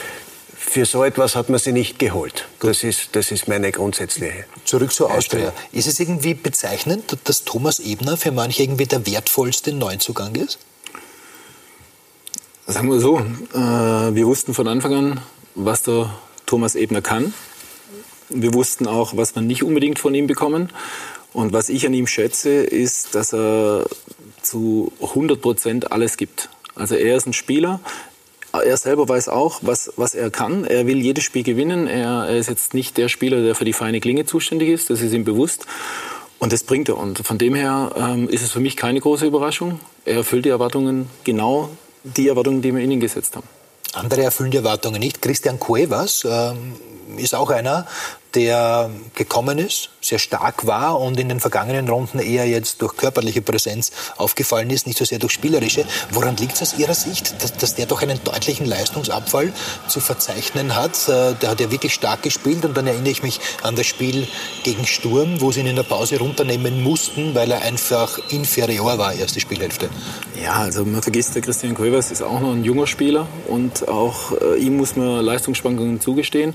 [0.68, 2.48] für so etwas hat man sie nicht geholt.
[2.60, 4.46] Das ist, das ist meine grundsätzliche.
[4.66, 5.54] Zurück zur Austria.
[5.72, 10.60] Ist es irgendwie bezeichnend, dass Thomas Ebner für manche irgendwie der wertvollste Neuzugang ist?
[12.68, 15.22] Sagen wir so, äh, wir wussten von Anfang an,
[15.54, 16.10] was der
[16.46, 17.34] Thomas Ebner kann.
[18.30, 20.72] Wir wussten auch, was wir nicht unbedingt von ihm bekommen.
[21.32, 23.86] Und was ich an ihm schätze, ist, dass er
[24.42, 26.50] zu 100 Prozent alles gibt.
[26.76, 27.80] Also er ist ein Spieler,
[28.62, 30.66] er selber weiß auch, was, was er kann.
[30.66, 31.88] Er will jedes Spiel gewinnen.
[31.88, 34.90] Er, er ist jetzt nicht der Spieler, der für die feine Klinge zuständig ist.
[34.90, 35.66] Das ist ihm bewusst.
[36.40, 36.98] Und das bringt er.
[36.98, 39.80] Und von dem her ähm, ist es für mich keine große Überraschung.
[40.06, 41.70] Er erfüllt die Erwartungen, genau
[42.04, 43.48] die Erwartungen, die wir in ihn gesetzt haben.
[43.94, 45.22] Andere erfüllen die Erwartungen nicht.
[45.22, 46.74] Christian Cuevas ähm,
[47.18, 47.88] ist auch einer,
[48.36, 53.42] der gekommen ist, sehr stark war und in den vergangenen Runden eher jetzt durch körperliche
[53.42, 55.86] Präsenz aufgefallen ist, nicht so sehr durch spielerische.
[56.12, 59.52] Woran liegt es aus Ihrer Sicht, dass, dass, der doch einen deutlichen Leistungsabfall
[59.88, 61.08] zu verzeichnen hat?
[61.08, 64.28] Äh, der hat ja wirklich stark gespielt und dann erinnere ich mich an das Spiel
[64.64, 69.14] gegen Sturm, wo sie ihn in der Pause runternehmen mussten, weil er einfach inferior war,
[69.14, 69.90] erste Spielhälfte.
[70.42, 74.34] Ja, also man vergisst, der Christian Cuevas ist auch noch ein junger Spieler und auch
[74.34, 76.54] äh, ihm muss man Leistungsschwankungen zugestehen.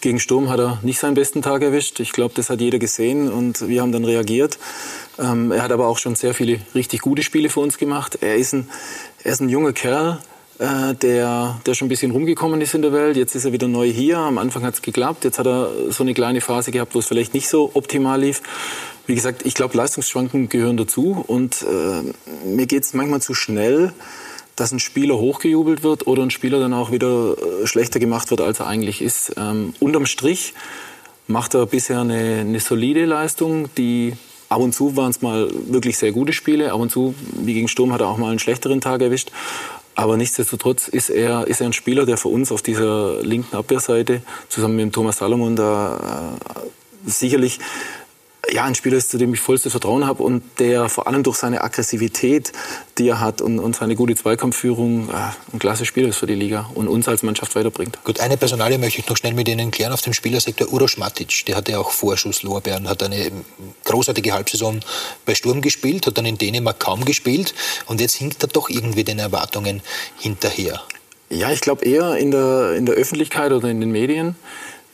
[0.00, 2.00] Gegen Sturm hat er nicht seinen besten Tag erwischt.
[2.00, 4.58] Ich glaube, das hat jeder gesehen und wir haben dann reagiert.
[5.18, 8.18] Ähm, er hat aber auch schon sehr viele richtig gute Spiele für uns gemacht.
[8.22, 8.70] Er ist ein,
[9.24, 10.18] er ist ein junger Kerl,
[10.58, 13.18] äh, der, der schon ein bisschen rumgekommen ist in der Welt.
[13.18, 14.16] Jetzt ist er wieder neu hier.
[14.16, 15.24] Am Anfang hat es geklappt.
[15.24, 18.40] Jetzt hat er so eine kleine Phase gehabt, wo es vielleicht nicht so optimal lief.
[19.06, 23.92] wie gesagt, ich glaube, Leistungsschwankungen gehören dazu und äh, mir geht es manchmal zu schnell,
[24.60, 28.40] dass ein Spieler hochgejubelt wird oder ein Spieler dann auch wieder äh, schlechter gemacht wird,
[28.40, 29.32] als er eigentlich ist.
[29.36, 30.54] Ähm, unterm Strich
[31.26, 34.14] macht er bisher eine, eine solide Leistung, die
[34.50, 36.72] Ab und zu waren es mal wirklich sehr gute Spiele.
[36.72, 39.30] Ab und zu, wie gegen Sturm, hat er auch mal einen schlechteren Tag erwischt.
[39.94, 44.22] Aber nichtsdestotrotz ist er, ist er ein Spieler, der für uns auf dieser linken Abwehrseite
[44.48, 47.60] zusammen mit dem Thomas Salomon da äh, sicherlich
[48.48, 51.36] ja, ein Spieler ist, zu dem ich vollstes Vertrauen habe und der vor allem durch
[51.36, 52.52] seine Aggressivität,
[52.98, 55.12] die er hat und, und seine gute Zweikampfführung äh,
[55.52, 58.02] ein klasse Spieler ist für die Liga und uns als Mannschaft weiterbringt.
[58.04, 59.92] Gut, eine Personalie möchte ich noch schnell mit Ihnen klären.
[59.92, 63.30] Auf dem Spielersektor Uroš Matic, der hatte auch Vorschusslorbeeren, hat eine
[63.84, 64.80] großartige Halbsaison
[65.26, 67.54] bei Sturm gespielt, hat dann in Dänemark kaum gespielt
[67.86, 69.82] und jetzt hinkt er doch irgendwie den Erwartungen
[70.18, 70.80] hinterher.
[71.28, 74.34] Ja, ich glaube eher in der, in der Öffentlichkeit oder in den Medien.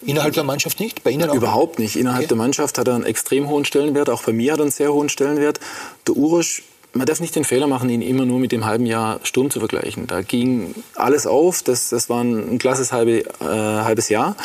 [0.05, 1.03] Innerhalb der Mannschaft nicht?
[1.03, 1.35] Bei Ihnen auch?
[1.35, 1.97] Überhaupt nicht.
[1.97, 2.29] Innerhalb okay.
[2.29, 4.11] der Mannschaft hat er einen extrem hohen Stellenwert.
[4.11, 5.59] Auch bei mir hat er einen sehr hohen Stellenwert.
[6.07, 9.21] Der Urosch, man darf nicht den Fehler machen, ihn immer nur mit dem halben Jahr
[9.23, 10.07] Sturm zu vergleichen.
[10.07, 11.63] Da ging alles auf.
[11.63, 14.37] Das, das war ein klasses halbe, äh, halbes Jahr.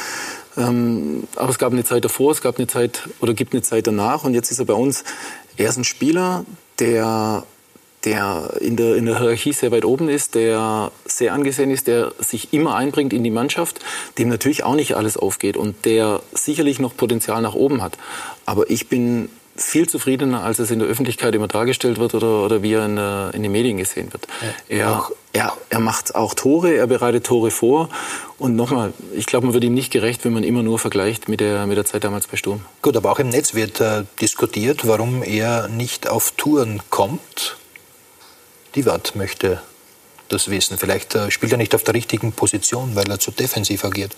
[0.57, 3.87] Ähm, aber es gab eine Zeit davor, es gab eine Zeit oder gibt eine Zeit
[3.87, 4.23] danach.
[4.23, 5.03] Und jetzt ist er bei uns.
[5.57, 6.45] Er ist ein Spieler,
[6.79, 7.43] der
[8.05, 12.13] der in der, in der Hierarchie sehr weit oben ist, der sehr angesehen ist, der
[12.19, 13.79] sich immer einbringt in die Mannschaft,
[14.17, 17.97] dem natürlich auch nicht alles aufgeht und der sicherlich noch Potenzial nach oben hat.
[18.45, 22.63] Aber ich bin viel zufriedener, als es in der Öffentlichkeit immer dargestellt wird oder, oder
[22.63, 24.27] wie er in, der, in den Medien gesehen wird.
[24.69, 24.77] Ja.
[24.77, 27.89] Er, er, er macht auch Tore, er bereitet Tore vor.
[28.37, 31.41] Und nochmal, ich glaube, man wird ihm nicht gerecht, wenn man immer nur vergleicht mit
[31.41, 32.61] der, mit der Zeit damals bei Sturm.
[32.81, 37.57] Gut, aber auch im Netz wird äh, diskutiert, warum er nicht auf Touren kommt
[38.75, 39.61] die Watt möchte
[40.29, 40.77] das wissen.
[40.77, 44.15] Vielleicht äh, spielt er nicht auf der richtigen Position, weil er zu defensiv agiert.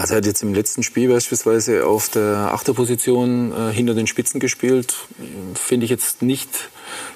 [0.00, 4.40] Also er hat jetzt im letzten Spiel beispielsweise auf der Achterposition äh, hinter den Spitzen
[4.40, 4.94] gespielt.
[5.54, 6.48] Finde ich jetzt nicht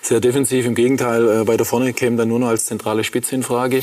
[0.02, 0.66] sehr defensiv.
[0.66, 3.80] Im Gegenteil, äh, weiter vorne käme dann nur noch als zentrale Spitze in Frage.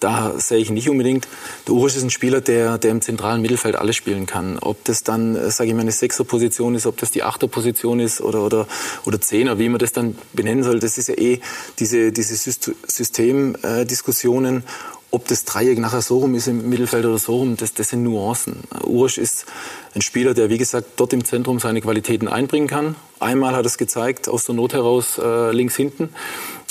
[0.00, 1.28] Da sehe ich nicht unbedingt.
[1.68, 4.58] Der Urisch ist ein Spieler, der, der im zentralen Mittelfeld alles spielen kann.
[4.58, 8.20] Ob das dann, äh, sage ich mal, eine Sechserposition ist, ob das die Achterposition ist
[8.20, 8.66] oder, oder,
[9.04, 11.38] oder Zehner, wie man das dann benennen soll, das ist ja eh
[11.78, 14.64] diese, diese Systemdiskussionen.
[15.12, 18.04] Ob das Dreieck nachher so rum ist im Mittelfeld oder so rum, das, das sind
[18.04, 18.62] Nuancen.
[18.84, 19.44] Urisch ist
[19.94, 22.94] ein Spieler, der, wie gesagt, dort im Zentrum seine Qualitäten einbringen kann.
[23.18, 26.10] Einmal hat er es gezeigt, aus der Not heraus äh, links hinten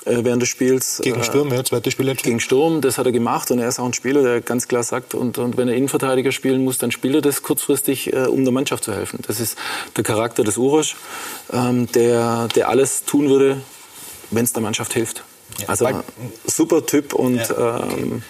[0.06, 1.02] äh, während des Spiels.
[1.04, 2.14] Gegen Sturm, ja, zweites Spiel.
[2.16, 4.84] Gegen Sturm, das hat er gemacht und er ist auch ein Spieler, der ganz klar
[4.84, 8.44] sagt, und, und wenn er Innenverteidiger spielen muss, dann spielt er das kurzfristig, äh, um
[8.46, 9.20] der Mannschaft zu helfen.
[9.28, 9.58] Das ist
[9.98, 10.96] der Charakter des Urosch,
[11.52, 13.62] ähm, der, der alles tun würde,
[14.32, 15.24] wenn es der Mannschaft hilft.
[15.58, 16.04] Ja, also
[16.46, 18.02] super Typ und ja, okay.
[18.02, 18.24] ähm,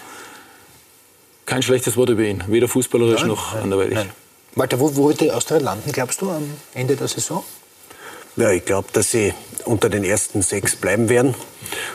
[1.46, 3.94] kein schlechtes Wort über ihn, weder fußballerisch nein, noch nein, anderweitig.
[3.94, 4.10] Nein.
[4.54, 7.44] Walter, wo wollte Austria landen, glaubst du, am Ende der Saison?
[8.36, 11.34] Ja, ich glaube, dass sie unter den ersten sechs bleiben werden.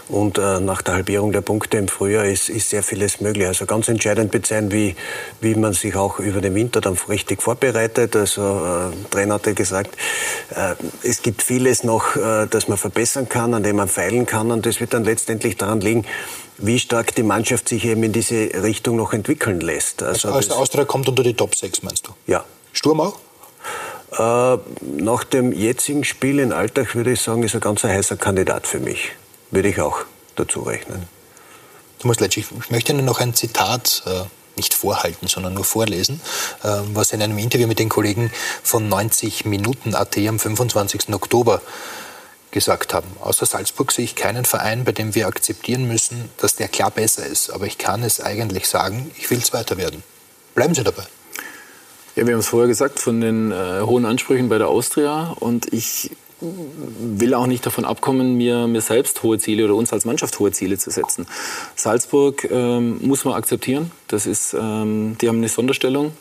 [0.09, 3.47] Und äh, nach der Halbierung der Punkte im Frühjahr ist, ist sehr vieles möglich.
[3.47, 4.95] Also ganz entscheidend wird sein, wie,
[5.41, 8.15] wie man sich auch über den Winter dann richtig vorbereitet.
[8.15, 9.95] Also äh, Trainer hat ja gesagt,
[10.51, 14.51] äh, es gibt vieles noch, äh, das man verbessern kann, an dem man feilen kann.
[14.51, 16.05] Und das wird dann letztendlich daran liegen,
[16.57, 20.03] wie stark die Mannschaft sich eben in diese Richtung noch entwickeln lässt.
[20.03, 22.11] Also, also Austria kommt unter die Top 6, meinst du?
[22.28, 22.45] Ja.
[22.71, 23.17] Sturm auch?
[24.17, 28.15] Äh, nach dem jetzigen Spiel in Alltag würde ich sagen, ist er ganz ein heißer
[28.15, 29.11] Kandidat für mich.
[29.52, 30.00] Würde ich auch
[30.36, 31.08] dazu rechnen.
[32.00, 34.26] Thomas Letsch, ich möchte Ihnen noch ein Zitat äh,
[34.58, 36.22] nicht vorhalten, sondern nur vorlesen,
[36.64, 38.32] äh, was Sie in einem Interview mit den Kollegen
[38.64, 41.14] von 90 Minuten AT am 25.
[41.14, 41.62] Oktober
[42.52, 43.08] gesagt haben.
[43.22, 47.26] Außer Salzburg sehe ich keinen Verein, bei dem wir akzeptieren müssen, dass der klar besser
[47.26, 47.50] ist.
[47.50, 50.04] Aber ich kann es eigentlich sagen, ich will Zweiter werden.
[50.54, 51.04] Bleiben Sie dabei.
[52.16, 55.36] Ja, wir haben es vorher gesagt, von den äh, hohen Ansprüchen bei der Austria.
[55.38, 56.12] Und ich
[57.00, 60.52] will auch nicht davon abkommen, mir, mir selbst hohe Ziele oder uns als Mannschaft hohe
[60.52, 61.28] Ziele zu setzen.
[61.76, 63.91] Salzburg ähm, muss man akzeptieren.
[64.08, 66.12] Das ist, ähm, die haben eine Sonderstellung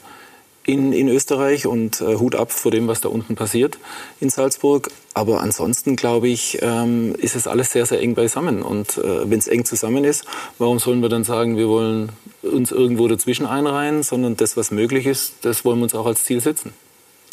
[0.66, 3.78] in, in Österreich und äh, Hut ab vor dem, was da unten passiert
[4.20, 4.90] in Salzburg.
[5.12, 8.62] Aber ansonsten, glaube ich, ähm, ist es alles sehr, sehr eng beisammen.
[8.62, 10.24] Und äh, wenn es eng zusammen ist,
[10.58, 12.10] warum sollen wir dann sagen, wir wollen
[12.42, 16.24] uns irgendwo dazwischen einreihen, sondern das, was möglich ist, das wollen wir uns auch als
[16.24, 16.72] Ziel setzen.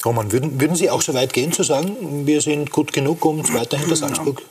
[0.06, 3.42] Roman, würden, würden Sie auch so weit gehen zu sagen, wir sind gut genug, um
[3.54, 4.42] weiter hinter Salzburg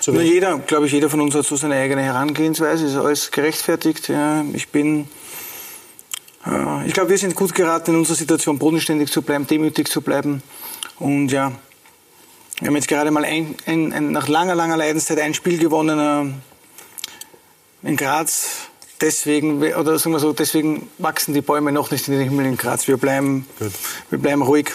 [0.00, 0.26] zu werden?
[0.26, 4.08] jeder, glaube ich, jeder von uns hat so seine eigene Herangehensweise, ist alles gerechtfertigt.
[4.08, 5.08] Ja, ich bin
[6.46, 10.00] äh, ich glaube, wir sind gut geraten, in unserer Situation bodenständig zu bleiben, demütig zu
[10.00, 10.42] bleiben.
[10.98, 11.52] Und ja,
[12.60, 16.42] wir haben jetzt gerade mal ein, ein, ein, nach langer, langer Leidenszeit ein Spiel gewonnen
[17.84, 18.68] äh, in Graz.
[19.00, 22.56] Deswegen, oder sagen wir so, deswegen wachsen die Bäume noch nicht in den Himmel in
[22.56, 22.88] Graz.
[22.88, 23.46] Wir bleiben,
[24.10, 24.72] wir bleiben ruhig.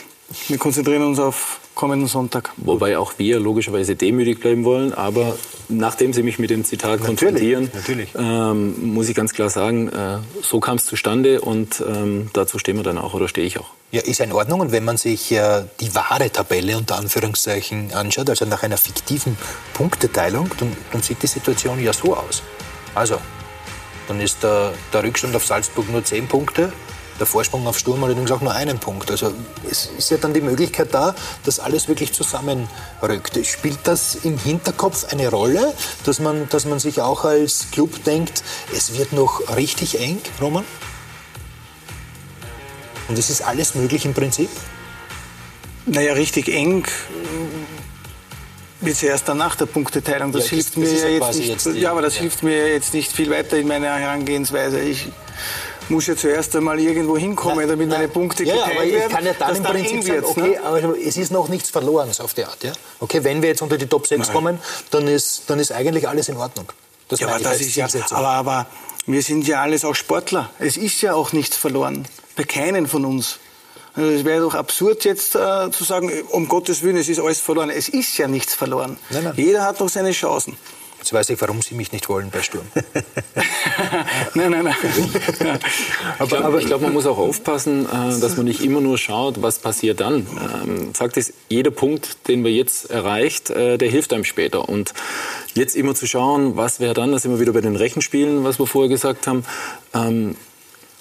[0.47, 2.51] Wir konzentrieren uns auf kommenden Sonntag.
[2.57, 5.37] Wobei auch wir logischerweise demütig bleiben wollen, aber
[5.69, 8.09] nachdem Sie mich mit dem Zitat konfrontieren, natürlich.
[8.15, 12.77] Ähm, muss ich ganz klar sagen, äh, so kam es zustande und ähm, dazu stehen
[12.77, 13.71] wir dann auch oder stehe ich auch.
[13.91, 14.59] Ja, ist in Ordnung.
[14.59, 19.37] Und wenn man sich äh, die wahre Tabelle unter Anführungszeichen anschaut, also nach einer fiktiven
[19.73, 22.41] Punkteteilung, dann, dann sieht die Situation ja so aus.
[22.95, 23.17] Also,
[24.07, 26.73] dann ist der, der Rückstand auf Salzburg nur 10 Punkte,
[27.19, 29.11] der Vorsprung auf Sturm allerdings auch nur einen Punkt.
[29.11, 29.33] Also
[29.69, 33.39] es ist ja dann die Möglichkeit da, dass alles wirklich zusammenrückt.
[33.45, 35.73] Spielt das im Hinterkopf eine Rolle,
[36.05, 38.43] dass man, dass man sich auch als Club denkt,
[38.75, 40.65] es wird noch richtig eng, Roman?
[43.07, 44.49] Und es ist alles möglich im Prinzip?
[45.85, 46.85] Naja, richtig eng
[48.79, 50.31] wird es erst dann nach der Punkteteilung.
[50.31, 51.47] Das, Ja, hilft das- mir das ja jetzt nicht.
[51.49, 52.21] jetzt die- ja, aber das ja.
[52.21, 54.79] hilft mir jetzt nicht viel weiter in meiner Herangehensweise.
[54.79, 55.07] Ich
[55.89, 59.25] muss ja zuerst einmal irgendwo hinkommen, damit meine Punkte Ja, ja, geteilt aber ich kann
[59.25, 60.63] ja dann im dann Prinzip sagen, wird's, okay, ne?
[60.63, 62.63] aber es ist noch nichts verloren, so auf die Art.
[62.63, 62.71] Ja?
[62.99, 64.59] Okay, wenn wir jetzt unter die Top 6 kommen,
[64.91, 66.67] dann ist, dann ist eigentlich alles in Ordnung.
[67.09, 68.67] Das Ja, aber das ist ja, aber, aber
[69.05, 70.49] wir sind ja alles auch Sportler.
[70.59, 72.07] Es ist ja auch nichts verloren.
[72.35, 73.39] Bei keinen von uns.
[73.95, 77.39] Also es wäre doch absurd jetzt äh, zu sagen, um Gottes Willen, es ist alles
[77.39, 77.69] verloren.
[77.69, 78.97] Es ist ja nichts verloren.
[79.09, 79.33] Nein, nein.
[79.35, 80.57] Jeder hat noch seine Chancen.
[81.03, 82.63] Jetzt weiß ich, warum Sie mich nicht wollen bei Sturm.
[84.35, 84.75] nein, nein, nein.
[86.21, 89.59] Ich glaube, glaub, man muss auch aufpassen, äh, dass man nicht immer nur schaut, was
[89.59, 90.25] passiert dann.
[90.63, 94.69] Ähm, Fakt ist, jeder Punkt, den man jetzt erreicht, äh, der hilft einem später.
[94.69, 94.93] Und
[95.55, 98.57] jetzt immer zu schauen, was wäre dann, da sind wir wieder bei den Rechenspielen, was
[98.57, 99.43] wir vorher gesagt haben.
[99.93, 100.37] Ähm,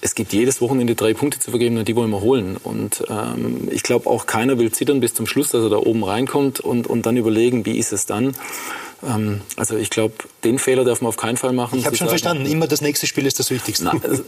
[0.01, 2.57] es gibt jedes Wochenende drei Punkte zu vergeben und die wollen wir holen.
[2.57, 6.03] Und ähm, ich glaube, auch keiner will zittern bis zum Schluss, dass er da oben
[6.03, 8.35] reinkommt und, und dann überlegen, wie ist es dann.
[9.05, 11.79] Ähm, also ich glaube, den Fehler darf man auf keinen Fall machen.
[11.79, 13.85] Ich habe schon sagen, verstanden, immer das nächste Spiel ist das Wichtigste.
[13.85, 14.23] Nein, also,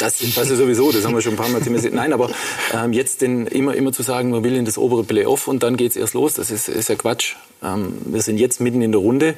[0.00, 1.94] das, das ist sowieso, das haben wir schon ein paar Mal thematisiert.
[1.94, 2.30] Nein, aber
[2.74, 5.76] ähm, jetzt den, immer, immer zu sagen, man will in das obere Playoff und dann
[5.76, 7.34] geht es erst los, das ist, ist ja Quatsch.
[7.62, 9.34] Ähm, wir sind jetzt mitten in der Runde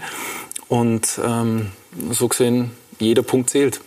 [0.69, 1.67] und ähm,
[2.11, 3.81] so gesehen, jeder Punkt zählt.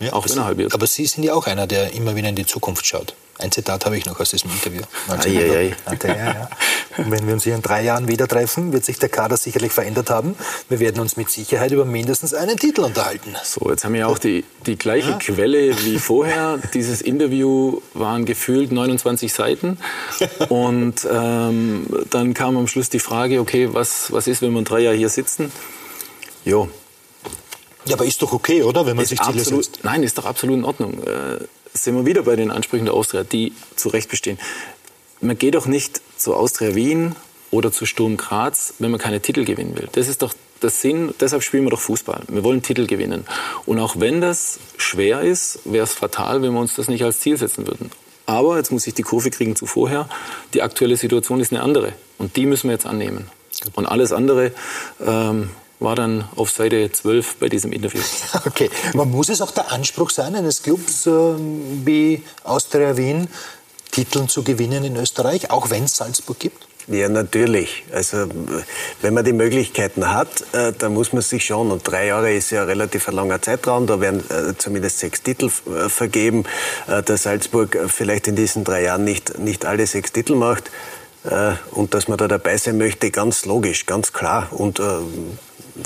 [0.00, 0.74] Ja, auch aber wenn Sie- er halb wird.
[0.74, 3.14] Aber Sie sind ja auch einer, der immer wieder in die Zukunft schaut.
[3.38, 4.82] Ein Zitat habe ich noch aus diesem Interview.
[5.08, 5.76] Eieiei.
[6.02, 6.48] Ja, ja.
[6.96, 9.70] Und wenn wir uns hier in drei Jahren wieder treffen, wird sich der Kader sicherlich
[9.70, 10.34] verändert haben.
[10.68, 13.36] Wir werden uns mit Sicherheit über mindestens einen Titel unterhalten.
[13.44, 16.58] So, jetzt haben wir ja auch die, die gleiche Quelle wie vorher.
[16.74, 19.78] Dieses Interview waren gefühlt 29 Seiten.
[20.48, 24.64] Und ähm, dann kam am Schluss die Frage, okay, was, was ist, wenn wir in
[24.64, 25.52] drei Jahren hier sitzen?
[26.44, 26.68] Jo,
[27.84, 28.86] Ja, aber ist doch okay, oder?
[28.86, 29.84] Wenn man ist sich Ziele absolut, setzt.
[29.84, 31.00] Nein, ist doch absolut in Ordnung.
[31.74, 34.38] Sind wir wieder bei den Ansprüchen der Austria, die zu Recht bestehen.
[35.20, 37.14] Man geht doch nicht zu Austria Wien
[37.50, 39.88] oder zu Sturm Graz, wenn man keine Titel gewinnen will.
[39.92, 42.22] Das ist doch der Sinn, deshalb spielen wir doch Fußball.
[42.28, 43.24] Wir wollen Titel gewinnen.
[43.66, 47.20] Und auch wenn das schwer ist, wäre es fatal, wenn wir uns das nicht als
[47.20, 47.90] Ziel setzen würden.
[48.26, 50.08] Aber, jetzt muss ich die Kurve kriegen zu vorher,
[50.52, 51.94] die aktuelle Situation ist eine andere.
[52.18, 53.30] Und die müssen wir jetzt annehmen.
[53.74, 54.52] Und alles andere
[55.04, 55.50] ähm,
[55.80, 58.00] war dann auf Seite 12 bei diesem Interview.
[58.46, 63.28] Okay, man muss es auch der Anspruch sein, eines Clubs ähm, wie Austria Wien,
[63.90, 66.66] Titeln zu gewinnen in Österreich, auch wenn es Salzburg gibt?
[66.86, 67.84] Ja, natürlich.
[67.92, 68.28] Also,
[69.02, 72.50] wenn man die Möglichkeiten hat, äh, dann muss man sich schon, und drei Jahre ist
[72.50, 76.44] ja ein relativ ein langer Zeitraum, da werden äh, zumindest sechs Titel äh, vergeben,
[76.86, 80.70] äh, dass Salzburg äh, vielleicht in diesen drei Jahren nicht, nicht alle sechs Titel macht.
[81.24, 84.48] Äh, und dass man da dabei sein möchte, ganz logisch, ganz klar.
[84.52, 84.84] Und äh,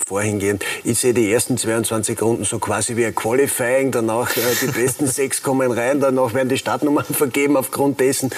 [0.07, 4.67] vorhingehend, ich sehe die ersten 22 Runden so quasi wie ein Qualifying, danach äh, die
[4.67, 8.31] besten sechs kommen rein, danach werden die Startnummern vergeben aufgrund dessen.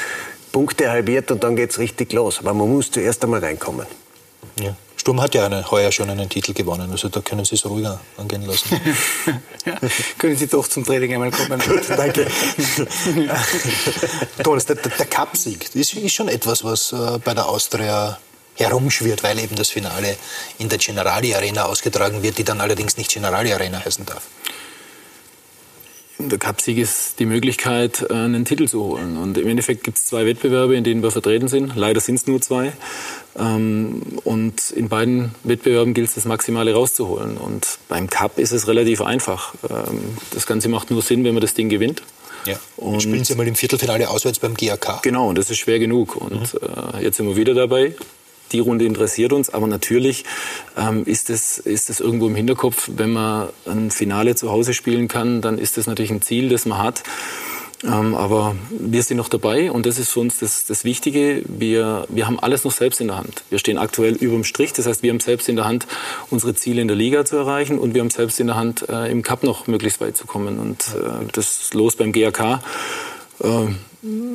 [0.52, 2.38] Punkte halbiert und dann geht's richtig los.
[2.38, 3.86] Aber man muss zuerst einmal reinkommen.
[4.60, 4.76] Ja.
[5.04, 8.00] Sturm hat ja eine, heuer schon einen Titel gewonnen, also da können Sie es ruhiger
[8.16, 8.80] angehen lassen.
[9.66, 9.78] Ja,
[10.18, 11.60] können Sie doch zum Training einmal kommen.
[11.88, 12.26] Danke.
[14.42, 18.18] Thomas, der, der, der Cup-Sieg ist, ist schon etwas, was äh, bei der Austria
[18.56, 20.16] herumschwirrt, weil eben das Finale
[20.58, 24.22] in der Generali Arena ausgetragen wird, die dann allerdings nicht Generali Arena heißen darf.
[26.18, 29.16] Der Cupsieg ist die Möglichkeit, äh, einen Titel zu holen.
[29.16, 31.74] Und im Endeffekt gibt es zwei Wettbewerbe, in denen wir vertreten sind.
[31.74, 32.72] Leider sind es nur zwei.
[33.36, 37.36] Ähm, Und in beiden Wettbewerben gilt es, das Maximale rauszuholen.
[37.36, 39.54] Und beim Cup ist es relativ einfach.
[39.68, 42.02] Ähm, Das Ganze macht nur Sinn, wenn man das Ding gewinnt.
[42.46, 42.58] Ja.
[42.76, 45.02] Und spielen Sie mal im Viertelfinale auswärts beim GAK.
[45.02, 46.14] Genau, und das ist schwer genug.
[46.14, 47.94] Und äh, jetzt sind wir wieder dabei.
[48.52, 50.24] Die Runde interessiert uns, aber natürlich
[50.76, 55.08] ähm, ist, es, ist es irgendwo im Hinterkopf, wenn man ein Finale zu Hause spielen
[55.08, 57.02] kann, dann ist das natürlich ein Ziel, das man hat.
[57.84, 61.42] Ähm, aber wir sind noch dabei und das ist für uns das, das Wichtige.
[61.46, 63.44] Wir, wir haben alles noch selbst in der Hand.
[63.50, 65.86] Wir stehen aktuell über dem Strich, das heißt, wir haben selbst in der Hand,
[66.30, 69.10] unsere Ziele in der Liga zu erreichen und wir haben selbst in der Hand, äh,
[69.10, 70.58] im Cup noch möglichst weit zu kommen.
[70.58, 72.60] Und äh, das Los beim GAK
[73.40, 73.48] äh,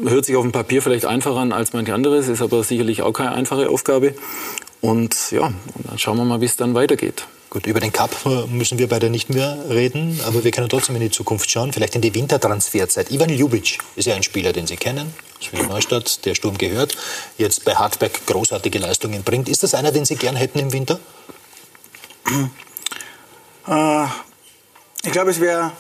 [0.05, 3.13] hört sich auf dem Papier vielleicht einfacher an als manche anderes, ist aber sicherlich auch
[3.13, 4.15] keine einfache Aufgabe.
[4.81, 7.25] Und ja, und dann schauen wir mal, wie es dann weitergeht.
[7.49, 8.11] Gut, über den Cup
[8.51, 11.95] müssen wir beide nicht mehr reden, aber wir können trotzdem in die Zukunft schauen, vielleicht
[11.95, 13.11] in die Wintertransferzeit.
[13.11, 16.95] Ivan Ljubic ist ja ein Spieler, den Sie kennen, Spiel Neustadt, der Sturm gehört,
[17.39, 19.49] jetzt bei Hartberg großartige Leistungen bringt.
[19.49, 20.99] Ist das einer, den Sie gern hätten im Winter?
[23.67, 24.05] Äh,
[25.03, 25.71] ich glaube, es wäre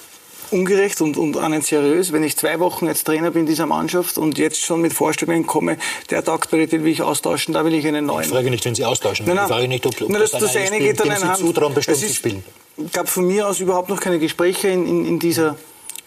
[0.51, 4.17] ungerecht und, und auch nicht seriös, wenn ich zwei Wochen jetzt Trainer bin dieser Mannschaft
[4.17, 5.77] und jetzt schon mit Vorstellungen komme,
[6.09, 8.23] der taugt bei den will ich austauschen, da will ich einen neuen.
[8.23, 9.25] Ich frage nicht, wenn Sie austauschen.
[9.25, 9.45] Nein, nein.
[9.45, 11.97] Ich frage nicht, ob, ob nein, das, das, das eine geht dann Sie zutrauen, bestimmt
[11.97, 12.43] zu spielen.
[12.83, 15.57] Es gab von mir aus überhaupt noch keine Gespräche in, in, in dieser,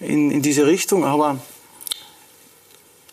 [0.01, 1.39] in, in diese Richtung, aber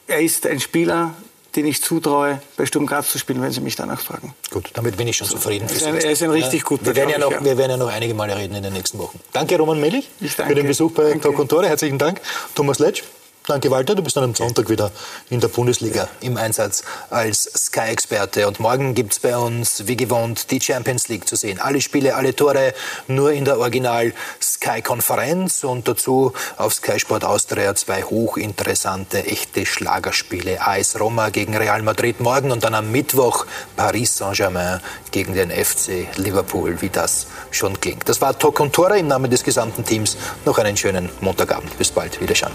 [0.08, 1.16] er ist ein Spieler,
[1.56, 4.34] den ich zutraue, bei Sturm Graz zu spielen, wenn Sie mich danach fragen.
[4.52, 5.68] Gut, damit bin ich schon zufrieden.
[5.68, 6.88] Er ist ein, er ist ein richtig guter.
[6.88, 7.44] Wir werden, ja noch, ja.
[7.44, 9.20] wir werden ja noch einige Male reden in den nächsten Wochen.
[9.34, 11.68] Danke, Roman Melich, für den Besuch bei Talk und Tore.
[11.68, 12.22] Herzlichen Dank.
[12.56, 13.04] Thomas Letsch.
[13.50, 13.96] Danke, Walter.
[13.96, 14.92] Du bist dann am Sonntag wieder
[15.32, 18.48] in der Bundesliga im Einsatz als Sky-Experte.
[18.48, 21.60] Und morgen gibt es bei uns, wie gewohnt, die Champions League zu sehen.
[21.60, 22.76] Alle Spiele, alle Tore,
[23.08, 25.64] nur in der Original Sky-Konferenz.
[25.64, 30.62] Und dazu auf Sky Sport Austria zwei hochinteressante, echte Schlagerspiele.
[30.62, 36.08] AS Roma gegen Real Madrid morgen und dann am Mittwoch Paris Saint-Germain gegen den FC
[36.18, 38.08] Liverpool, wie das schon klingt.
[38.08, 40.18] Das war Talk und Tore im Namen des gesamten Teams.
[40.46, 41.76] Noch einen schönen Montagabend.
[41.80, 42.22] Bis bald.
[42.22, 42.54] Wiederschauen.